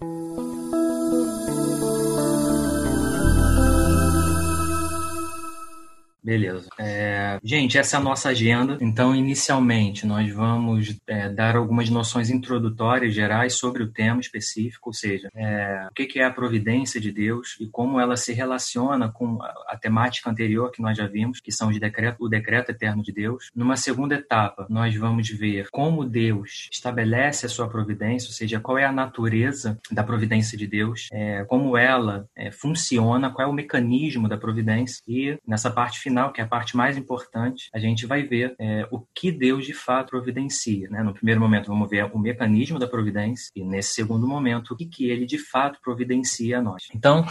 Thank 0.00 0.12
you. 0.12 0.29
Beleza. 6.22 6.68
É, 6.78 7.38
gente, 7.42 7.78
essa 7.78 7.96
é 7.96 8.00
a 8.00 8.02
nossa 8.02 8.28
agenda. 8.28 8.76
Então, 8.80 9.14
inicialmente, 9.14 10.06
nós 10.06 10.30
vamos 10.32 10.96
é, 11.06 11.28
dar 11.28 11.56
algumas 11.56 11.88
noções 11.88 12.30
introdutórias 12.30 13.14
gerais 13.14 13.54
sobre 13.54 13.82
o 13.82 13.90
tema 13.90 14.20
específico, 14.20 14.90
ou 14.90 14.92
seja, 14.92 15.28
é, 15.34 15.86
o 15.90 15.94
que 15.94 16.18
é 16.18 16.24
a 16.24 16.30
providência 16.30 17.00
de 17.00 17.10
Deus 17.10 17.56
e 17.60 17.66
como 17.66 17.98
ela 17.98 18.16
se 18.16 18.32
relaciona 18.32 19.10
com 19.10 19.42
a, 19.42 19.54
a 19.68 19.76
temática 19.76 20.30
anterior 20.30 20.70
que 20.70 20.82
nós 20.82 20.96
já 20.96 21.06
vimos, 21.06 21.40
que 21.40 21.50
são 21.50 21.72
de 21.72 21.80
decreto, 21.80 22.18
o 22.20 22.28
decreto 22.28 22.70
eterno 22.70 23.02
de 23.02 23.12
Deus. 23.12 23.50
Numa 23.54 23.76
segunda 23.76 24.14
etapa, 24.14 24.66
nós 24.68 24.94
vamos 24.94 25.28
ver 25.30 25.68
como 25.70 26.04
Deus 26.04 26.68
estabelece 26.70 27.46
a 27.46 27.48
sua 27.48 27.68
providência, 27.68 28.28
ou 28.28 28.34
seja, 28.34 28.60
qual 28.60 28.78
é 28.78 28.84
a 28.84 28.92
natureza 28.92 29.78
da 29.90 30.04
providência 30.04 30.56
de 30.56 30.66
Deus, 30.66 31.08
é, 31.12 31.44
como 31.44 31.76
ela 31.76 32.26
é, 32.36 32.50
funciona, 32.50 33.30
qual 33.30 33.48
é 33.48 33.50
o 33.50 33.54
mecanismo 33.54 34.28
da 34.28 34.36
providência 34.36 35.02
e 35.08 35.38
nessa 35.46 35.70
parte 35.70 35.98
final 35.98 36.09
final, 36.10 36.32
que 36.32 36.40
é 36.40 36.44
a 36.44 36.48
parte 36.48 36.76
mais 36.76 36.96
importante, 36.98 37.70
a 37.72 37.78
gente 37.78 38.04
vai 38.04 38.22
ver 38.22 38.54
é, 38.58 38.86
o 38.90 39.00
que 39.14 39.30
Deus 39.30 39.64
de 39.64 39.72
fato 39.72 40.10
providencia. 40.10 40.88
Né? 40.90 41.02
No 41.02 41.14
primeiro 41.14 41.40
momento, 41.40 41.68
vamos 41.68 41.88
ver 41.88 42.04
o 42.12 42.18
mecanismo 42.18 42.78
da 42.78 42.86
providência, 42.86 43.50
e 43.54 43.64
nesse 43.64 43.94
segundo 43.94 44.26
momento, 44.26 44.74
o 44.74 44.76
que, 44.76 44.86
que 44.86 45.08
ele 45.08 45.24
de 45.24 45.38
fato 45.38 45.78
providencia 45.80 46.58
a 46.58 46.62
nós. 46.62 46.88
Então, 46.94 47.24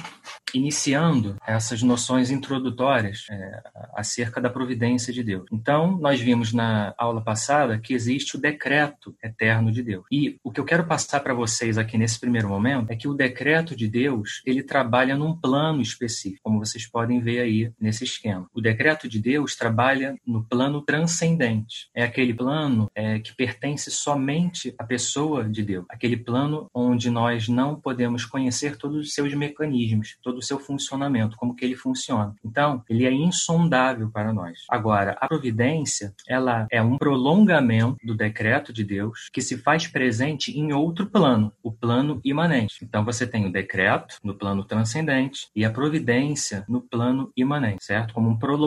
iniciando 0.54 1.36
essas 1.46 1.84
noções 1.84 2.32
introdutórias 2.32 3.26
é, 3.30 3.62
acerca 3.96 4.42
da 4.42 4.50
providência 4.50 5.14
de 5.14 5.24
Deus. 5.24 5.46
Então, 5.52 5.98
nós 6.00 6.20
vimos 6.20 6.54
na 6.54 6.94
aula 6.98 7.22
passada 7.22 7.78
que 7.78 7.94
existe 7.94 8.38
o 8.38 8.40
decreto 8.40 9.16
eterno 9.24 9.72
de 9.72 9.84
Deus. 9.84 10.06
E 10.12 10.38
o 10.44 10.52
que 10.52 10.60
eu 10.60 10.66
quero 10.66 10.86
passar 10.86 11.20
para 11.20 11.34
vocês 11.34 11.78
aqui 11.78 11.98
nesse 11.98 12.20
primeiro 12.20 12.48
momento 12.48 12.92
é 12.92 12.96
que 12.96 13.08
o 13.08 13.14
decreto 13.14 13.76
de 13.76 13.88
Deus, 13.88 14.42
ele 14.46 14.64
trabalha 14.64 15.16
num 15.16 15.36
plano 15.36 15.82
específico, 15.82 16.42
como 16.44 16.60
vocês 16.60 16.88
podem 16.88 17.20
ver 17.20 17.42
aí 17.42 17.72
nesse 17.80 18.04
esquema. 18.04 18.48
O 18.54 18.62
decreto 18.70 19.10
de 19.10 19.20
Deus 19.20 19.56
trabalha 19.56 20.16
no 20.26 20.44
plano 20.44 20.82
transcendente. 20.82 21.90
É 21.94 22.04
aquele 22.04 22.34
plano 22.34 22.90
é, 22.94 23.20
que 23.20 23.36
pertence 23.36 23.90
somente 23.90 24.74
à 24.78 24.84
pessoa 24.84 25.44
de 25.44 25.64
Deus. 25.64 25.86
Aquele 25.90 26.18
plano 26.18 26.68
onde 26.74 27.10
nós 27.10 27.48
não 27.48 27.76
podemos 27.76 28.26
conhecer 28.26 28.78
todos 28.78 28.98
os 28.98 29.14
seus 29.14 29.34
mecanismos, 29.34 30.18
todo 30.22 30.38
o 30.38 30.42
seu 30.42 30.60
funcionamento, 30.60 31.36
como 31.36 31.56
que 31.56 31.66
ele 31.66 31.76
funciona. 31.76 32.36
Então, 32.46 32.84
ele 32.88 33.06
é 33.06 33.12
insondável 33.12 34.10
para 34.12 34.32
nós. 34.32 34.60
Agora, 34.70 35.18
a 35.20 35.28
providência, 35.28 36.14
ela 36.28 36.68
é 36.72 36.82
um 36.82 36.98
prolongamento 36.98 37.98
do 38.04 38.16
decreto 38.16 38.72
de 38.72 38.84
Deus 38.84 39.30
que 39.34 39.42
se 39.42 39.58
faz 39.58 39.88
presente 39.88 40.58
em 40.58 40.72
outro 40.74 41.08
plano, 41.08 41.52
o 41.64 41.72
plano 41.72 42.22
imanente. 42.24 42.84
Então, 42.84 43.04
você 43.04 43.26
tem 43.26 43.46
o 43.48 43.52
decreto 43.52 44.18
no 44.24 44.36
plano 44.36 44.64
transcendente 44.64 45.48
e 45.56 45.66
a 45.66 45.72
providência 45.72 46.64
no 46.68 46.82
plano 46.82 47.32
imanente, 47.36 47.84
certo? 47.84 48.14
Como 48.14 48.30
um 48.30 48.38
prolongamento 48.38 48.59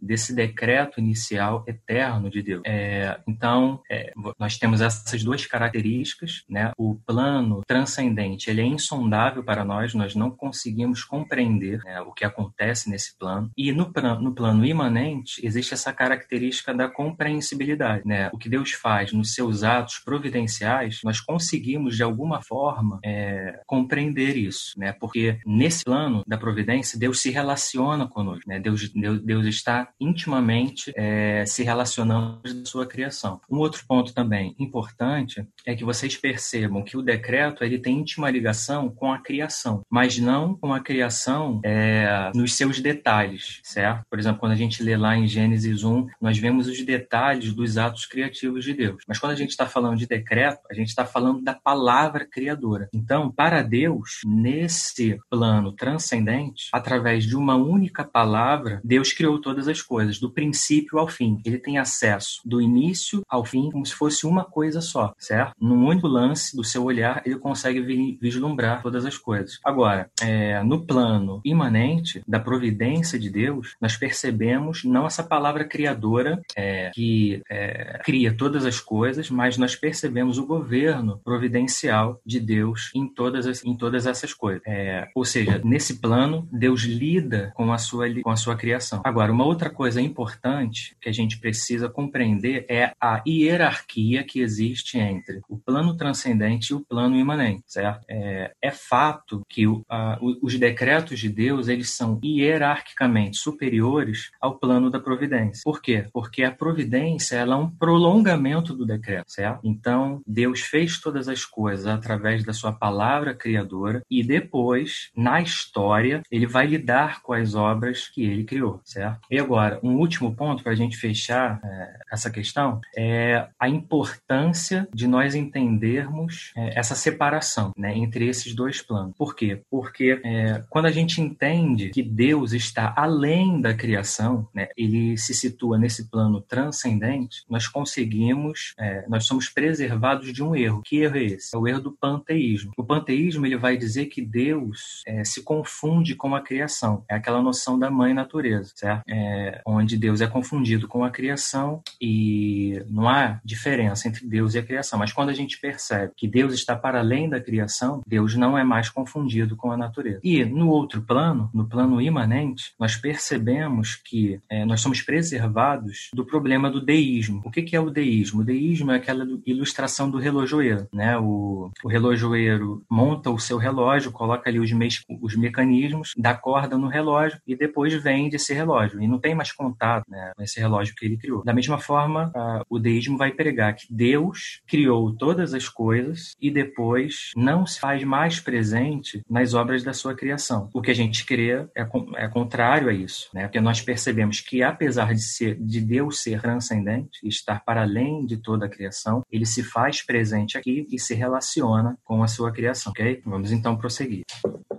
desse 0.00 0.34
decreto 0.34 1.00
inicial 1.00 1.64
eterno 1.66 2.30
de 2.30 2.42
Deus. 2.42 2.62
É, 2.66 3.18
então, 3.26 3.80
é, 3.90 4.12
nós 4.38 4.58
temos 4.58 4.80
essas 4.80 5.22
duas 5.22 5.46
características, 5.46 6.44
né? 6.48 6.72
O 6.76 6.96
plano 7.06 7.62
transcendente, 7.66 8.50
ele 8.50 8.60
é 8.60 8.66
insondável 8.66 9.42
para 9.42 9.64
nós, 9.64 9.94
nós 9.94 10.14
não 10.14 10.30
conseguimos 10.30 11.04
compreender 11.04 11.80
né, 11.84 12.00
o 12.00 12.12
que 12.12 12.24
acontece 12.24 12.90
nesse 12.90 13.16
plano. 13.16 13.50
E 13.56 13.72
no, 13.72 13.92
no 14.20 14.34
plano 14.34 14.64
imanente, 14.64 15.44
existe 15.44 15.74
essa 15.74 15.92
característica 15.92 16.74
da 16.74 16.88
compreensibilidade, 16.88 18.06
né? 18.06 18.30
O 18.32 18.38
que 18.38 18.48
Deus 18.48 18.72
faz 18.72 19.12
nos 19.12 19.34
seus 19.34 19.62
atos 19.62 19.98
providenciais, 19.98 21.00
nós 21.04 21.20
conseguimos 21.20 21.96
de 21.96 22.02
alguma 22.02 22.42
forma 22.42 22.98
é, 23.04 23.60
compreender 23.66 24.36
isso, 24.36 24.72
né? 24.76 24.92
Porque 24.92 25.38
nesse 25.46 25.84
plano 25.84 26.22
da 26.26 26.36
providência, 26.36 26.98
Deus 26.98 27.20
se 27.20 27.30
relaciona 27.30 28.06
conosco, 28.06 28.48
né? 28.48 28.58
Deus, 28.58 28.90
Deus 28.90 29.13
Deus, 29.20 29.46
está 29.46 29.88
intimamente 30.00 30.92
é, 30.96 31.44
se 31.46 31.62
relacionando 31.62 32.40
com 32.42 32.64
sua 32.64 32.86
criação. 32.86 33.40
Um 33.50 33.58
outro 33.58 33.84
ponto 33.86 34.12
também 34.14 34.54
importante 34.58 35.46
é 35.66 35.74
que 35.74 35.84
vocês 35.84 36.16
percebam 36.16 36.82
que 36.82 36.96
o 36.96 37.02
decreto 37.02 37.64
ele 37.64 37.78
tem 37.78 37.98
íntima 37.98 38.30
ligação 38.30 38.88
com 38.88 39.12
a 39.12 39.18
criação, 39.18 39.82
mas 39.90 40.18
não 40.18 40.54
com 40.54 40.72
a 40.72 40.80
criação 40.80 41.60
é, 41.64 42.30
nos 42.34 42.54
seus 42.54 42.80
detalhes, 42.80 43.60
certo? 43.62 44.04
Por 44.08 44.18
exemplo, 44.18 44.40
quando 44.40 44.52
a 44.52 44.56
gente 44.56 44.82
lê 44.82 44.96
lá 44.96 45.16
em 45.16 45.26
Gênesis 45.26 45.82
1, 45.84 46.06
nós 46.20 46.38
vemos 46.38 46.66
os 46.66 46.80
detalhes 46.84 47.52
dos 47.52 47.78
atos 47.78 48.06
criativos 48.06 48.64
de 48.64 48.74
Deus. 48.74 49.02
Mas 49.06 49.18
quando 49.18 49.32
a 49.32 49.36
gente 49.36 49.50
está 49.50 49.66
falando 49.66 49.98
de 49.98 50.06
decreto, 50.06 50.60
a 50.70 50.74
gente 50.74 50.88
está 50.88 51.04
falando 51.04 51.42
da 51.42 51.54
palavra 51.54 52.26
criadora. 52.26 52.88
Então, 52.92 53.30
para 53.30 53.62
Deus, 53.62 54.20
nesse 54.24 55.18
plano 55.30 55.72
transcendente, 55.72 56.68
através 56.72 57.24
de 57.24 57.36
uma 57.36 57.56
única 57.56 58.04
palavra, 58.04 58.80
Deus 58.84 59.03
Deus 59.04 59.12
criou 59.12 59.38
todas 59.38 59.68
as 59.68 59.82
coisas, 59.82 60.18
do 60.18 60.30
princípio 60.30 60.98
ao 60.98 61.06
fim. 61.06 61.38
Ele 61.44 61.58
tem 61.58 61.76
acesso 61.76 62.40
do 62.42 62.60
início 62.60 63.22
ao 63.28 63.44
fim, 63.44 63.70
como 63.70 63.84
se 63.84 63.94
fosse 63.94 64.26
uma 64.26 64.44
coisa 64.44 64.80
só, 64.80 65.12
certo? 65.18 65.52
Num 65.60 65.86
único 65.86 66.08
lance 66.08 66.56
do 66.56 66.64
seu 66.64 66.84
olhar, 66.84 67.22
ele 67.26 67.36
consegue 67.36 67.82
vislumbrar 68.18 68.82
todas 68.82 69.04
as 69.04 69.18
coisas. 69.18 69.58
Agora, 69.62 70.08
é, 70.22 70.62
no 70.62 70.86
plano 70.86 71.42
imanente 71.44 72.22
da 72.26 72.40
providência 72.40 73.18
de 73.18 73.28
Deus, 73.28 73.76
nós 73.78 73.94
percebemos 73.94 74.84
não 74.84 75.06
essa 75.06 75.22
palavra 75.22 75.66
criadora 75.66 76.40
é, 76.56 76.90
que 76.94 77.42
é, 77.50 78.00
cria 78.02 78.34
todas 78.34 78.64
as 78.64 78.80
coisas, 78.80 79.28
mas 79.28 79.58
nós 79.58 79.76
percebemos 79.76 80.38
o 80.38 80.46
governo 80.46 81.20
providencial 81.22 82.18
de 82.24 82.40
Deus 82.40 82.90
em 82.94 83.06
todas, 83.06 83.46
as, 83.46 83.62
em 83.64 83.76
todas 83.76 84.06
essas 84.06 84.32
coisas. 84.32 84.62
É, 84.66 85.08
ou 85.14 85.26
seja, 85.26 85.60
nesse 85.62 86.00
plano, 86.00 86.48
Deus 86.50 86.84
lida 86.84 87.52
com 87.54 87.70
a 87.70 87.76
sua, 87.76 88.06
com 88.22 88.30
a 88.30 88.36
sua 88.36 88.56
criação. 88.56 88.93
Agora, 89.02 89.32
uma 89.32 89.44
outra 89.44 89.70
coisa 89.70 90.00
importante 90.00 90.96
que 91.00 91.08
a 91.08 91.12
gente 91.12 91.38
precisa 91.38 91.88
compreender 91.88 92.66
é 92.68 92.92
a 93.00 93.22
hierarquia 93.26 94.22
que 94.24 94.40
existe 94.40 94.98
entre 94.98 95.40
o 95.48 95.58
plano 95.58 95.96
transcendente 95.96 96.70
e 96.70 96.74
o 96.74 96.80
plano 96.80 97.16
imanente, 97.16 97.64
certo? 97.66 98.04
É, 98.08 98.52
é 98.60 98.70
fato 98.70 99.42
que 99.48 99.66
o, 99.66 99.82
a, 99.88 100.18
os 100.42 100.58
decretos 100.58 101.18
de 101.18 101.28
Deus 101.28 101.68
eles 101.68 101.90
são 101.90 102.20
hierarquicamente 102.24 103.38
superiores 103.38 104.30
ao 104.40 104.58
plano 104.58 104.90
da 104.90 105.00
providência. 105.00 105.62
Por 105.64 105.80
quê? 105.80 106.06
Porque 106.12 106.42
a 106.42 106.52
providência 106.52 107.36
ela 107.36 107.54
é 107.54 107.58
um 107.58 107.70
prolongamento 107.70 108.74
do 108.74 108.86
decreto, 108.86 109.30
certo? 109.30 109.60
Então, 109.64 110.20
Deus 110.26 110.60
fez 110.60 111.00
todas 111.00 111.28
as 111.28 111.44
coisas 111.44 111.86
através 111.86 112.44
da 112.44 112.52
sua 112.52 112.72
palavra 112.72 113.34
criadora 113.34 114.02
e 114.10 114.22
depois, 114.22 115.10
na 115.16 115.40
história, 115.40 116.22
ele 116.30 116.46
vai 116.46 116.66
lidar 116.66 117.22
com 117.22 117.32
as 117.32 117.54
obras 117.54 118.08
que 118.08 118.24
ele 118.24 118.44
criou 118.44 118.80
certo? 118.84 119.20
E 119.30 119.38
agora, 119.38 119.80
um 119.82 119.96
último 119.96 120.34
ponto 120.34 120.62
para 120.62 120.72
a 120.72 120.76
gente 120.76 120.96
fechar 120.96 121.60
é, 121.64 121.98
essa 122.12 122.30
questão 122.30 122.80
é 122.96 123.48
a 123.58 123.68
importância 123.68 124.86
de 124.94 125.06
nós 125.06 125.34
entendermos 125.34 126.52
é, 126.56 126.78
essa 126.78 126.94
separação 126.94 127.72
né, 127.76 127.96
entre 127.96 128.28
esses 128.28 128.54
dois 128.54 128.82
planos. 128.82 129.14
Por 129.16 129.34
quê? 129.34 129.62
Porque 129.70 130.20
é, 130.22 130.62
quando 130.68 130.86
a 130.86 130.90
gente 130.90 131.20
entende 131.20 131.90
que 131.90 132.02
Deus 132.02 132.52
está 132.52 132.92
além 132.96 133.60
da 133.60 133.72
criação, 133.72 134.46
né, 134.54 134.68
ele 134.76 135.16
se 135.16 135.34
situa 135.34 135.78
nesse 135.78 136.10
plano 136.10 136.40
transcendente, 136.40 137.42
nós 137.48 137.66
conseguimos, 137.66 138.74
é, 138.78 139.06
nós 139.08 139.24
somos 139.24 139.48
preservados 139.48 140.32
de 140.32 140.42
um 140.42 140.54
erro. 140.54 140.82
Que 140.84 140.98
erro 140.98 141.16
é 141.16 141.24
esse? 141.24 141.56
É 141.56 141.58
o 141.58 141.66
erro 141.66 141.80
do 141.80 141.92
panteísmo. 141.92 142.72
O 142.76 142.84
panteísmo 142.84 143.46
ele 143.46 143.56
vai 143.56 143.76
dizer 143.76 144.06
que 144.06 144.20
Deus 144.20 145.02
é, 145.06 145.24
se 145.24 145.42
confunde 145.42 146.14
com 146.14 146.34
a 146.34 146.42
criação. 146.42 147.04
É 147.08 147.14
aquela 147.14 147.40
noção 147.40 147.78
da 147.78 147.90
mãe 147.90 148.12
natureza 148.12 148.73
certo? 148.74 149.02
É, 149.08 149.60
onde 149.66 149.96
Deus 149.96 150.20
é 150.20 150.26
confundido 150.26 150.88
com 150.88 151.04
a 151.04 151.10
criação 151.10 151.82
e 152.00 152.82
não 152.88 153.08
há 153.08 153.40
diferença 153.44 154.08
entre 154.08 154.26
Deus 154.26 154.54
e 154.54 154.58
a 154.58 154.62
criação. 154.62 154.98
Mas 154.98 155.12
quando 155.12 155.28
a 155.28 155.34
gente 155.34 155.60
percebe 155.60 156.12
que 156.16 156.28
Deus 156.28 156.54
está 156.54 156.74
para 156.76 156.98
além 156.98 157.28
da 157.28 157.40
criação, 157.40 158.02
Deus 158.06 158.34
não 158.34 158.58
é 158.58 158.64
mais 158.64 158.88
confundido 158.88 159.56
com 159.56 159.70
a 159.70 159.76
natureza. 159.76 160.20
E 160.22 160.44
no 160.44 160.68
outro 160.68 161.02
plano, 161.02 161.50
no 161.52 161.66
plano 161.68 162.00
imanente, 162.00 162.72
nós 162.78 162.96
percebemos 162.96 163.96
que 163.96 164.40
é, 164.48 164.64
nós 164.64 164.80
somos 164.80 165.02
preservados 165.02 166.10
do 166.12 166.24
problema 166.24 166.70
do 166.70 166.80
deísmo. 166.80 167.42
O 167.44 167.50
que, 167.50 167.62
que 167.62 167.76
é 167.76 167.80
o 167.80 167.90
deísmo? 167.90 168.40
O 168.40 168.44
deísmo 168.44 168.90
é 168.90 168.96
aquela 168.96 169.26
ilustração 169.46 170.10
do 170.10 170.18
relojoeiro, 170.18 170.88
né? 170.92 171.18
O, 171.18 171.70
o 171.82 171.88
relojoeiro 171.88 172.82
monta 172.90 173.30
o 173.30 173.38
seu 173.38 173.58
relógio, 173.58 174.12
coloca 174.12 174.48
ali 174.48 174.58
os, 174.58 174.72
me 174.72 174.88
os 175.20 175.36
mecanismos, 175.36 176.12
dá 176.16 176.34
corda 176.34 176.78
no 176.78 176.88
relógio 176.88 177.38
e 177.46 177.56
depois 177.56 177.92
vende 177.94 178.36
esse 178.36 178.53
relógio 178.54 179.00
e 179.00 179.08
não 179.08 179.18
tem 179.18 179.34
mais 179.34 179.52
contato 179.52 180.04
né, 180.08 180.32
com 180.36 180.42
esse 180.42 180.60
relógio 180.60 180.94
que 180.94 181.04
ele 181.04 181.16
criou. 181.16 181.44
Da 181.44 181.52
mesma 181.52 181.78
forma, 181.78 182.32
o 182.68 182.78
deísmo 182.78 183.16
vai 183.18 183.32
pregar 183.32 183.74
que 183.74 183.86
Deus 183.90 184.60
criou 184.66 185.14
todas 185.14 185.54
as 185.54 185.68
coisas 185.68 186.34
e 186.40 186.50
depois 186.50 187.30
não 187.36 187.66
se 187.66 187.78
faz 187.80 188.02
mais 188.04 188.40
presente 188.40 189.22
nas 189.28 189.54
obras 189.54 189.82
da 189.82 189.92
sua 189.92 190.14
criação. 190.14 190.68
O 190.72 190.80
que 190.80 190.90
a 190.90 190.94
gente 190.94 191.24
crê 191.24 191.66
é, 191.76 191.86
é 192.16 192.28
contrário 192.28 192.88
a 192.88 192.92
isso, 192.92 193.28
né? 193.34 193.42
porque 193.42 193.60
nós 193.60 193.80
percebemos 193.80 194.40
que 194.40 194.62
apesar 194.62 195.14
de, 195.14 195.22
ser, 195.22 195.56
de 195.60 195.80
Deus 195.80 196.22
ser 196.22 196.40
transcendente 196.40 197.18
e 197.22 197.28
estar 197.28 197.62
para 197.64 197.82
além 197.82 198.24
de 198.26 198.36
toda 198.36 198.66
a 198.66 198.68
criação, 198.68 199.22
ele 199.30 199.46
se 199.46 199.62
faz 199.62 200.02
presente 200.02 200.56
aqui 200.56 200.86
e 200.90 200.98
se 200.98 201.14
relaciona 201.14 201.96
com 202.04 202.22
a 202.22 202.28
sua 202.28 202.52
criação, 202.52 202.90
ok? 202.90 203.22
Vamos 203.24 203.52
então 203.52 203.76
prosseguir. 203.76 204.24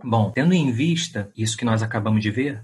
Bom, 0.04 0.32
tendo 0.32 0.54
em 0.54 0.72
vista 0.72 1.32
isso 1.36 1.58
que 1.58 1.66
nós 1.66 1.82
acabamos 1.82 2.22
de 2.22 2.30
ver, 2.30 2.62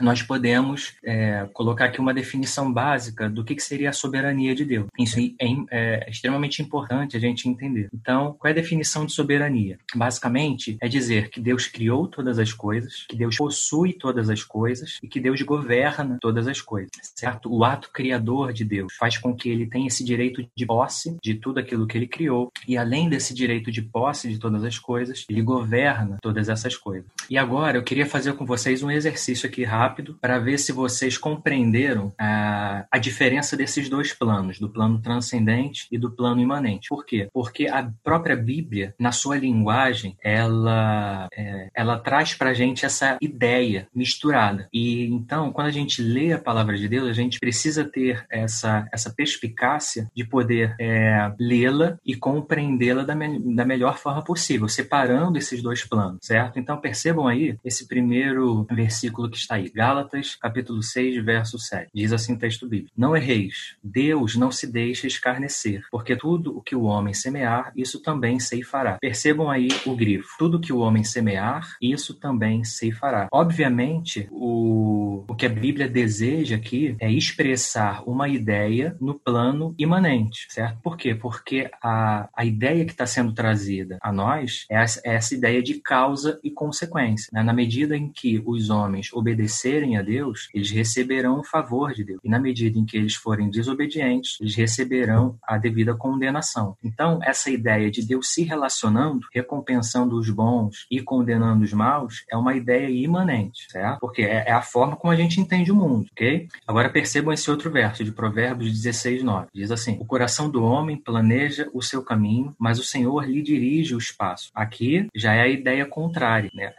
nós 0.00 0.22
podemos 0.22 0.94
é, 1.04 1.48
colocar 1.52 1.86
aqui 1.86 2.00
uma 2.00 2.14
definição 2.14 2.72
básica 2.72 3.28
do 3.28 3.44
que, 3.44 3.54
que 3.54 3.62
seria 3.62 3.90
a 3.90 3.92
soberania 3.92 4.54
de 4.54 4.64
Deus. 4.64 4.86
Isso 4.98 5.18
é, 5.18 5.46
é, 5.70 6.10
extremamente 6.10 6.62
importante 6.62 7.16
a 7.16 7.20
gente 7.20 7.48
entender. 7.48 7.88
Então, 7.92 8.34
qual 8.38 8.48
é 8.48 8.52
a 8.52 8.60
definição 8.60 9.04
de 9.04 9.12
soberania? 9.12 9.78
Basicamente, 9.94 10.76
é 10.80 10.88
dizer 10.88 11.30
que 11.30 11.40
Deus 11.40 11.66
criou 11.66 12.06
todas 12.06 12.38
as 12.38 12.52
coisas, 12.52 13.04
que 13.08 13.16
Deus 13.16 13.36
possui 13.36 13.92
todas 13.92 14.30
as 14.30 14.42
coisas 14.42 14.98
e 15.02 15.08
que 15.08 15.20
Deus 15.20 15.40
governa 15.42 16.18
todas 16.20 16.46
as 16.46 16.60
coisas, 16.60 16.90
certo? 17.14 17.52
O 17.52 17.64
ato 17.64 17.90
criador 17.92 18.52
de 18.52 18.64
Deus 18.64 18.94
faz 18.98 19.18
com 19.18 19.34
que 19.34 19.48
ele 19.48 19.66
tenha 19.66 19.86
esse 19.86 20.04
direito 20.04 20.46
de 20.56 20.66
posse 20.66 21.16
de 21.22 21.34
tudo 21.34 21.58
aquilo 21.58 21.86
que 21.86 21.96
ele 21.96 22.06
criou 22.06 22.50
e, 22.66 22.76
além 22.76 23.08
desse 23.08 23.34
direito 23.34 23.70
de 23.70 23.82
posse 23.82 24.28
de 24.28 24.38
todas 24.38 24.64
as 24.64 24.78
coisas, 24.78 25.24
ele 25.28 25.42
governa 25.42 26.18
todas 26.22 26.48
essas 26.48 26.76
coisas. 26.76 27.06
E 27.28 27.36
agora, 27.36 27.78
eu 27.78 27.82
queria 27.82 28.06
fazer 28.06 28.32
com 28.34 28.44
vocês 28.44 28.82
um 28.82 28.90
exercício 28.90 29.48
aqui 29.48 29.64
rápido 29.64 29.89
rápido 29.90 30.16
para 30.20 30.38
ver 30.38 30.58
se 30.58 30.72
vocês 30.72 31.18
compreenderam 31.18 32.12
a, 32.18 32.86
a 32.90 32.98
diferença 32.98 33.56
desses 33.56 33.88
dois 33.88 34.12
planos, 34.12 34.58
do 34.60 34.68
plano 34.68 35.00
transcendente 35.00 35.86
e 35.90 35.98
do 35.98 36.10
plano 36.10 36.40
imanente. 36.40 36.88
Por 36.88 37.04
quê? 37.04 37.28
Porque 37.32 37.66
a 37.66 37.90
própria 38.04 38.36
Bíblia, 38.36 38.94
na 38.98 39.10
sua 39.10 39.36
linguagem, 39.36 40.16
ela, 40.22 41.28
é, 41.32 41.68
ela 41.74 41.98
traz 41.98 42.34
para 42.34 42.50
a 42.50 42.54
gente 42.54 42.86
essa 42.86 43.18
ideia 43.20 43.88
misturada. 43.94 44.68
E 44.72 45.06
então, 45.06 45.52
quando 45.52 45.66
a 45.66 45.72
gente 45.72 46.00
lê 46.00 46.32
a 46.32 46.38
palavra 46.38 46.76
de 46.76 46.88
Deus, 46.88 47.08
a 47.08 47.12
gente 47.12 47.40
precisa 47.40 47.84
ter 47.84 48.24
essa, 48.30 48.86
essa 48.92 49.10
perspicácia 49.10 50.08
de 50.14 50.24
poder 50.24 50.76
é, 50.78 51.32
lê-la 51.38 51.98
e 52.06 52.14
compreendê-la 52.14 53.02
da, 53.02 53.14
me, 53.14 53.54
da 53.54 53.64
melhor 53.64 53.98
forma 53.98 54.22
possível, 54.22 54.68
separando 54.68 55.38
esses 55.38 55.60
dois 55.62 55.84
planos, 55.84 56.20
certo? 56.22 56.58
Então, 56.58 56.80
percebam 56.80 57.26
aí 57.26 57.58
esse 57.64 57.88
primeiro 57.88 58.66
versículo 58.70 59.28
que 59.30 59.36
está 59.36 59.56
aí. 59.56 59.70
Gálatas, 59.80 60.34
capítulo 60.34 60.82
6, 60.82 61.24
verso 61.24 61.58
7. 61.58 61.88
Diz 61.94 62.12
assim 62.12 62.34
o 62.34 62.38
texto 62.38 62.68
bíblico: 62.68 62.92
Não 62.94 63.16
erreis, 63.16 63.76
Deus 63.82 64.36
não 64.36 64.52
se 64.52 64.70
deixa 64.70 65.06
escarnecer, 65.06 65.84
porque 65.90 66.14
tudo 66.14 66.54
o 66.54 66.60
que 66.60 66.76
o 66.76 66.82
homem 66.82 67.14
semear, 67.14 67.72
isso 67.74 68.02
também 68.02 68.38
ceifará. 68.38 68.98
Percebam 69.00 69.48
aí 69.48 69.68
o 69.86 69.96
grifo. 69.96 70.36
Tudo 70.38 70.60
que 70.60 70.70
o 70.70 70.80
homem 70.80 71.02
semear, 71.02 71.78
isso 71.80 72.12
também 72.12 72.62
ceifará. 72.62 73.26
Obviamente, 73.32 74.28
o, 74.30 75.24
o 75.26 75.34
que 75.34 75.46
a 75.46 75.48
Bíblia 75.48 75.88
deseja 75.88 76.56
aqui 76.56 76.94
é 77.00 77.10
expressar 77.10 78.06
uma 78.06 78.28
ideia 78.28 78.94
no 79.00 79.18
plano 79.18 79.74
imanente, 79.78 80.46
certo? 80.50 80.78
Por 80.82 80.98
quê? 80.98 81.14
Porque 81.14 81.70
a, 81.82 82.28
a 82.36 82.44
ideia 82.44 82.84
que 82.84 82.92
está 82.92 83.06
sendo 83.06 83.32
trazida 83.32 83.96
a 84.02 84.12
nós 84.12 84.66
é 84.68 84.76
essa, 84.76 85.00
é 85.06 85.14
essa 85.14 85.34
ideia 85.34 85.62
de 85.62 85.80
causa 85.80 86.38
e 86.44 86.50
consequência. 86.50 87.30
Né? 87.32 87.42
Na 87.42 87.54
medida 87.54 87.96
em 87.96 88.12
que 88.12 88.42
os 88.44 88.68
homens 88.68 89.10
obedecerem 89.14 89.69
obedecerem 89.70 89.96
a 89.96 90.02
Deus, 90.02 90.48
eles 90.52 90.70
receberão 90.70 91.38
o 91.38 91.44
favor 91.44 91.92
de 91.92 92.04
Deus. 92.04 92.20
E 92.24 92.28
na 92.28 92.38
medida 92.38 92.78
em 92.78 92.84
que 92.84 92.96
eles 92.96 93.14
forem 93.14 93.50
desobedientes, 93.50 94.36
eles 94.40 94.54
receberão 94.54 95.38
a 95.42 95.56
devida 95.56 95.94
condenação. 95.94 96.76
Então, 96.82 97.20
essa 97.22 97.50
ideia 97.50 97.90
de 97.90 98.04
Deus 98.04 98.32
se 98.32 98.42
relacionando, 98.42 99.26
recompensando 99.32 100.18
os 100.18 100.28
bons 100.30 100.86
e 100.90 101.00
condenando 101.00 101.64
os 101.64 101.72
maus, 101.72 102.24
é 102.30 102.36
uma 102.36 102.54
ideia 102.54 102.88
imanente, 102.90 103.70
certo? 103.70 104.00
Porque 104.00 104.22
é, 104.22 104.44
é 104.48 104.52
a 104.52 104.62
forma 104.62 104.96
como 104.96 105.12
a 105.12 105.16
gente 105.16 105.40
entende 105.40 105.70
o 105.70 105.76
mundo, 105.76 106.06
ok? 106.12 106.48
Agora 106.66 106.90
percebam 106.90 107.32
esse 107.32 107.50
outro 107.50 107.70
verso 107.70 108.02
de 108.04 108.12
Provérbios 108.12 108.72
16, 108.72 109.22
9. 109.22 109.48
Diz 109.54 109.70
assim: 109.70 109.96
O 110.00 110.04
coração 110.04 110.50
do 110.50 110.62
homem 110.62 110.96
planeja 110.96 111.68
o 111.72 111.82
seu 111.82 112.02
caminho, 112.02 112.54
mas 112.58 112.78
o 112.78 112.84
Senhor 112.84 113.24
lhe 113.24 113.42
dirige 113.42 113.94
o 113.94 113.98
espaço. 113.98 114.50
Aqui 114.54 115.06
já 115.14 115.34
é 115.34 115.42
a 115.42 115.48
ideia 115.48 115.86
contrária, 115.86 116.50
né? 116.54 116.72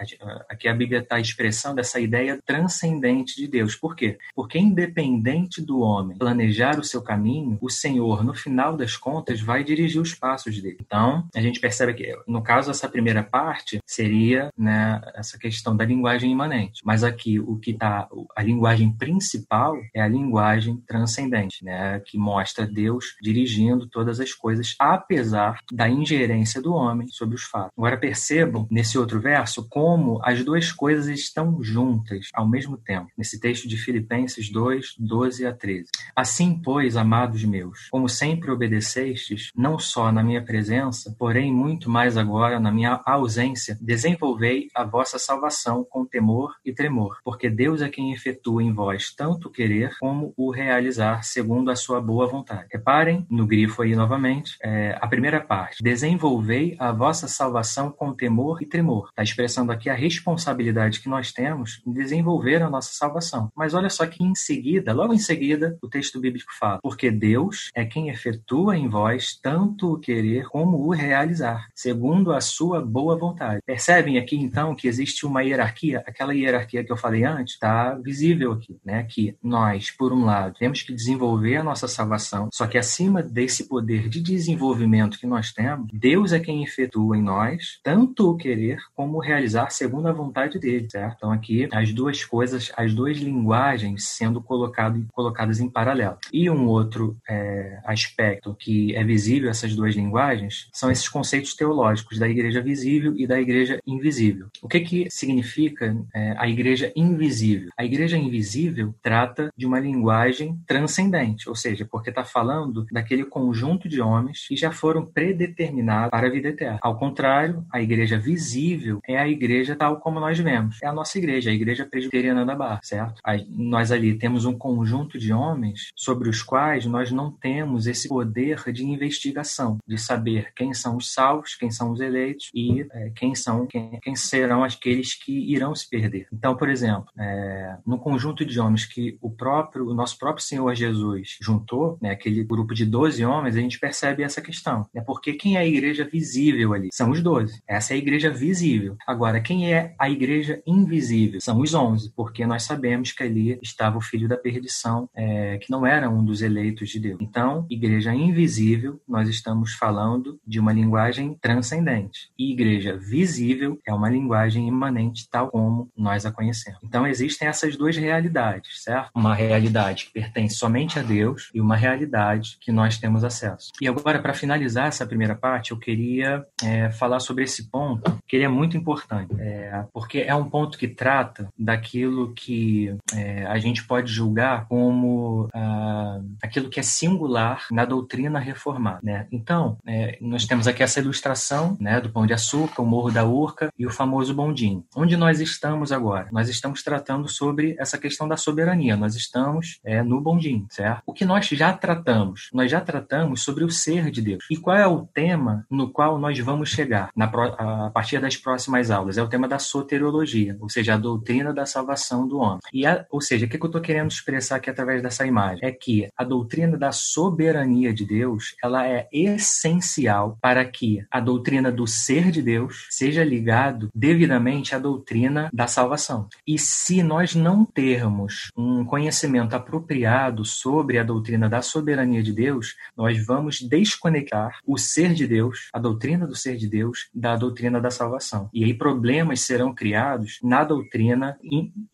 Aqui 0.49 0.67
a 0.67 0.73
Bíblia 0.73 0.99
está 0.99 1.19
expressando 1.19 1.79
essa 1.79 1.99
ideia 1.99 2.39
trans 2.45 2.80
transcendente 2.81 3.35
de 3.35 3.47
Deus. 3.47 3.75
Por 3.75 3.95
quê? 3.95 4.17
Porque 4.33 4.57
independente 4.57 5.61
do 5.61 5.79
homem 5.79 6.17
planejar 6.17 6.79
o 6.79 6.83
seu 6.83 7.01
caminho, 7.01 7.57
o 7.61 7.69
Senhor, 7.69 8.23
no 8.23 8.33
final 8.33 8.75
das 8.75 8.97
contas, 8.97 9.39
vai 9.39 9.63
dirigir 9.63 10.01
os 10.01 10.15
passos 10.15 10.59
dele. 10.61 10.77
Então, 10.81 11.27
a 11.35 11.41
gente 11.41 11.59
percebe 11.59 11.93
que, 11.93 12.15
no 12.27 12.41
caso, 12.41 12.71
essa 12.71 12.89
primeira 12.89 13.23
parte 13.23 13.79
seria 13.85 14.49
né, 14.57 14.99
essa 15.15 15.37
questão 15.37 15.75
da 15.75 15.85
linguagem 15.85 16.31
imanente. 16.31 16.81
Mas 16.83 17.03
aqui, 17.03 17.39
o 17.39 17.57
que 17.57 17.71
está, 17.71 18.07
a 18.35 18.43
linguagem 18.43 18.91
principal 18.91 19.77
é 19.93 20.01
a 20.01 20.07
linguagem 20.07 20.77
transcendente, 20.87 21.63
né, 21.63 21.99
que 22.05 22.17
mostra 22.17 22.65
Deus 22.65 23.15
dirigindo 23.21 23.87
todas 23.87 24.19
as 24.19 24.33
coisas, 24.33 24.75
apesar 24.79 25.59
da 25.71 25.87
ingerência 25.87 26.61
do 26.61 26.73
homem 26.73 27.07
sobre 27.09 27.35
os 27.35 27.43
fatos. 27.43 27.71
Agora 27.77 27.97
percebam 27.97 28.67
nesse 28.71 28.97
outro 28.97 29.19
verso 29.19 29.67
como 29.69 30.19
as 30.23 30.43
duas 30.43 30.71
coisas 30.71 31.07
estão 31.07 31.61
juntas 31.61 32.29
ao 32.33 32.47
mesmo 32.47 32.60
mesmo 32.61 32.77
tempo, 32.77 33.07
nesse 33.17 33.39
texto 33.39 33.67
de 33.67 33.75
Filipenses 33.75 34.51
2, 34.51 34.95
12 34.99 35.47
a 35.47 35.53
13. 35.53 35.89
Assim, 36.15 36.61
pois, 36.63 36.95
amados 36.95 37.43
meus, 37.43 37.87
como 37.89 38.07
sempre 38.07 38.51
obedecestes, 38.51 39.49
não 39.55 39.79
só 39.79 40.11
na 40.11 40.23
minha 40.23 40.43
presença, 40.43 41.15
porém 41.17 41.51
muito 41.51 41.89
mais 41.89 42.17
agora 42.17 42.59
na 42.59 42.71
minha 42.71 43.01
ausência, 43.03 43.75
desenvolvei 43.81 44.67
a 44.75 44.83
vossa 44.83 45.17
salvação 45.17 45.83
com 45.83 46.05
temor 46.05 46.55
e 46.63 46.71
tremor, 46.71 47.17
porque 47.23 47.49
Deus 47.49 47.81
é 47.81 47.89
quem 47.89 48.13
efetua 48.13 48.61
em 48.61 48.71
vós 48.71 49.11
tanto 49.15 49.47
o 49.47 49.51
querer 49.51 49.95
como 49.99 50.31
o 50.37 50.51
realizar 50.51 51.23
segundo 51.23 51.71
a 51.71 51.75
sua 51.75 51.99
boa 51.99 52.27
vontade. 52.27 52.67
Reparem 52.71 53.25
no 53.29 53.47
grifo 53.47 53.81
aí 53.81 53.95
novamente, 53.95 54.55
é, 54.61 54.95
a 55.01 55.07
primeira 55.07 55.39
parte, 55.41 55.81
desenvolvei 55.81 56.75
a 56.77 56.91
vossa 56.91 57.27
salvação 57.27 57.91
com 57.91 58.13
temor 58.13 58.61
e 58.61 58.65
tremor. 58.67 59.07
Está 59.09 59.23
expressando 59.23 59.71
aqui 59.71 59.89
a 59.89 59.95
responsabilidade 59.95 60.99
que 60.99 61.09
nós 61.09 61.31
temos 61.31 61.81
em 61.87 61.91
desenvolver 61.91 62.50
a 62.59 62.69
nossa 62.69 62.93
salvação. 62.93 63.51
Mas 63.55 63.73
olha 63.73 63.89
só 63.89 64.05
que 64.05 64.23
em 64.23 64.35
seguida, 64.35 64.93
logo 64.93 65.13
em 65.13 65.19
seguida, 65.19 65.77
o 65.81 65.87
texto 65.87 66.19
bíblico 66.19 66.51
fala: 66.59 66.79
Porque 66.81 67.11
Deus 67.11 67.69
é 67.75 67.85
quem 67.85 68.09
efetua 68.09 68.77
em 68.77 68.89
vós 68.89 69.39
tanto 69.41 69.93
o 69.93 69.99
querer 69.99 70.47
como 70.49 70.77
o 70.77 70.91
realizar, 70.91 71.67
segundo 71.75 72.31
a 72.31 72.41
sua 72.41 72.81
boa 72.81 73.17
vontade. 73.17 73.61
Percebem 73.65 74.17
aqui 74.17 74.35
então 74.35 74.75
que 74.75 74.87
existe 74.87 75.25
uma 75.25 75.43
hierarquia? 75.43 76.03
Aquela 76.05 76.33
hierarquia 76.33 76.83
que 76.83 76.91
eu 76.91 76.97
falei 76.97 77.23
antes 77.23 77.53
está 77.53 77.93
visível 77.95 78.51
aqui, 78.51 78.77
né? 78.83 79.03
Que 79.03 79.35
nós, 79.43 79.91
por 79.91 80.11
um 80.11 80.25
lado, 80.25 80.55
temos 80.57 80.81
que 80.81 80.93
desenvolver 80.93 81.57
a 81.57 81.63
nossa 81.63 81.87
salvação, 81.87 82.49
só 82.53 82.67
que 82.67 82.77
acima 82.77 83.21
desse 83.21 83.67
poder 83.67 84.09
de 84.09 84.21
desenvolvimento 84.21 85.19
que 85.19 85.27
nós 85.27 85.51
temos, 85.51 85.87
Deus 85.93 86.33
é 86.33 86.39
quem 86.39 86.63
efetua 86.63 87.17
em 87.17 87.21
nós 87.21 87.79
tanto 87.83 88.29
o 88.29 88.37
querer 88.37 88.79
como 88.95 89.17
o 89.17 89.21
realizar 89.21 89.69
segundo 89.69 90.07
a 90.07 90.13
vontade 90.13 90.59
dele, 90.59 90.87
certo? 90.89 91.15
Então 91.17 91.31
aqui 91.31 91.67
as 91.71 91.93
duas 91.93 92.23
coisas 92.23 92.40
coisas, 92.41 92.71
as 92.75 92.91
duas 92.91 93.17
linguagens 93.17 94.05
sendo 94.05 94.41
colocado, 94.41 95.05
colocadas 95.13 95.59
em 95.59 95.69
paralelo. 95.69 96.17
E 96.33 96.49
um 96.49 96.65
outro 96.65 97.15
é, 97.29 97.79
aspecto 97.85 98.55
que 98.59 98.95
é 98.95 99.03
visível 99.03 99.47
essas 99.47 99.75
duas 99.75 99.93
linguagens 99.93 100.67
são 100.73 100.89
esses 100.89 101.07
conceitos 101.07 101.53
teológicos 101.53 102.17
da 102.17 102.27
igreja 102.27 102.59
visível 102.59 103.13
e 103.15 103.27
da 103.27 103.39
igreja 103.39 103.79
invisível. 103.85 104.47
O 104.59 104.67
que, 104.67 104.79
que 104.79 105.07
significa 105.11 105.95
é, 106.15 106.33
a 106.35 106.49
igreja 106.49 106.91
invisível? 106.95 107.69
A 107.77 107.85
igreja 107.85 108.17
invisível 108.17 108.95
trata 109.03 109.53
de 109.55 109.67
uma 109.67 109.79
linguagem 109.79 110.59
transcendente, 110.65 111.47
ou 111.47 111.55
seja, 111.55 111.87
porque 111.89 112.09
está 112.09 112.23
falando 112.23 112.87
daquele 112.91 113.23
conjunto 113.23 113.87
de 113.87 114.01
homens 114.01 114.47
que 114.47 114.55
já 114.55 114.71
foram 114.71 115.05
predeterminados 115.05 116.09
para 116.09 116.25
a 116.25 116.31
vida 116.31 116.47
eterna. 116.47 116.79
Ao 116.81 116.97
contrário, 116.97 117.63
a 117.71 117.79
igreja 117.79 118.17
visível 118.17 118.99
é 119.07 119.19
a 119.19 119.27
igreja 119.27 119.75
tal 119.75 119.99
como 119.99 120.19
nós 120.19 120.39
vemos. 120.39 120.79
É 120.81 120.87
a 120.87 120.93
nossa 120.93 121.19
igreja, 121.19 121.51
a 121.51 121.53
igreja 121.53 121.85
presbiteriana 121.85 122.30
da 122.33 122.55
Barra, 122.55 122.79
certo? 122.83 123.21
Aí, 123.23 123.45
nós 123.49 123.91
ali 123.91 124.17
temos 124.17 124.45
um 124.45 124.57
conjunto 124.57 125.17
de 125.17 125.33
homens 125.33 125.89
sobre 125.95 126.29
os 126.29 126.41
quais 126.41 126.85
nós 126.85 127.11
não 127.11 127.31
temos 127.31 127.87
esse 127.87 128.07
poder 128.07 128.71
de 128.71 128.83
investigação, 128.83 129.77
de 129.87 129.97
saber 129.97 130.51
quem 130.55 130.73
são 130.73 130.97
os 130.97 131.13
salvos, 131.13 131.55
quem 131.55 131.71
são 131.71 131.91
os 131.91 131.99
eleitos 131.99 132.49
e 132.53 132.85
é, 132.91 133.11
quem 133.15 133.35
são 133.35 133.65
quem, 133.67 133.99
quem, 134.01 134.15
serão 134.15 134.63
aqueles 134.63 135.13
que 135.13 135.31
irão 135.51 135.75
se 135.75 135.89
perder. 135.89 136.27
Então, 136.31 136.55
por 136.55 136.69
exemplo, 136.69 137.05
é, 137.17 137.77
no 137.85 137.97
conjunto 137.97 138.45
de 138.45 138.59
homens 138.59 138.85
que 138.85 139.17
o 139.21 139.29
próprio, 139.29 139.87
o 139.87 139.93
nosso 139.93 140.17
próprio 140.17 140.45
Senhor 140.45 140.73
Jesus 140.75 141.37
juntou, 141.41 141.97
né, 142.01 142.11
aquele 142.11 142.43
grupo 142.43 142.73
de 142.73 142.85
12 142.85 143.23
homens, 143.25 143.55
a 143.55 143.59
gente 143.59 143.79
percebe 143.79 144.23
essa 144.23 144.41
questão. 144.41 144.85
Né? 144.93 145.01
Porque 145.01 145.33
quem 145.33 145.57
é 145.57 145.59
a 145.59 145.65
igreja 145.65 146.05
visível 146.05 146.73
ali? 146.73 146.89
São 146.93 147.11
os 147.11 147.21
12. 147.21 147.61
Essa 147.67 147.93
é 147.93 147.95
a 147.95 147.99
igreja 147.99 148.29
visível. 148.29 148.95
Agora, 149.07 149.39
quem 149.39 149.73
é 149.73 149.95
a 149.97 150.09
igreja 150.09 150.61
invisível? 150.65 151.41
São 151.41 151.59
os 151.59 151.73
11 151.73 152.11
porque 152.21 152.45
nós 152.45 152.61
sabemos 152.61 153.11
que 153.11 153.23
ali 153.23 153.57
estava 153.63 153.97
o 153.97 154.01
filho 154.01 154.27
da 154.27 154.37
perdição, 154.37 155.09
é, 155.15 155.57
que 155.57 155.71
não 155.71 155.87
era 155.87 156.07
um 156.07 156.23
dos 156.23 156.43
eleitos 156.43 156.87
de 156.89 156.99
Deus. 156.99 157.17
Então, 157.19 157.65
igreja 157.67 158.13
invisível, 158.13 159.01
nós 159.07 159.27
estamos 159.27 159.73
falando 159.73 160.39
de 160.45 160.59
uma 160.59 160.71
linguagem 160.71 161.35
transcendente. 161.41 162.29
E 162.37 162.51
igreja 162.51 162.95
visível 162.95 163.79
é 163.87 163.91
uma 163.91 164.07
linguagem 164.07 164.67
imanente, 164.67 165.27
tal 165.31 165.49
como 165.49 165.89
nós 165.97 166.23
a 166.23 166.31
conhecemos. 166.31 166.79
Então, 166.83 167.07
existem 167.07 167.47
essas 167.47 167.75
duas 167.75 167.97
realidades, 167.97 168.83
certo? 168.83 169.09
Uma 169.15 169.33
realidade 169.33 170.05
que 170.05 170.13
pertence 170.13 170.53
somente 170.53 170.99
a 170.99 171.01
Deus 171.01 171.49
e 171.55 171.59
uma 171.59 171.75
realidade 171.75 172.57
que 172.61 172.71
nós 172.71 172.99
temos 172.99 173.23
acesso. 173.23 173.71
E 173.81 173.87
agora, 173.87 174.21
para 174.21 174.35
finalizar 174.35 174.89
essa 174.89 175.07
primeira 175.07 175.33
parte, 175.33 175.71
eu 175.71 175.79
queria 175.79 176.45
é, 176.63 176.91
falar 176.91 177.19
sobre 177.19 177.45
esse 177.45 177.67
ponto, 177.67 178.15
que 178.27 178.35
ele 178.35 178.45
é 178.45 178.47
muito 178.47 178.77
importante, 178.77 179.33
é, 179.39 179.85
porque 179.91 180.19
é 180.19 180.35
um 180.35 180.47
ponto 180.47 180.77
que 180.77 180.87
trata 180.87 181.49
daquilo 181.57 182.10
que 182.35 182.95
é, 183.13 183.45
a 183.45 183.57
gente 183.59 183.83
pode 183.83 184.11
julgar 184.11 184.67
como 184.67 185.47
ah, 185.53 186.19
aquilo 186.41 186.69
que 186.69 186.79
é 186.79 186.83
singular 186.83 187.65
na 187.71 187.85
doutrina 187.85 188.39
reformada. 188.39 188.99
Né? 189.03 189.27
Então, 189.31 189.77
é, 189.85 190.17
nós 190.21 190.45
temos 190.45 190.67
aqui 190.67 190.83
essa 190.83 190.99
ilustração 190.99 191.77
né, 191.79 191.99
do 191.99 192.09
Pão 192.09 192.25
de 192.25 192.33
Açúcar, 192.33 192.81
o 192.81 192.85
Morro 192.85 193.11
da 193.11 193.25
Urca 193.25 193.69
e 193.77 193.85
o 193.85 193.91
famoso 193.91 194.33
bondinho. 194.33 194.83
Onde 194.95 195.15
nós 195.17 195.39
estamos 195.39 195.91
agora? 195.91 196.27
Nós 196.31 196.49
estamos 196.49 196.83
tratando 196.83 197.27
sobre 197.27 197.75
essa 197.79 197.97
questão 197.97 198.27
da 198.27 198.37
soberania. 198.37 198.95
Nós 198.95 199.15
estamos 199.15 199.79
é, 199.83 200.03
no 200.03 200.21
bondinho, 200.21 200.67
certo? 200.69 201.01
O 201.05 201.13
que 201.13 201.25
nós 201.25 201.47
já 201.47 201.73
tratamos? 201.73 202.49
Nós 202.53 202.69
já 202.69 202.81
tratamos 202.81 203.41
sobre 203.43 203.63
o 203.63 203.69
ser 203.69 204.11
de 204.11 204.21
Deus. 204.21 204.45
E 204.49 204.57
qual 204.57 204.75
é 204.75 204.87
o 204.87 205.05
tema 205.05 205.65
no 205.69 205.89
qual 205.89 206.19
nós 206.19 206.37
vamos 206.39 206.69
chegar 206.69 207.09
na, 207.15 207.25
a 207.25 207.89
partir 207.93 208.19
das 208.19 208.37
próximas 208.37 208.91
aulas? 208.91 209.17
É 209.17 209.23
o 209.23 209.27
tema 209.27 209.47
da 209.47 209.59
soteriologia, 209.59 210.57
ou 210.59 210.69
seja, 210.69 210.93
a 210.93 210.97
doutrina 210.97 211.53
da 211.53 211.65
salvação 211.65 212.00
do 212.27 212.37
homem. 212.37 212.59
E 212.73 212.85
a, 212.85 213.05
ou 213.09 213.21
seja, 213.21 213.45
o 213.45 213.49
que 213.49 213.57
eu 213.57 213.65
estou 213.65 213.81
querendo 213.81 214.11
expressar 214.11 214.57
aqui 214.57 214.69
através 214.69 215.01
dessa 215.01 215.25
imagem? 215.25 215.59
É 215.63 215.71
que 215.71 216.07
a 216.15 216.23
doutrina 216.23 216.77
da 216.77 216.91
soberania 216.91 217.93
de 217.93 218.05
Deus 218.05 218.55
ela 218.63 218.87
é 218.87 219.07
essencial 219.11 220.37
para 220.41 220.63
que 220.65 221.03
a 221.09 221.19
doutrina 221.19 221.71
do 221.71 221.87
ser 221.87 222.31
de 222.31 222.41
Deus 222.41 222.87
seja 222.89 223.23
ligado 223.23 223.89
devidamente 223.93 224.75
à 224.75 224.79
doutrina 224.79 225.49
da 225.53 225.67
salvação. 225.67 226.27
E 226.47 226.57
se 226.57 227.03
nós 227.03 227.35
não 227.35 227.65
termos 227.65 228.49
um 228.55 228.83
conhecimento 228.85 229.55
apropriado 229.55 230.43
sobre 230.45 230.97
a 230.97 231.03
doutrina 231.03 231.49
da 231.49 231.61
soberania 231.61 232.23
de 232.23 232.33
Deus, 232.33 232.75
nós 232.95 233.25
vamos 233.25 233.59
desconectar 233.61 234.59
o 234.65 234.77
ser 234.77 235.13
de 235.13 235.27
Deus, 235.27 235.69
a 235.73 235.79
doutrina 235.79 236.27
do 236.27 236.35
ser 236.35 236.57
de 236.57 236.67
Deus, 236.67 237.09
da 237.13 237.35
doutrina 237.35 237.79
da 237.79 237.91
salvação. 237.91 238.49
E 238.53 238.63
aí 238.63 238.73
problemas 238.73 239.41
serão 239.41 239.73
criados 239.73 240.39
na 240.43 240.63
doutrina 240.63 241.37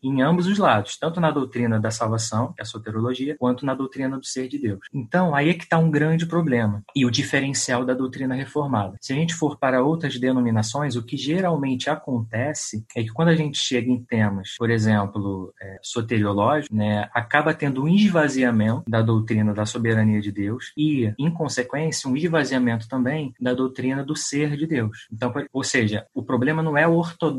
em, 0.02 0.22
ambos 0.22 0.46
os 0.46 0.58
lados, 0.58 0.96
tanto 0.98 1.20
na 1.20 1.30
doutrina 1.30 1.80
da 1.80 1.90
salvação, 1.90 2.52
que 2.52 2.60
é 2.60 2.62
a 2.62 2.66
soterologia, 2.66 3.36
quanto 3.38 3.64
na 3.64 3.74
doutrina 3.74 4.18
do 4.18 4.24
ser 4.24 4.48
de 4.48 4.58
Deus. 4.58 4.80
Então, 4.92 5.34
aí 5.34 5.50
é 5.50 5.54
que 5.54 5.64
está 5.64 5.78
um 5.78 5.90
grande 5.90 6.26
problema 6.26 6.82
e 6.94 7.04
o 7.04 7.10
diferencial 7.10 7.84
da 7.84 7.94
doutrina 7.94 8.34
reformada. 8.34 8.96
Se 9.00 9.12
a 9.12 9.16
gente 9.16 9.34
for 9.34 9.58
para 9.58 9.82
outras 9.82 10.18
denominações, 10.18 10.96
o 10.96 11.02
que 11.02 11.16
geralmente 11.16 11.90
acontece 11.90 12.84
é 12.96 13.02
que 13.02 13.10
quando 13.10 13.28
a 13.28 13.36
gente 13.36 13.58
chega 13.58 13.90
em 13.90 14.02
temas, 14.02 14.54
por 14.58 14.70
exemplo, 14.70 15.52
é, 15.60 15.78
soteriológicos, 15.82 16.76
né, 16.76 17.08
acaba 17.12 17.54
tendo 17.54 17.82
um 17.82 17.88
esvaziamento 17.88 18.84
da 18.88 19.02
doutrina 19.02 19.52
da 19.52 19.66
soberania 19.66 20.20
de 20.20 20.32
Deus 20.32 20.72
e, 20.76 21.12
em 21.18 21.30
consequência, 21.30 22.08
um 22.08 22.16
esvaziamento 22.16 22.88
também 22.88 23.34
da 23.40 23.54
doutrina 23.54 24.04
do 24.04 24.16
ser 24.16 24.56
de 24.56 24.66
Deus. 24.66 25.08
Então, 25.12 25.32
ou 25.52 25.62
seja, 25.62 26.06
o 26.14 26.22
problema 26.22 26.62
não 26.62 26.76
é 26.76 26.84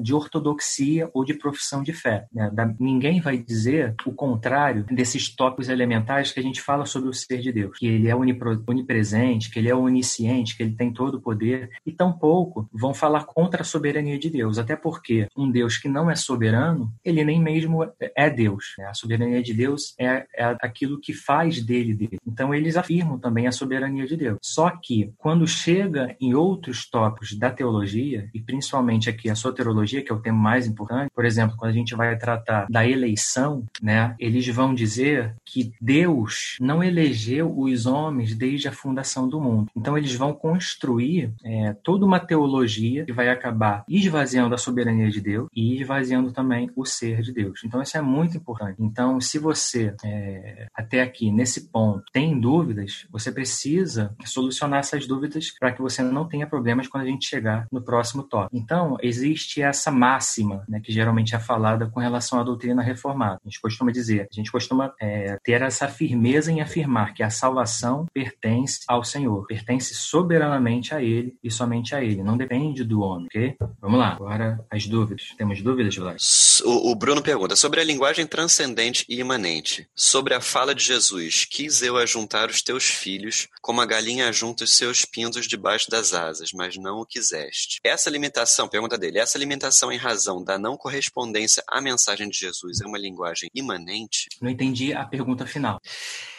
de 0.01 0.13
ortodoxia 0.13 1.09
ou 1.13 1.23
de 1.23 1.33
profissão 1.33 1.83
de 1.83 1.93
fé. 1.93 2.27
Né? 2.39 2.75
ninguém 2.79 3.19
vai 3.19 3.38
dizer 3.38 3.96
o 4.05 4.13
contrário 4.13 4.86
desses 4.86 5.34
tópicos 5.36 5.69
elementares 5.69 6.31
que 6.31 6.39
a 6.39 6.43
gente 6.43 6.62
fala 6.62 6.86
sobre 6.86 7.10
o 7.10 7.13
ser 7.13 7.39
de 7.39 7.51
Deus, 7.51 7.77
que 7.77 7.88
ele 7.88 8.08
é 8.08 8.15
onipresente, 8.15 9.50
que 9.50 9.60
ele 9.60 9.69
é 9.69 9.75
onisciente, 9.75 10.55
que 10.55 10.63
ele 10.63 10.75
tem 10.75 10.91
todo 10.91 11.15
o 11.15 11.22
poder, 11.22 11.69
e 11.86 11.91
tampouco 11.91 12.69
vão 12.74 12.93
falar 12.93 13.25
contra 13.25 13.62
a 13.62 13.65
soberania 13.65 14.17
de 14.17 14.29
Deus, 14.29 14.58
até 14.58 14.75
porque 14.75 15.27
um 15.36 15.50
Deus 15.51 15.77
que 15.77 15.89
não 15.89 16.10
é 16.10 16.15
soberano, 16.15 16.91
ele 17.03 17.24
nem 17.24 17.41
mesmo 17.41 17.86
é 18.15 18.29
Deus. 18.29 18.75
Né? 18.77 18.86
A 18.86 18.93
soberania 18.93 19.41
de 19.41 19.53
Deus 19.53 19.93
é, 20.00 20.25
é 20.36 20.55
aquilo 20.62 21.00
que 21.00 21.13
faz 21.13 21.62
dele 21.62 21.93
Deus. 21.93 22.22
Então 22.25 22.53
eles 22.53 22.77
afirmam 22.77 23.19
também 23.19 23.48
a 23.48 23.51
soberania 23.51 24.05
de 24.05 24.15
Deus. 24.15 24.38
Só 24.41 24.69
que 24.69 25.13
quando 25.17 25.48
chega 25.48 26.15
em 26.19 26.34
outros 26.34 26.89
tópicos 26.89 27.38
da 27.38 27.51
teologia, 27.51 28.29
e 28.34 28.39
principalmente 28.39 29.10
aqui 29.10 29.29
a 29.29 29.36
soterologia, 29.36 30.03
que 30.03 30.12
é 30.12 30.15
o 30.15 30.22
tema 30.22 30.38
mais 30.38 30.67
importante, 30.67 31.10
por 31.13 31.25
exemplo, 31.25 31.58
quando 31.58 31.72
a 31.72 31.74
gente 31.74 31.96
vai 31.96 32.13
tratar 32.29 32.67
da 32.69 32.88
eleição, 32.88 33.65
né, 33.81 34.15
eles 34.19 34.48
vão 34.48 34.74
dizer 34.74 35.36
que 35.45 35.71
Deus 35.81 36.57
não 36.59 36.83
elegeu 36.83 37.57
os 37.57 37.86
homens 37.86 38.36
desde 38.36 38.67
a 38.67 38.71
fundação 38.71 39.27
do 39.27 39.41
mundo. 39.41 39.71
Então 39.75 39.98
eles 39.98 40.13
vão 40.13 40.33
construir 40.33 41.33
é, 41.43 41.74
toda 41.83 42.05
uma 42.05 42.19
teologia 42.19 43.05
que 43.05 43.13
vai 43.13 43.29
acabar 43.29 43.83
esvaziando 43.88 44.53
a 44.53 44.57
soberania 44.57 45.09
de 45.09 45.21
Deus 45.21 45.48
e 45.55 45.81
esvaziando 45.81 46.31
também 46.31 46.69
o 46.75 46.86
ser 46.86 47.21
de 47.21 47.33
Deus. 47.33 47.62
Então 47.63 47.81
isso 47.81 47.98
é 47.98 48.01
muito 48.01 48.38
importante. 48.38 48.75
Então 48.79 49.19
se 49.19 49.39
você 49.39 49.93
é, 50.03 50.67
até 50.74 51.01
aqui 51.01 51.31
nesse 51.31 51.69
ponto 51.69 52.03
tem 52.12 52.39
dúvidas, 52.39 53.07
você 53.12 53.31
precisa 53.31 54.15
solucionar 54.25 54.79
essas 54.79 55.07
dúvidas 55.07 55.51
para 55.59 55.71
que 55.71 55.81
você 55.81 56.01
não 56.01 56.27
tenha 56.27 56.48
problemas 56.48 56.88
quando 56.88 57.03
a 57.03 57.07
gente 57.07 57.27
chegar 57.27 57.67
no 57.71 57.81
próximo 57.81 58.24
tópico. 58.24 58.55
Então 58.55 58.98
existe 59.01 59.62
essa 59.62 59.91
máxima 59.91 60.63
né, 60.67 60.79
que 60.79 60.91
geralmente 60.91 61.36
é 61.36 61.39
falada 61.39 61.88
com 61.88 62.00
relação 62.00 62.18
à 62.39 62.43
doutrina 62.43 62.81
reformada. 62.81 63.39
A 63.45 63.49
gente 63.49 63.61
costuma 63.61 63.91
dizer, 63.91 64.27
a 64.31 64.35
gente 64.35 64.51
costuma 64.51 64.93
é, 64.99 65.38
ter 65.43 65.61
essa 65.61 65.88
firmeza 65.88 66.51
em 66.51 66.61
afirmar 66.61 67.13
que 67.13 67.23
a 67.23 67.29
salvação 67.29 68.05
pertence 68.13 68.81
ao 68.88 69.03
Senhor, 69.03 69.45
pertence 69.47 69.93
soberanamente 69.93 70.93
a 70.93 71.01
Ele 71.01 71.35
e 71.43 71.51
somente 71.51 71.95
a 71.95 72.03
Ele, 72.03 72.23
não 72.23 72.38
depende 72.38 72.83
do 72.83 73.01
homem, 73.01 73.25
ok? 73.25 73.55
Vamos 73.81 73.99
lá, 73.99 74.13
agora 74.13 74.65
as 74.69 74.88
dúvidas. 74.88 75.33
Temos 75.38 75.61
dúvidas, 75.61 75.95
Vlad? 75.95 76.17
O, 76.63 76.91
o 76.91 76.95
Bruno 76.95 77.21
pergunta 77.21 77.55
sobre 77.55 77.79
a 77.79 77.83
linguagem 77.83 78.27
transcendente 78.27 79.05
e 79.07 79.19
imanente, 79.19 79.88
sobre 79.95 80.33
a 80.33 80.41
fala 80.41 80.75
de 80.75 80.83
Jesus: 80.83 81.45
Quis 81.45 81.81
eu 81.81 81.97
ajuntar 81.97 82.49
os 82.49 82.61
teus 82.61 82.85
filhos, 82.85 83.47
como 83.61 83.81
a 83.81 83.85
galinha 83.85 84.27
ajunta 84.27 84.63
os 84.63 84.75
seus 84.75 85.05
pintos 85.05 85.47
debaixo 85.47 85.89
das 85.89 86.13
asas, 86.13 86.49
mas 86.53 86.75
não 86.77 86.99
o 86.99 87.05
quiseste. 87.05 87.79
Essa 87.83 88.09
limitação, 88.09 88.67
pergunta 88.67 88.97
dele, 88.97 89.19
essa 89.19 89.38
limitação 89.38 89.91
em 89.91 89.97
razão 89.97 90.43
da 90.43 90.57
não 90.57 90.77
correspondência 90.77 91.63
à 91.67 91.81
mensagem 91.81 92.08
de 92.15 92.37
Jesus 92.37 92.81
é 92.81 92.87
uma 92.87 92.97
linguagem 92.97 93.49
imanente? 93.53 94.27
Não 94.41 94.49
entendi 94.49 94.93
a 94.93 95.05
pergunta 95.05 95.45
final. 95.45 95.79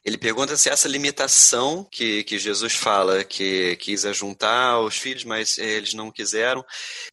Ele 0.04 0.16
pergunta 0.16 0.56
se 0.56 0.70
essa 0.70 0.88
limitação 0.88 1.86
que, 1.90 2.24
que 2.24 2.38
Jesus 2.38 2.74
fala, 2.74 3.22
que 3.22 3.76
quis 3.76 4.06
ajuntar 4.06 4.80
os 4.80 4.96
filhos, 4.96 5.24
mas 5.24 5.58
eles 5.58 5.92
não 5.92 6.10
quiseram, 6.10 6.64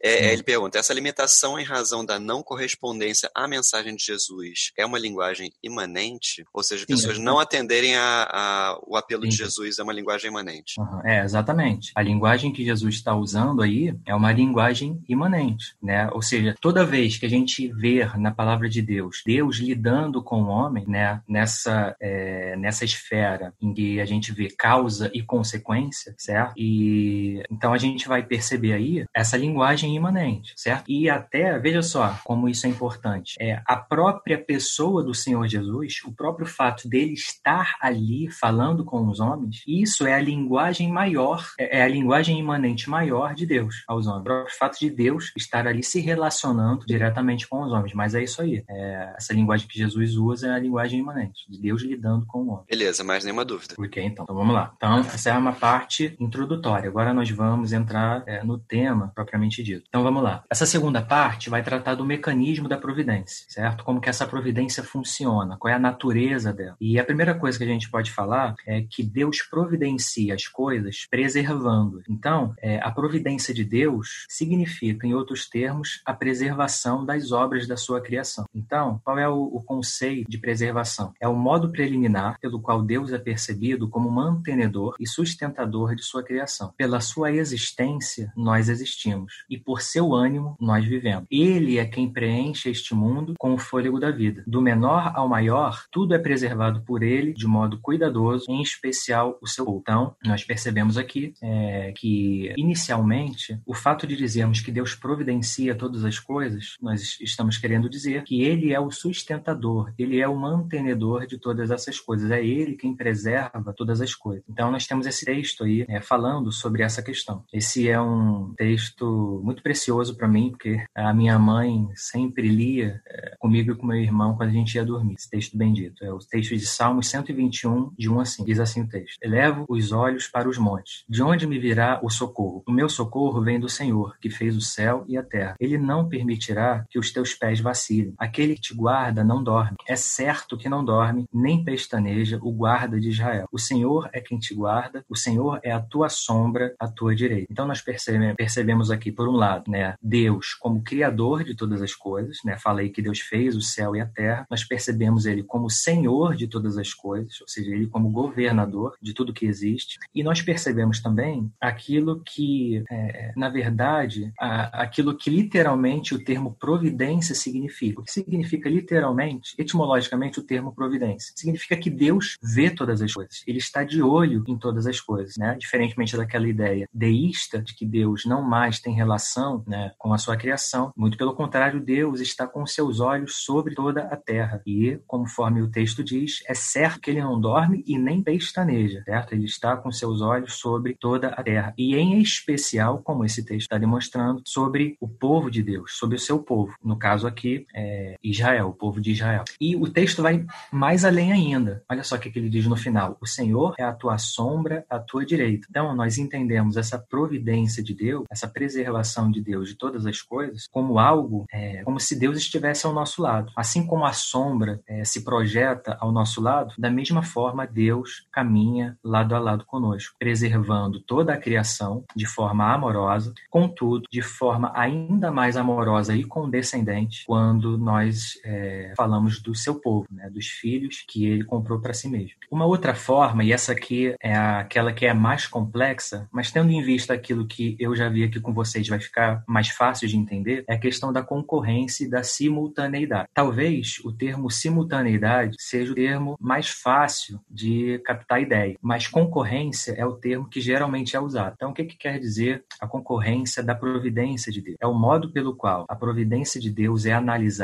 é, 0.01 0.31
ele 0.31 0.43
pergunta, 0.43 0.79
essa 0.79 0.93
limitação 0.93 1.59
em 1.59 1.63
razão 1.63 2.05
da 2.05 2.17
não 2.19 2.41
correspondência 2.41 3.29
à 3.35 3.47
mensagem 3.47 3.95
de 3.95 4.03
Jesus 4.03 4.71
é 4.77 4.85
uma 4.85 4.97
linguagem 4.97 5.51
imanente? 5.61 6.45
Ou 6.53 6.63
seja, 6.63 6.85
Sim, 6.87 6.95
pessoas 6.95 7.17
é. 7.17 7.21
não 7.21 7.39
atenderem 7.39 7.95
a, 7.95 8.27
a, 8.31 8.79
o 8.87 8.95
apelo 8.95 9.23
Sim. 9.23 9.29
de 9.29 9.35
Jesus 9.35 9.79
é 9.79 9.83
uma 9.83 9.93
linguagem 9.93 10.29
imanente? 10.29 10.79
Uhum. 10.79 11.01
É, 11.05 11.23
exatamente. 11.23 11.91
A 11.93 12.01
linguagem 12.01 12.53
que 12.53 12.63
Jesus 12.63 12.95
está 12.95 13.13
usando 13.15 13.61
aí 13.61 13.93
é 14.05 14.15
uma 14.15 14.31
linguagem 14.31 15.01
imanente, 15.09 15.75
né? 15.83 16.09
Ou 16.13 16.21
seja, 16.21 16.55
toda 16.61 16.85
vez 16.85 17.17
que 17.17 17.25
a 17.25 17.29
gente 17.29 17.67
vê 17.73 18.05
na 18.17 18.31
palavra 18.31 18.46
de 18.69 18.81
Deus, 18.81 19.21
Deus 19.25 19.57
lidando 19.57 20.23
com 20.23 20.43
o 20.43 20.47
homem, 20.47 20.85
né? 20.87 21.21
Nessa, 21.27 21.95
é, 21.99 22.55
nessa 22.55 22.77
essa 22.77 22.85
esfera 22.85 23.53
em 23.59 23.73
que 23.73 23.99
a 23.99 24.05
gente 24.05 24.31
vê 24.31 24.49
causa 24.49 25.09
e 25.13 25.23
consequência, 25.23 26.13
certo? 26.17 26.53
E 26.55 27.41
então 27.51 27.73
a 27.73 27.77
gente 27.77 28.07
vai 28.07 28.23
perceber 28.23 28.73
aí 28.73 29.05
essa 29.13 29.35
linguagem 29.35 29.95
imanente, 29.95 30.53
certo? 30.55 30.85
E 30.87 31.09
até, 31.09 31.57
veja 31.57 31.81
só 31.81 32.19
como 32.23 32.47
isso 32.47 32.67
é 32.67 32.69
importante, 32.69 33.35
é 33.39 33.61
a 33.65 33.75
própria 33.75 34.37
pessoa 34.37 35.03
do 35.03 35.13
Senhor 35.13 35.47
Jesus, 35.47 36.01
o 36.05 36.13
próprio 36.13 36.45
fato 36.45 36.87
dele 36.87 37.13
estar 37.13 37.75
ali 37.81 38.29
falando 38.29 38.85
com 38.85 39.07
os 39.07 39.19
homens, 39.19 39.63
isso 39.67 40.05
é 40.05 40.13
a 40.13 40.21
linguagem 40.21 40.91
maior, 40.91 41.43
é, 41.59 41.79
é 41.79 41.83
a 41.83 41.87
linguagem 41.87 42.37
imanente 42.39 42.89
maior 42.89 43.33
de 43.33 43.45
Deus 43.45 43.83
aos 43.87 44.05
homens. 44.05 44.21
O 44.21 44.23
próprio 44.23 44.57
fato 44.57 44.79
de 44.79 44.89
Deus 44.89 45.31
estar 45.35 45.67
ali 45.67 45.83
se 45.83 45.99
relacionando 45.99 46.85
diretamente 46.85 47.47
com 47.47 47.63
os 47.63 47.71
homens, 47.71 47.93
mas 47.93 48.13
é 48.13 48.23
isso 48.23 48.36
aí. 48.41 48.63
É, 48.69 49.13
essa 49.17 49.33
linguagem 49.33 49.67
que 49.67 49.77
Jesus 49.77 50.15
usa 50.15 50.47
é 50.47 50.51
a 50.51 50.59
linguagem 50.59 50.99
imanente, 50.99 51.49
de 51.49 51.59
Deus 51.59 51.81
lidando 51.81 52.25
com 52.25 52.39
o 52.39 52.49
homem. 52.49 52.65
Beleza, 52.69 53.03
mais 53.03 53.23
nenhuma 53.23 53.45
dúvida. 53.45 53.75
Ok, 53.77 54.03
então. 54.03 54.23
Então 54.23 54.35
vamos 54.35 54.53
lá. 54.53 54.73
Então, 54.75 54.99
essa 54.99 55.29
é 55.29 55.37
uma 55.37 55.53
parte 55.53 56.15
introdutória. 56.19 56.89
Agora 56.89 57.13
nós 57.13 57.29
vamos 57.29 57.73
entrar 57.73 58.23
é, 58.27 58.43
no 58.43 58.57
tema 58.57 59.11
propriamente 59.13 59.63
dito. 59.63 59.85
Então 59.87 60.03
vamos 60.03 60.23
lá. 60.23 60.43
Essa 60.49 60.65
segunda 60.65 61.01
parte 61.01 61.49
vai 61.49 61.63
tratar 61.63 61.95
do 61.95 62.05
mecanismo 62.05 62.67
da 62.67 62.77
providência, 62.77 63.45
certo? 63.49 63.83
Como 63.83 64.01
que 64.01 64.09
essa 64.09 64.25
providência 64.25 64.83
funciona, 64.83 65.57
qual 65.57 65.71
é 65.71 65.75
a 65.75 65.79
natureza 65.79 66.53
dela. 66.53 66.75
E 66.79 66.99
a 66.99 67.03
primeira 67.03 67.33
coisa 67.33 67.57
que 67.57 67.63
a 67.63 67.67
gente 67.67 67.89
pode 67.89 68.11
falar 68.11 68.55
é 68.65 68.81
que 68.81 69.03
Deus 69.03 69.41
providencia 69.41 70.33
as 70.33 70.47
coisas 70.47 71.05
preservando. 71.09 72.01
Então, 72.09 72.53
é, 72.61 72.79
a 72.79 72.91
providência 72.91 73.53
de 73.53 73.63
Deus 73.63 74.25
significa, 74.27 75.07
em 75.07 75.13
outros 75.13 75.49
termos, 75.49 76.01
a 76.05 76.13
preservação 76.13 77.05
das 77.05 77.31
obras 77.31 77.67
da 77.67 77.77
sua 77.77 78.01
criação. 78.01 78.26
Criação. 78.27 78.45
Então, 78.53 78.99
qual 79.03 79.17
é 79.17 79.27
o, 79.27 79.43
o 79.43 79.63
conceito 79.63 80.29
de 80.29 80.37
preservação? 80.37 81.13
É 81.19 81.27
o 81.27 81.35
modo 81.35 81.71
preliminar 81.71 82.37
pelo 82.39 82.59
qual 82.59 82.81
Deus 82.81 83.13
é 83.13 83.17
percebido 83.17 83.87
como 83.87 84.11
mantenedor 84.11 84.95
e 84.99 85.07
sustentador 85.07 85.95
de 85.95 86.03
sua 86.03 86.23
criação. 86.23 86.73
Pela 86.77 86.99
sua 86.99 87.31
existência, 87.31 88.31
nós 88.35 88.67
existimos, 88.69 89.45
e 89.49 89.57
por 89.57 89.81
seu 89.81 90.13
ânimo, 90.13 90.55
nós 90.59 90.85
vivemos. 90.85 91.25
Ele 91.31 91.77
é 91.77 91.85
quem 91.85 92.11
preenche 92.11 92.69
este 92.69 92.93
mundo 92.93 93.35
com 93.37 93.53
o 93.53 93.57
fôlego 93.57 93.99
da 93.99 94.11
vida. 94.11 94.43
Do 94.45 94.61
menor 94.61 95.11
ao 95.15 95.29
maior, 95.29 95.85
tudo 95.91 96.13
é 96.13 96.19
preservado 96.19 96.81
por 96.81 97.01
ele 97.01 97.33
de 97.33 97.47
modo 97.47 97.79
cuidadoso, 97.79 98.45
em 98.49 98.61
especial 98.61 99.37
o 99.41 99.47
seu. 99.47 99.67
Então, 99.81 100.15
nós 100.23 100.43
percebemos 100.43 100.97
aqui 100.97 101.33
é, 101.41 101.93
que, 101.95 102.53
inicialmente, 102.57 103.59
o 103.65 103.73
fato 103.73 104.05
de 104.05 104.15
dizermos 104.15 104.59
que 104.59 104.71
Deus 104.71 104.95
providencia 104.95 105.75
todas 105.75 106.03
as 106.03 106.19
coisas, 106.19 106.75
nós 106.81 107.17
estamos 107.21 107.57
querendo 107.57 107.89
dizer 107.89 108.16
que 108.21 108.41
ele 108.43 108.73
é 108.73 108.79
o 108.79 108.91
sustentador, 108.91 109.91
ele 109.97 110.19
é 110.19 110.27
o 110.27 110.35
mantenedor 110.35 111.25
de 111.25 111.37
todas 111.37 111.71
essas 111.71 111.99
coisas, 111.99 112.31
é 112.31 112.43
ele 112.43 112.75
quem 112.75 112.95
preserva 112.95 113.73
todas 113.75 114.01
as 114.01 114.13
coisas. 114.13 114.43
Então, 114.49 114.71
nós 114.71 114.87
temos 114.87 115.05
esse 115.05 115.25
texto 115.25 115.63
aí 115.63 115.85
é, 115.87 116.01
falando 116.01 116.51
sobre 116.51 116.83
essa 116.83 117.01
questão. 117.01 117.43
Esse 117.51 117.89
é 117.89 117.99
um 117.99 118.53
texto 118.55 119.41
muito 119.43 119.61
precioso 119.61 120.15
para 120.15 120.27
mim, 120.27 120.51
porque 120.51 120.83
a 120.95 121.13
minha 121.13 121.37
mãe 121.37 121.89
sempre 121.95 122.47
lia 122.47 123.01
é, 123.07 123.35
comigo 123.39 123.71
e 123.71 123.75
com 123.75 123.85
meu 123.85 123.97
irmão 123.97 124.35
quando 124.35 124.49
a 124.49 124.53
gente 124.53 124.75
ia 124.75 124.85
dormir. 124.85 125.15
Esse 125.15 125.29
texto 125.29 125.57
bendito. 125.57 126.03
É 126.03 126.11
o 126.11 126.19
texto 126.19 126.55
de 126.55 126.65
Salmos 126.65 127.07
121, 127.07 127.91
de 127.97 128.09
1 128.09 128.19
a 128.19 128.25
5. 128.25 128.45
Diz 128.45 128.59
assim 128.59 128.81
o 128.81 128.87
texto: 128.87 129.17
Elevo 129.21 129.65
os 129.69 129.91
olhos 129.91 130.27
para 130.27 130.49
os 130.49 130.57
montes. 130.57 131.03
De 131.07 131.21
onde 131.23 131.47
me 131.47 131.59
virá 131.59 131.99
o 132.03 132.09
socorro? 132.09 132.63
O 132.67 132.71
meu 132.71 132.89
socorro 132.89 133.41
vem 133.41 133.59
do 133.59 133.69
Senhor, 133.69 134.17
que 134.19 134.29
fez 134.29 134.55
o 134.55 134.61
céu 134.61 135.05
e 135.07 135.17
a 135.17 135.23
terra. 135.23 135.55
Ele 135.59 135.77
não 135.77 136.07
permitirá 136.07 136.85
que 136.89 136.99
os 136.99 137.11
teus 137.11 137.33
pés 137.33 137.59
vacilem. 137.59 138.06
Aquele 138.17 138.55
que 138.55 138.61
te 138.61 138.73
guarda 138.73 139.23
não 139.23 139.43
dorme. 139.43 139.77
É 139.87 139.95
certo 139.95 140.57
que 140.57 140.69
não 140.69 140.83
dorme, 140.83 141.25
nem 141.33 141.63
pestaneja 141.63 142.39
o 142.41 142.51
guarda 142.51 142.99
de 142.99 143.09
Israel. 143.09 143.47
O 143.51 143.59
Senhor 143.59 144.09
é 144.13 144.21
quem 144.21 144.37
te 144.37 144.53
guarda, 144.53 145.03
o 145.09 145.15
Senhor 145.15 145.59
é 145.63 145.71
a 145.71 145.79
tua 145.79 146.09
sombra, 146.09 146.75
a 146.79 146.87
tua 146.87 147.15
direita. 147.15 147.47
Então 147.51 147.67
nós 147.67 147.81
percebemos 147.81 148.91
aqui, 148.91 149.11
por 149.11 149.27
um 149.27 149.33
lado, 149.33 149.69
né, 149.69 149.95
Deus 150.01 150.53
como 150.59 150.83
criador 150.83 151.43
de 151.43 151.55
todas 151.55 151.81
as 151.81 151.93
coisas, 151.93 152.37
né? 152.43 152.57
Falei 152.57 152.89
que 152.89 153.01
Deus 153.01 153.19
fez 153.19 153.55
o 153.55 153.61
céu 153.61 153.95
e 153.95 154.01
a 154.01 154.05
terra. 154.05 154.45
Nós 154.49 154.63
percebemos 154.63 155.25
ele 155.25 155.43
como 155.43 155.69
Senhor 155.69 156.35
de 156.35 156.47
todas 156.47 156.77
as 156.77 156.93
coisas, 156.93 157.39
ou 157.41 157.47
seja, 157.47 157.71
ele 157.71 157.87
como 157.87 158.09
governador 158.09 158.95
de 159.01 159.13
tudo 159.13 159.33
que 159.33 159.45
existe. 159.45 159.97
E 160.13 160.23
nós 160.23 160.41
percebemos 160.41 161.01
também 161.01 161.51
aquilo 161.59 162.21
que, 162.23 162.83
é, 162.89 163.33
na 163.35 163.49
verdade, 163.49 164.31
a, 164.39 164.83
aquilo 164.83 165.15
que 165.15 165.29
literalmente 165.29 166.13
o 166.13 166.23
termo 166.23 166.55
providência 166.59 167.35
significa. 167.35 167.86
O 167.97 168.03
que 168.03 168.11
significa 168.11 168.69
literalmente, 168.69 169.53
etimologicamente, 169.57 170.39
o 170.39 170.43
termo 170.43 170.73
providência? 170.73 171.33
Significa 171.35 171.77
que 171.77 171.89
Deus 171.89 172.37
vê 172.41 172.69
todas 172.69 173.01
as 173.01 173.13
coisas. 173.13 173.43
Ele 173.47 173.57
está 173.57 173.83
de 173.83 174.01
olho 174.01 174.43
em 174.47 174.57
todas 174.57 174.87
as 174.87 174.99
coisas, 174.99 175.35
né? 175.37 175.55
Diferentemente 175.59 176.17
daquela 176.17 176.47
ideia 176.47 176.87
deísta 176.93 177.61
de 177.61 177.75
que 177.75 177.85
Deus 177.85 178.25
não 178.25 178.41
mais 178.41 178.79
tem 178.79 178.93
relação 178.93 179.63
né, 179.67 179.91
com 179.97 180.13
a 180.13 180.17
sua 180.17 180.35
criação. 180.35 180.91
Muito 180.95 181.17
pelo 181.17 181.35
contrário, 181.35 181.79
Deus 181.79 182.19
está 182.19 182.47
com 182.47 182.65
seus 182.65 182.99
olhos 182.99 183.35
sobre 183.43 183.75
toda 183.75 184.01
a 184.01 184.15
terra. 184.15 184.61
E, 184.65 184.99
conforme 185.05 185.61
o 185.61 185.69
texto 185.69 186.03
diz, 186.03 186.43
é 186.47 186.53
certo 186.53 187.01
que 187.01 187.11
ele 187.11 187.21
não 187.21 187.39
dorme 187.39 187.83
e 187.85 187.97
nem 187.97 188.21
pestaneja, 188.21 189.03
certo? 189.03 189.33
Ele 189.33 189.45
está 189.45 189.77
com 189.77 189.91
seus 189.91 190.21
olhos 190.21 190.53
sobre 190.53 190.95
toda 190.99 191.29
a 191.29 191.43
terra. 191.43 191.73
E, 191.77 191.95
em 191.95 192.19
especial, 192.19 193.01
como 193.03 193.25
esse 193.25 193.43
texto 193.43 193.61
está 193.61 193.77
demonstrando, 193.77 194.41
sobre 194.45 194.97
o 194.99 195.07
povo 195.07 195.49
de 195.51 195.61
Deus, 195.61 195.97
sobre 195.97 196.15
o 196.15 196.19
seu 196.19 196.39
povo. 196.39 196.73
No 196.83 196.97
caso 196.97 197.27
aqui, 197.27 197.65
é 197.77 198.15
Israel, 198.23 198.69
o 198.69 198.73
povo 198.73 198.99
de 198.99 199.11
Israel. 199.11 199.43
E 199.61 199.75
o 199.75 199.87
texto 199.87 200.23
vai 200.23 200.43
mais 200.71 201.05
além 201.05 201.31
ainda. 201.31 201.83
Olha 201.89 202.03
só 202.03 202.15
o 202.15 202.19
que 202.19 202.37
ele 202.37 202.49
diz 202.49 202.65
no 202.65 202.75
final: 202.75 203.17
O 203.21 203.27
Senhor 203.27 203.75
é 203.77 203.83
a 203.83 203.93
tua 203.93 204.17
sombra, 204.17 204.83
a 204.89 204.97
tua 204.97 205.23
direita. 205.23 205.67
Então, 205.69 205.95
nós 205.95 206.17
entendemos 206.17 206.75
essa 206.75 206.97
providência 206.97 207.83
de 207.83 207.93
Deus, 207.93 208.25
essa 208.31 208.47
preservação 208.47 209.29
de 209.29 209.41
Deus 209.41 209.69
de 209.69 209.75
todas 209.75 210.05
as 210.05 210.21
coisas, 210.21 210.67
como 210.71 210.97
algo, 210.97 211.45
é, 211.51 211.83
como 211.83 211.99
se 211.99 212.17
Deus 212.17 212.37
estivesse 212.37 212.87
ao 212.87 212.93
nosso 212.93 213.21
lado. 213.21 213.51
Assim 213.55 213.85
como 213.85 214.05
a 214.05 214.13
sombra 214.13 214.81
é, 214.87 215.03
se 215.03 215.23
projeta 215.23 215.95
ao 215.99 216.11
nosso 216.11 216.41
lado, 216.41 216.73
da 216.77 216.89
mesma 216.89 217.21
forma 217.21 217.67
Deus 217.67 218.25
caminha 218.31 218.97
lado 219.03 219.35
a 219.35 219.39
lado 219.39 219.65
conosco, 219.65 220.15
preservando 220.17 220.99
toda 221.01 221.33
a 221.33 221.37
criação 221.37 222.03
de 222.15 222.25
forma 222.25 222.73
amorosa, 222.73 223.33
contudo, 223.49 224.07
de 224.11 224.21
forma 224.21 224.71
ainda 224.73 225.31
mais 225.31 225.55
amorosa 225.55 226.15
e 226.15 226.23
condescendente 226.23 227.23
quando 227.25 227.66
nós 227.75 228.39
é, 228.45 228.93
falamos 228.95 229.41
do 229.41 229.55
seu 229.55 229.81
povo, 229.81 230.05
né, 230.11 230.29
dos 230.29 230.45
filhos 230.45 231.03
que 231.07 231.25
ele 231.25 231.43
comprou 231.43 231.79
para 231.81 231.93
si 231.93 232.07
mesmo. 232.07 232.37
Uma 232.51 232.65
outra 232.65 232.93
forma, 232.93 233.43
e 233.43 233.51
essa 233.51 233.71
aqui 233.71 234.13
é 234.21 234.35
aquela 234.35 234.93
que 234.93 235.07
é 235.07 235.13
mais 235.13 235.47
complexa, 235.47 236.27
mas 236.31 236.51
tendo 236.51 236.71
em 236.71 236.83
vista 236.83 237.13
aquilo 237.13 237.47
que 237.47 237.75
eu 237.79 237.95
já 237.95 238.07
vi 238.07 238.23
aqui 238.23 238.39
com 238.39 238.53
vocês, 238.53 238.87
vai 238.87 238.99
ficar 238.99 239.43
mais 239.47 239.69
fácil 239.69 240.07
de 240.07 240.15
entender, 240.15 240.63
é 240.67 240.75
a 240.75 240.79
questão 240.79 241.11
da 241.11 241.23
concorrência 241.23 242.05
e 242.05 242.09
da 242.09 242.21
simultaneidade. 242.21 243.29
Talvez 243.33 243.99
o 244.03 244.11
termo 244.11 244.51
simultaneidade 244.51 245.55
seja 245.59 245.91
o 245.91 245.95
termo 245.95 246.37
mais 246.39 246.69
fácil 246.69 247.39
de 247.49 247.99
captar 248.05 248.41
ideia, 248.41 248.77
mas 248.81 249.07
concorrência 249.07 249.93
é 249.93 250.05
o 250.05 250.13
termo 250.13 250.47
que 250.47 250.61
geralmente 250.61 251.15
é 251.15 251.19
usado. 251.19 251.53
Então, 251.55 251.71
o 251.71 251.73
que, 251.73 251.85
que 251.85 251.97
quer 251.97 252.19
dizer 252.19 252.63
a 252.79 252.87
concorrência 252.87 253.63
da 253.63 253.73
providência 253.73 254.51
de 254.51 254.61
Deus? 254.61 254.77
É 254.79 254.87
o 254.87 254.93
modo 254.93 255.31
pelo 255.31 255.55
qual 255.55 255.85
a 255.87 255.95
providência 255.95 256.59
de 256.59 256.69
Deus 256.69 257.05
é 257.05 257.13
analisada 257.13 257.56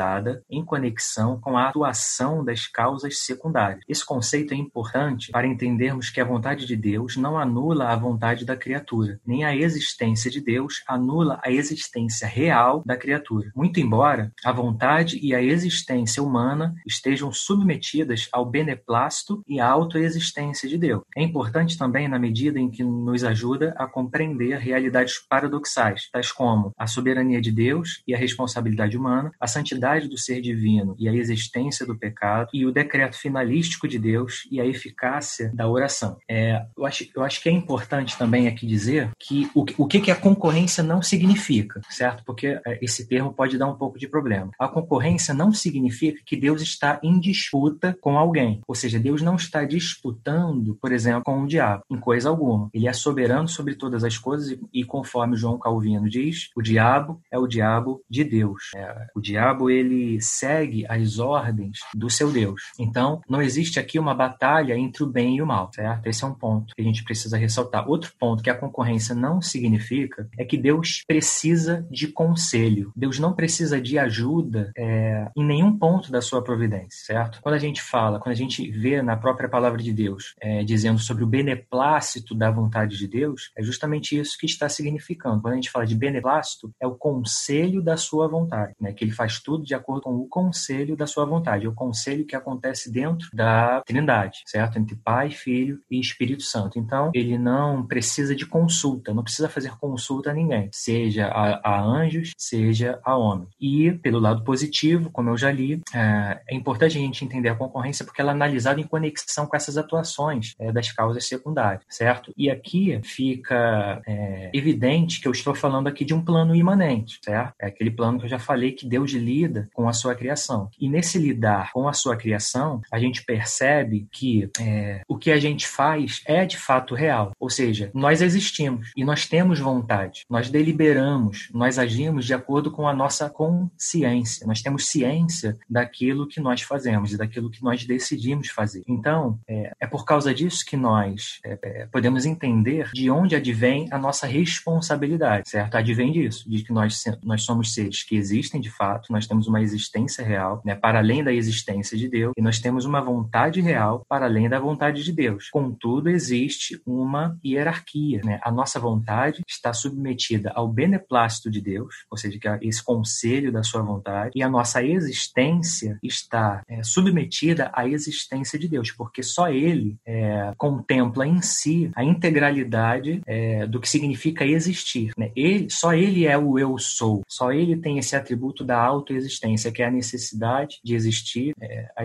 em 0.50 0.64
conexão 0.64 1.40
com 1.40 1.56
a 1.56 1.68
atuação 1.68 2.44
das 2.44 2.66
causas 2.66 3.20
secundárias. 3.20 3.80
Esse 3.88 4.04
conceito 4.04 4.52
é 4.52 4.56
importante 4.56 5.30
para 5.30 5.46
entendermos 5.46 6.10
que 6.10 6.20
a 6.20 6.24
vontade 6.24 6.66
de 6.66 6.76
Deus 6.76 7.16
não 7.16 7.38
anula 7.38 7.88
a 7.88 7.96
vontade 7.96 8.44
da 8.44 8.56
criatura, 8.56 9.20
nem 9.26 9.44
a 9.44 9.56
existência 9.56 10.30
de 10.30 10.40
Deus 10.40 10.82
anula 10.88 11.40
a 11.44 11.50
existência 11.50 12.26
real 12.26 12.82
da 12.84 12.96
criatura. 12.96 13.50
Muito 13.54 13.80
embora 13.80 14.32
a 14.44 14.52
vontade 14.52 15.18
e 15.22 15.34
a 15.34 15.42
existência 15.42 16.22
humana 16.22 16.74
estejam 16.86 17.32
submetidas 17.32 18.28
ao 18.32 18.44
beneplácito 18.44 19.42
e 19.46 19.60
à 19.60 19.68
autoexistência 19.68 20.68
de 20.68 20.78
Deus. 20.78 21.02
É 21.16 21.22
importante 21.22 21.78
também 21.78 22.08
na 22.08 22.18
medida 22.18 22.58
em 22.58 22.70
que 22.70 22.82
nos 22.82 23.24
ajuda 23.24 23.74
a 23.76 23.86
compreender 23.86 24.58
realidades 24.58 25.18
paradoxais, 25.28 26.08
tais 26.12 26.32
como 26.32 26.72
a 26.76 26.86
soberania 26.86 27.40
de 27.40 27.52
Deus 27.52 28.02
e 28.06 28.14
a 28.14 28.18
responsabilidade 28.18 28.96
humana, 28.96 29.32
a 29.40 29.46
santidade 29.46 29.83
do 30.08 30.18
ser 30.18 30.40
divino 30.40 30.96
e 30.98 31.08
a 31.08 31.14
existência 31.14 31.86
do 31.86 31.96
pecado, 31.96 32.48
e 32.52 32.64
o 32.64 32.72
decreto 32.72 33.18
finalístico 33.18 33.86
de 33.86 33.98
Deus 33.98 34.48
e 34.50 34.60
a 34.60 34.66
eficácia 34.66 35.50
da 35.54 35.68
oração. 35.68 36.16
É, 36.28 36.64
eu, 36.76 36.86
acho, 36.86 37.06
eu 37.14 37.22
acho 37.22 37.42
que 37.42 37.48
é 37.48 37.52
importante 37.52 38.16
também 38.16 38.48
aqui 38.48 38.66
dizer 38.66 39.10
que 39.18 39.50
o, 39.54 39.64
o 39.78 39.86
que, 39.86 40.00
que 40.00 40.10
a 40.10 40.16
concorrência 40.16 40.82
não 40.82 41.02
significa, 41.02 41.80
certo? 41.90 42.24
Porque 42.24 42.58
é, 42.66 42.78
esse 42.82 43.06
termo 43.06 43.32
pode 43.32 43.58
dar 43.58 43.66
um 43.66 43.76
pouco 43.76 43.98
de 43.98 44.08
problema. 44.08 44.50
A 44.58 44.68
concorrência 44.68 45.34
não 45.34 45.52
significa 45.52 46.20
que 46.24 46.36
Deus 46.36 46.62
está 46.62 46.98
em 47.02 47.20
disputa 47.20 47.96
com 48.00 48.18
alguém, 48.18 48.60
ou 48.66 48.74
seja, 48.74 48.98
Deus 48.98 49.22
não 49.22 49.36
está 49.36 49.64
disputando, 49.64 50.76
por 50.80 50.92
exemplo, 50.92 51.24
com 51.24 51.42
o 51.42 51.46
diabo, 51.46 51.82
em 51.90 51.98
coisa 51.98 52.28
alguma. 52.28 52.68
Ele 52.72 52.88
é 52.88 52.92
soberano 52.92 53.48
sobre 53.48 53.74
todas 53.74 54.04
as 54.04 54.16
coisas 54.18 54.50
e, 54.50 54.60
e 54.72 54.84
conforme 54.84 55.36
João 55.36 55.58
Calvino 55.58 56.08
diz, 56.08 56.50
o 56.56 56.62
diabo 56.62 57.20
é 57.30 57.38
o 57.38 57.46
diabo 57.46 58.02
de 58.08 58.24
Deus. 58.24 58.70
É, 58.74 59.06
o 59.14 59.20
diabo 59.20 59.70
ele 59.74 60.20
segue 60.20 60.86
as 60.88 61.18
ordens 61.18 61.78
do 61.94 62.08
seu 62.08 62.30
Deus. 62.30 62.72
Então, 62.78 63.20
não 63.28 63.42
existe 63.42 63.78
aqui 63.78 63.98
uma 63.98 64.14
batalha 64.14 64.76
entre 64.76 65.02
o 65.02 65.06
bem 65.06 65.36
e 65.36 65.42
o 65.42 65.46
mal, 65.46 65.70
certo? 65.74 66.06
Esse 66.06 66.24
é 66.24 66.26
um 66.26 66.34
ponto 66.34 66.74
que 66.74 66.82
a 66.82 66.84
gente 66.84 67.04
precisa 67.04 67.36
ressaltar. 67.36 67.88
Outro 67.88 68.12
ponto 68.18 68.42
que 68.42 68.50
a 68.50 68.54
concorrência 68.54 69.14
não 69.14 69.40
significa 69.40 70.28
é 70.38 70.44
que 70.44 70.56
Deus 70.56 71.02
precisa 71.06 71.86
de 71.90 72.08
conselho. 72.08 72.92
Deus 72.96 73.18
não 73.18 73.32
precisa 73.32 73.80
de 73.80 73.98
ajuda 73.98 74.72
é, 74.76 75.28
em 75.36 75.44
nenhum 75.44 75.76
ponto 75.76 76.10
da 76.10 76.20
sua 76.20 76.42
providência, 76.42 77.04
certo? 77.06 77.40
Quando 77.42 77.54
a 77.54 77.58
gente 77.58 77.82
fala, 77.82 78.18
quando 78.18 78.32
a 78.32 78.38
gente 78.38 78.70
vê 78.70 79.02
na 79.02 79.16
própria 79.16 79.48
palavra 79.48 79.82
de 79.82 79.92
Deus 79.92 80.34
é, 80.40 80.62
dizendo 80.62 80.98
sobre 80.98 81.24
o 81.24 81.26
beneplácito 81.26 82.34
da 82.34 82.50
vontade 82.50 82.96
de 82.96 83.08
Deus, 83.08 83.50
é 83.56 83.62
justamente 83.62 84.18
isso 84.18 84.36
que 84.38 84.46
está 84.46 84.68
significando. 84.68 85.40
Quando 85.40 85.52
a 85.52 85.56
gente 85.56 85.70
fala 85.70 85.86
de 85.86 85.94
beneplácito, 85.94 86.72
é 86.80 86.86
o 86.86 86.94
conselho 86.94 87.82
da 87.82 87.96
sua 87.96 88.28
vontade, 88.28 88.74
né? 88.80 88.92
Que 88.92 89.04
ele 89.04 89.12
faz 89.12 89.40
tudo 89.40 89.63
de 89.64 89.74
acordo 89.74 90.02
com 90.02 90.14
o 90.14 90.28
conselho 90.28 90.96
da 90.96 91.06
sua 91.06 91.24
vontade, 91.24 91.66
é 91.66 91.68
o 91.68 91.74
conselho 91.74 92.26
que 92.26 92.36
acontece 92.36 92.90
dentro 92.90 93.28
da 93.32 93.82
Trindade, 93.82 94.42
certo? 94.46 94.78
Entre 94.78 94.96
Pai, 94.96 95.30
Filho 95.30 95.80
e 95.90 95.98
Espírito 95.98 96.42
Santo. 96.42 96.78
Então, 96.78 97.10
ele 97.14 97.38
não 97.38 97.86
precisa 97.86 98.34
de 98.34 98.46
consulta, 98.46 99.14
não 99.14 99.22
precisa 99.22 99.48
fazer 99.48 99.76
consulta 99.78 100.30
a 100.30 100.34
ninguém, 100.34 100.68
seja 100.72 101.26
a, 101.26 101.60
a 101.76 101.82
anjos, 101.82 102.32
seja 102.36 103.00
a 103.04 103.16
homens. 103.16 103.48
E, 103.60 103.92
pelo 103.92 104.18
lado 104.18 104.44
positivo, 104.44 105.10
como 105.10 105.30
eu 105.30 105.36
já 105.36 105.50
li, 105.50 105.80
é, 105.94 106.40
é, 106.48 106.54
importante 106.54 106.96
a 106.96 107.00
gente 107.00 107.24
entender 107.24 107.48
a 107.48 107.54
concorrência 107.54 108.04
porque 108.04 108.20
ela 108.20 108.32
é 108.32 108.34
analisada 108.34 108.80
em 108.80 108.86
conexão 108.86 109.46
com 109.46 109.56
essas 109.56 109.76
atuações 109.76 110.54
é, 110.58 110.72
das 110.72 110.90
causas 110.92 111.26
secundárias, 111.26 111.82
certo? 111.88 112.32
E 112.36 112.50
aqui 112.50 113.00
fica 113.02 114.02
é, 114.06 114.50
evidente 114.52 115.20
que 115.20 115.28
eu 115.28 115.32
estou 115.32 115.54
falando 115.54 115.86
aqui 115.86 116.04
de 116.04 116.14
um 116.14 116.24
plano 116.24 116.54
imanente, 116.54 117.18
certo? 117.24 117.54
É 117.60 117.66
aquele 117.66 117.90
plano 117.90 118.18
que 118.18 118.24
eu 118.24 118.30
já 118.30 118.38
falei 118.38 118.72
que 118.72 118.86
Deus 118.86 119.12
lida 119.12 119.53
lida 119.54 119.68
com 119.72 119.88
a 119.88 119.92
sua 119.92 120.14
criação. 120.14 120.68
E 120.80 120.88
nesse 120.88 121.18
lidar 121.18 121.70
com 121.72 121.88
a 121.88 121.92
sua 121.92 122.16
criação, 122.16 122.82
a 122.90 122.98
gente 122.98 123.24
percebe 123.24 124.08
que 124.10 124.50
é, 124.60 125.02
o 125.08 125.16
que 125.16 125.30
a 125.30 125.38
gente 125.38 125.66
faz 125.66 126.22
é 126.26 126.44
de 126.44 126.58
fato 126.58 126.94
real. 126.94 127.32
Ou 127.38 127.48
seja, 127.48 127.90
nós 127.94 128.20
existimos 128.20 128.90
e 128.96 129.04
nós 129.04 129.26
temos 129.26 129.60
vontade, 129.60 130.24
nós 130.28 130.50
deliberamos, 130.50 131.48
nós 131.52 131.78
agimos 131.78 132.26
de 132.26 132.34
acordo 132.34 132.70
com 132.70 132.88
a 132.88 132.94
nossa 132.94 133.30
consciência, 133.30 134.46
nós 134.46 134.60
temos 134.60 134.86
ciência 134.86 135.56
daquilo 135.68 136.26
que 136.26 136.40
nós 136.40 136.62
fazemos 136.62 137.12
e 137.12 137.16
daquilo 137.16 137.50
que 137.50 137.62
nós 137.62 137.84
decidimos 137.84 138.48
fazer. 138.48 138.82
Então, 138.88 139.38
é, 139.48 139.72
é 139.80 139.86
por 139.86 140.04
causa 140.04 140.34
disso 140.34 140.64
que 140.66 140.76
nós 140.76 141.38
é, 141.44 141.58
é 141.62 141.86
podemos 141.86 142.24
entender 142.24 142.90
de 142.92 143.10
onde 143.10 143.36
advém 143.36 143.88
a 143.90 143.98
nossa 143.98 144.26
responsabilidade, 144.26 145.48
certo? 145.48 145.76
Advém 145.76 146.12
disso, 146.12 146.48
de 146.48 146.62
que 146.62 146.72
nós, 146.72 147.04
nós 147.22 147.42
somos 147.42 147.74
seres 147.74 148.02
que 148.02 148.16
existem 148.16 148.60
de 148.64 148.70
fato, 148.70 149.12
nós 149.12 149.26
temos 149.26 149.33
uma 149.46 149.60
existência 149.60 150.24
real, 150.24 150.62
né, 150.64 150.74
para 150.74 150.98
além 150.98 151.22
da 151.22 151.32
existência 151.32 151.96
de 151.96 152.08
Deus, 152.08 152.32
e 152.36 152.42
nós 152.42 152.58
temos 152.58 152.84
uma 152.84 153.00
vontade 153.00 153.60
real 153.60 154.04
para 154.08 154.26
além 154.26 154.48
da 154.48 154.58
vontade 154.58 155.02
de 155.02 155.12
Deus. 155.12 155.48
Contudo, 155.50 156.08
existe 156.08 156.80
uma 156.86 157.38
hierarquia, 157.44 158.20
né? 158.24 158.40
A 158.42 158.50
nossa 158.50 158.78
vontade 158.78 159.42
está 159.46 159.72
submetida 159.72 160.52
ao 160.54 160.68
beneplácito 160.68 161.50
de 161.50 161.60
Deus, 161.60 162.04
ou 162.10 162.16
seja, 162.16 162.38
que 162.38 162.48
é 162.48 162.58
esse 162.62 162.82
conselho 162.82 163.52
da 163.52 163.62
sua 163.62 163.82
vontade, 163.82 164.32
e 164.34 164.42
a 164.42 164.48
nossa 164.48 164.82
existência 164.82 165.98
está 166.02 166.62
é, 166.68 166.82
submetida 166.82 167.70
à 167.72 167.88
existência 167.88 168.58
de 168.58 168.68
Deus, 168.68 168.90
porque 168.90 169.22
só 169.22 169.50
Ele 169.50 169.96
é, 170.06 170.52
contempla 170.56 171.26
em 171.26 171.40
si 171.40 171.90
a 171.94 172.04
integralidade 172.04 173.20
é, 173.26 173.66
do 173.66 173.80
que 173.80 173.88
significa 173.88 174.44
existir. 174.44 175.12
Né? 175.16 175.30
Ele, 175.34 175.68
só 175.70 175.94
Ele 175.94 176.26
é 176.26 176.36
o 176.38 176.58
eu 176.58 176.78
sou, 176.78 177.22
só 177.28 177.52
Ele 177.52 177.76
tem 177.76 177.98
esse 177.98 178.16
atributo 178.16 178.64
da 178.64 178.78
autoexistência, 179.24 179.72
que 179.72 179.82
é 179.82 179.86
a 179.86 179.90
necessidade 179.90 180.80
de 180.84 180.94
existir, 180.94 181.54
é, 181.60 181.88
a, 181.96 182.02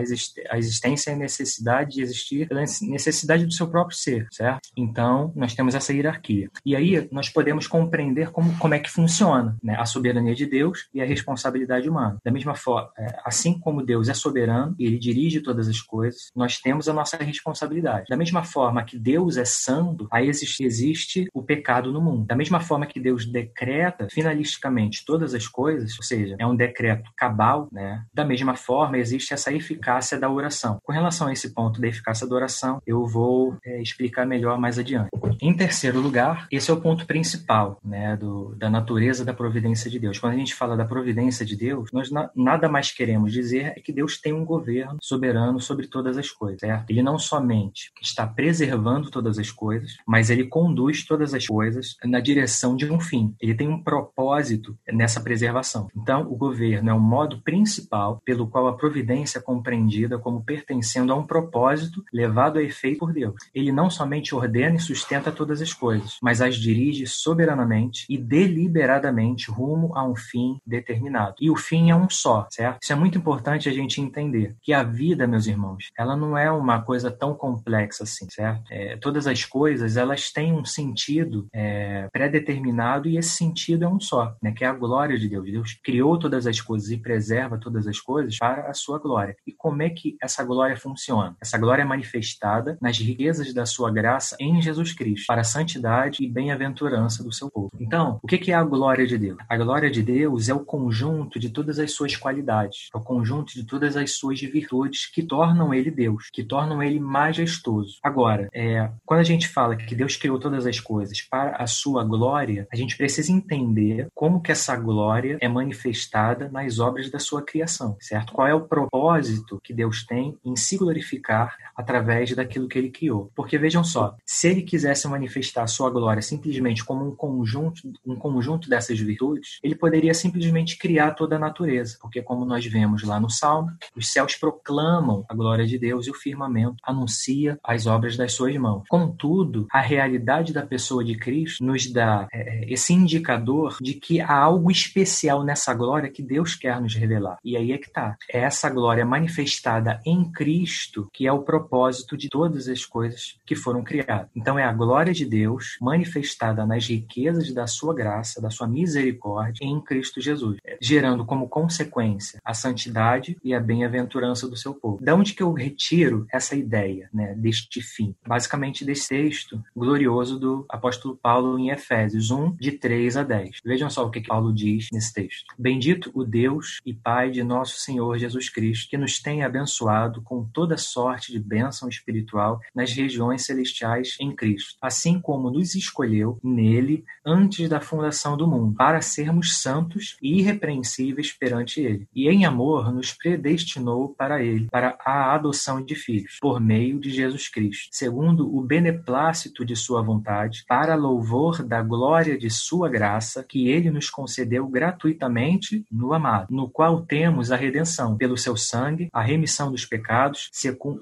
a 0.50 0.58
existência 0.58 1.10
é 1.10 1.14
a 1.14 1.16
necessidade 1.16 1.92
de 1.92 2.02
existir 2.02 2.48
pela 2.48 2.60
necessidade 2.60 3.44
do 3.44 3.52
seu 3.52 3.68
próprio 3.68 3.96
ser, 3.96 4.26
certo? 4.32 4.68
Então, 4.76 5.32
nós 5.36 5.54
temos 5.54 5.74
essa 5.74 5.92
hierarquia. 5.92 6.48
E 6.64 6.74
aí, 6.74 7.08
nós 7.12 7.28
podemos 7.28 7.66
compreender 7.66 8.30
como, 8.30 8.56
como 8.58 8.74
é 8.74 8.78
que 8.78 8.90
funciona 8.90 9.56
né? 9.62 9.76
a 9.78 9.84
soberania 9.84 10.34
de 10.34 10.46
Deus 10.46 10.88
e 10.92 11.00
a 11.00 11.06
responsabilidade 11.06 11.88
humana. 11.88 12.18
Da 12.24 12.30
mesma 12.30 12.54
forma, 12.54 12.90
é, 12.98 13.18
assim 13.24 13.58
como 13.58 13.84
Deus 13.84 14.08
é 14.08 14.14
soberano 14.14 14.74
e 14.78 14.86
ele 14.86 14.98
dirige 14.98 15.40
todas 15.40 15.68
as 15.68 15.80
coisas, 15.80 16.30
nós 16.34 16.58
temos 16.58 16.88
a 16.88 16.92
nossa 16.92 17.16
responsabilidade. 17.16 18.06
Da 18.08 18.16
mesma 18.16 18.42
forma 18.42 18.84
que 18.84 18.98
Deus 18.98 19.36
é 19.36 19.44
santo, 19.44 20.08
aí 20.10 20.28
existe, 20.28 20.64
existe 20.64 21.28
o 21.34 21.42
pecado 21.42 21.92
no 21.92 22.00
mundo. 22.00 22.26
Da 22.26 22.36
mesma 22.36 22.60
forma 22.60 22.86
que 22.86 23.00
Deus 23.00 23.26
decreta 23.26 24.08
finalisticamente 24.10 25.04
todas 25.04 25.34
as 25.34 25.46
coisas, 25.46 25.96
ou 25.98 26.04
seja, 26.04 26.36
é 26.38 26.46
um 26.46 26.56
decreto 26.56 27.09
cabal, 27.16 27.68
né? 27.72 28.04
Da 28.12 28.24
mesma 28.24 28.54
forma, 28.54 28.98
existe 28.98 29.32
essa 29.32 29.52
eficácia 29.52 30.18
da 30.18 30.30
oração. 30.30 30.78
Com 30.82 30.92
relação 30.92 31.28
a 31.28 31.32
esse 31.32 31.52
ponto 31.52 31.80
da 31.80 31.88
eficácia 31.88 32.26
da 32.26 32.34
oração, 32.34 32.80
eu 32.86 33.06
vou 33.06 33.56
é, 33.64 33.80
explicar 33.80 34.26
melhor 34.26 34.58
mais 34.58 34.78
adiante. 34.78 35.10
Em 35.40 35.54
terceiro 35.54 36.00
lugar, 36.00 36.46
esse 36.50 36.70
é 36.70 36.74
o 36.74 36.80
ponto 36.80 37.06
principal, 37.06 37.78
né, 37.84 38.16
do, 38.16 38.54
da 38.56 38.68
natureza 38.68 39.24
da 39.24 39.32
providência 39.32 39.90
de 39.90 39.98
Deus. 39.98 40.18
Quando 40.18 40.34
a 40.34 40.36
gente 40.36 40.54
fala 40.54 40.76
da 40.76 40.84
providência 40.84 41.46
de 41.46 41.56
Deus, 41.56 41.90
nós 41.92 42.10
na, 42.10 42.30
nada 42.34 42.68
mais 42.68 42.90
queremos 42.92 43.32
dizer 43.32 43.72
é 43.76 43.80
que 43.80 43.92
Deus 43.92 44.20
tem 44.20 44.32
um 44.32 44.44
governo 44.44 44.98
soberano 45.00 45.60
sobre 45.60 45.86
todas 45.86 46.18
as 46.18 46.30
coisas, 46.30 46.60
certo? 46.60 46.90
Ele 46.90 47.02
não 47.02 47.18
somente 47.18 47.90
está 48.02 48.26
preservando 48.26 49.10
todas 49.10 49.38
as 49.38 49.50
coisas, 49.50 49.96
mas 50.06 50.30
ele 50.30 50.44
conduz 50.44 51.04
todas 51.04 51.34
as 51.34 51.46
coisas 51.46 51.96
na 52.04 52.20
direção 52.20 52.76
de 52.76 52.90
um 52.90 53.00
fim. 53.00 53.34
Ele 53.40 53.54
tem 53.54 53.68
um 53.68 53.82
propósito 53.82 54.76
nessa 54.92 55.20
preservação. 55.20 55.88
Então, 55.96 56.22
o 56.22 56.36
governo 56.36 56.90
é 56.90 56.94
modo 57.00 57.40
principal 57.42 58.20
pelo 58.24 58.46
qual 58.46 58.68
a 58.68 58.76
providência 58.76 59.38
é 59.38 59.42
compreendida 59.42 60.18
como 60.18 60.44
pertencendo 60.44 61.12
a 61.12 61.16
um 61.16 61.26
propósito 61.26 62.04
levado 62.12 62.58
a 62.58 62.62
efeito 62.62 62.98
por 62.98 63.12
Deus. 63.12 63.34
Ele 63.54 63.72
não 63.72 63.90
somente 63.90 64.34
ordena 64.34 64.76
e 64.76 64.80
sustenta 64.80 65.32
todas 65.32 65.60
as 65.60 65.72
coisas, 65.72 66.18
mas 66.22 66.40
as 66.40 66.56
dirige 66.56 67.06
soberanamente 67.06 68.04
e 68.08 68.18
deliberadamente 68.18 69.50
rumo 69.50 69.96
a 69.96 70.06
um 70.06 70.14
fim 70.14 70.60
determinado. 70.66 71.34
E 71.40 71.50
o 71.50 71.56
fim 71.56 71.90
é 71.90 71.96
um 71.96 72.08
só, 72.08 72.46
certo? 72.50 72.78
Isso 72.82 72.92
é 72.92 72.96
muito 72.96 73.18
importante 73.18 73.68
a 73.68 73.72
gente 73.72 74.00
entender 74.00 74.54
que 74.60 74.72
a 74.72 74.82
vida, 74.82 75.26
meus 75.26 75.46
irmãos, 75.46 75.90
ela 75.96 76.16
não 76.16 76.36
é 76.36 76.50
uma 76.50 76.82
coisa 76.82 77.10
tão 77.10 77.34
complexa 77.34 78.04
assim, 78.04 78.26
certo? 78.30 78.62
É, 78.70 78.96
todas 78.96 79.26
as 79.26 79.44
coisas 79.44 79.96
elas 79.96 80.30
têm 80.30 80.52
um 80.52 80.64
sentido 80.64 81.46
é, 81.52 82.08
pré-determinado 82.12 83.08
e 83.08 83.16
esse 83.16 83.30
sentido 83.30 83.84
é 83.84 83.88
um 83.88 84.00
só, 84.00 84.34
né? 84.42 84.52
Que 84.52 84.64
é 84.64 84.68
a 84.68 84.72
glória 84.72 85.18
de 85.18 85.28
Deus. 85.28 85.50
Deus 85.50 85.78
criou 85.82 86.18
todas 86.18 86.46
as 86.46 86.60
coisas 86.60 86.89
e 86.90 86.98
preserva 86.98 87.58
todas 87.58 87.86
as 87.86 88.00
coisas 88.00 88.38
para 88.38 88.70
a 88.70 88.74
sua 88.74 88.98
glória. 88.98 89.36
E 89.46 89.52
como 89.52 89.82
é 89.82 89.90
que 89.90 90.16
essa 90.22 90.42
glória 90.44 90.76
funciona? 90.76 91.36
Essa 91.40 91.58
glória 91.58 91.82
é 91.82 91.84
manifestada 91.84 92.78
nas 92.80 92.98
riquezas 92.98 93.52
da 93.54 93.66
sua 93.66 93.90
graça 93.90 94.36
em 94.40 94.60
Jesus 94.60 94.92
Cristo, 94.92 95.26
para 95.26 95.42
a 95.42 95.44
santidade 95.44 96.22
e 96.22 96.28
bem-aventurança 96.28 97.22
do 97.22 97.32
seu 97.32 97.50
povo. 97.50 97.70
Então, 97.78 98.18
o 98.22 98.26
que 98.26 98.50
é 98.50 98.54
a 98.54 98.64
glória 98.64 99.06
de 99.06 99.18
Deus? 99.18 99.38
A 99.48 99.56
glória 99.56 99.90
de 99.90 100.02
Deus 100.02 100.48
é 100.48 100.54
o 100.54 100.64
conjunto 100.64 101.38
de 101.38 101.50
todas 101.50 101.78
as 101.78 101.92
suas 101.92 102.16
qualidades, 102.16 102.88
é 102.94 102.98
o 102.98 103.02
conjunto 103.02 103.52
de 103.54 103.64
todas 103.64 103.96
as 103.96 104.12
suas 104.12 104.40
virtudes 104.40 105.10
que 105.10 105.22
tornam 105.22 105.72
ele 105.72 105.90
Deus, 105.90 106.28
que 106.32 106.42
tornam 106.42 106.82
ele 106.82 106.98
majestoso. 106.98 107.98
Agora, 108.02 108.48
é, 108.52 108.90
quando 109.04 109.20
a 109.20 109.24
gente 109.24 109.48
fala 109.48 109.76
que 109.76 109.94
Deus 109.94 110.16
criou 110.16 110.38
todas 110.38 110.66
as 110.66 110.80
coisas 110.80 111.20
para 111.20 111.56
a 111.56 111.66
sua 111.66 112.04
glória, 112.04 112.66
a 112.72 112.76
gente 112.76 112.96
precisa 112.96 113.32
entender 113.32 114.08
como 114.14 114.40
que 114.40 114.52
essa 114.52 114.76
glória 114.76 115.38
é 115.40 115.48
manifestada 115.48 116.48
nas 116.48 116.78
obras 116.80 117.10
da 117.10 117.18
sua 117.18 117.42
criação, 117.42 117.96
certo? 118.00 118.32
Qual 118.32 118.46
é 118.46 118.54
o 118.54 118.62
propósito 118.62 119.60
que 119.62 119.72
Deus 119.72 120.04
tem 120.04 120.36
em 120.44 120.56
se 120.56 120.76
glorificar 120.76 121.56
através 121.76 122.34
daquilo 122.34 122.68
que 122.68 122.78
ele 122.78 122.90
criou? 122.90 123.30
Porque 123.34 123.58
vejam 123.58 123.84
só, 123.84 124.16
se 124.24 124.48
ele 124.48 124.62
quisesse 124.62 125.06
manifestar 125.08 125.62
a 125.62 125.66
sua 125.66 125.90
glória 125.90 126.22
simplesmente 126.22 126.84
como 126.84 127.06
um 127.06 127.14
conjunto, 127.14 127.82
um 128.06 128.16
conjunto 128.16 128.68
dessas 128.68 128.98
virtudes, 128.98 129.58
ele 129.62 129.74
poderia 129.74 130.14
simplesmente 130.14 130.76
criar 130.76 131.12
toda 131.12 131.36
a 131.36 131.38
natureza, 131.38 131.98
porque 132.00 132.22
como 132.22 132.44
nós 132.44 132.64
vemos 132.66 133.02
lá 133.02 133.20
no 133.20 133.30
Salmo, 133.30 133.70
os 133.96 134.08
céus 134.12 134.34
proclamam 134.34 135.24
a 135.28 135.34
glória 135.34 135.66
de 135.66 135.78
Deus 135.78 136.06
e 136.06 136.10
o 136.10 136.14
firmamento 136.14 136.76
anuncia 136.82 137.58
as 137.62 137.86
obras 137.86 138.16
das 138.16 138.32
suas 138.32 138.56
mãos. 138.56 138.84
Contudo, 138.88 139.66
a 139.70 139.80
realidade 139.80 140.52
da 140.52 140.64
pessoa 140.64 141.04
de 141.04 141.16
Cristo 141.16 141.64
nos 141.64 141.90
dá 141.90 142.28
é, 142.32 142.72
esse 142.72 142.92
indicador 142.92 143.76
de 143.80 143.94
que 143.94 144.20
há 144.20 144.34
algo 144.34 144.70
especial 144.70 145.42
nessa 145.44 145.74
glória 145.74 146.10
que 146.10 146.22
Deus 146.22 146.54
quer 146.54 146.69
nos 146.78 146.94
revelar. 146.94 147.38
E 147.42 147.56
aí 147.56 147.72
é 147.72 147.78
que 147.78 147.86
está. 147.86 148.16
É 148.30 148.40
essa 148.40 148.68
glória 148.68 149.06
manifestada 149.06 149.98
em 150.04 150.30
Cristo 150.30 151.08
que 151.12 151.26
é 151.26 151.32
o 151.32 151.42
propósito 151.42 152.16
de 152.16 152.28
todas 152.28 152.68
as 152.68 152.84
coisas 152.84 153.38
que 153.46 153.54
foram 153.54 153.82
criadas. 153.82 154.28
Então 154.34 154.58
é 154.58 154.64
a 154.64 154.72
glória 154.72 155.12
de 155.12 155.24
Deus 155.24 155.76
manifestada 155.80 156.66
nas 156.66 156.86
riquezas 156.86 157.52
da 157.52 157.66
sua 157.66 157.94
graça, 157.94 158.40
da 158.40 158.50
sua 158.50 158.66
misericórdia 158.66 159.64
em 159.64 159.80
Cristo 159.80 160.20
Jesus, 160.20 160.58
gerando 160.80 161.24
como 161.24 161.48
consequência 161.48 162.40
a 162.44 162.52
santidade 162.52 163.36
e 163.42 163.54
a 163.54 163.60
bem-aventurança 163.60 164.48
do 164.48 164.56
seu 164.56 164.74
povo. 164.74 165.02
Da 165.02 165.14
onde 165.14 165.34
que 165.34 165.42
eu 165.42 165.52
retiro 165.52 166.26
essa 166.32 166.54
ideia, 166.54 167.08
né, 167.12 167.34
deste 167.34 167.80
fim? 167.80 168.14
Basicamente 168.26 168.84
desse 168.84 169.08
texto 169.08 169.62
glorioso 169.74 170.38
do 170.38 170.64
apóstolo 170.68 171.16
Paulo 171.16 171.58
em 171.58 171.70
Efésios 171.70 172.30
1 172.30 172.56
de 172.56 172.72
3 172.72 173.16
a 173.16 173.22
10. 173.22 173.58
Vejam 173.64 173.88
só 173.88 174.06
o 174.06 174.10
que 174.10 174.20
Paulo 174.20 174.52
diz 174.52 174.88
nesse 174.92 175.12
texto. 175.12 175.54
Bendito 175.58 176.10
o 176.14 176.24
Deus 176.24 176.59
e 176.84 176.92
Pai 176.92 177.30
de 177.30 177.42
nosso 177.42 177.78
Senhor 177.78 178.18
Jesus 178.18 178.48
Cristo, 178.48 178.88
que 178.88 178.96
nos 178.96 179.20
tem 179.20 179.42
abençoado 179.42 180.22
com 180.22 180.44
toda 180.44 180.76
sorte 180.76 181.32
de 181.32 181.38
bênção 181.38 181.88
espiritual 181.88 182.60
nas 182.74 182.92
regiões 182.92 183.44
celestiais 183.44 184.16
em 184.20 184.34
Cristo, 184.34 184.76
assim 184.80 185.20
como 185.20 185.50
nos 185.50 185.74
escolheu 185.74 186.38
nele 186.42 187.04
antes 187.24 187.68
da 187.68 187.80
fundação 187.80 188.36
do 188.36 188.46
mundo, 188.46 188.74
para 188.76 189.00
sermos 189.00 189.60
santos 189.60 190.16
e 190.22 190.38
irrepreensíveis 190.40 191.32
perante 191.32 191.80
ele. 191.80 192.08
E 192.14 192.28
em 192.28 192.44
amor 192.44 192.92
nos 192.92 193.12
predestinou 193.12 194.10
para 194.10 194.42
ele, 194.42 194.68
para 194.70 194.96
a 195.04 195.34
adoção 195.34 195.82
de 195.84 195.94
filhos, 195.94 196.38
por 196.40 196.60
meio 196.60 196.98
de 196.98 197.10
Jesus 197.10 197.48
Cristo, 197.48 197.88
segundo 197.92 198.54
o 198.54 198.62
beneplácito 198.62 199.64
de 199.64 199.76
sua 199.76 200.02
vontade, 200.02 200.64
para 200.66 200.94
louvor 200.94 201.62
da 201.62 201.82
glória 201.82 202.38
de 202.38 202.50
sua 202.50 202.88
graça, 202.88 203.44
que 203.44 203.68
ele 203.68 203.90
nos 203.90 204.10
concedeu 204.10 204.66
gratuitamente 204.66 205.84
no 205.90 206.12
amado, 206.12 206.39
no 206.48 206.68
qual 206.68 207.02
temos 207.02 207.50
a 207.50 207.56
redenção 207.56 208.16
pelo 208.16 208.36
seu 208.36 208.56
sangue, 208.56 209.08
a 209.12 209.22
remissão 209.22 209.70
dos 209.70 209.84
pecados, 209.84 210.50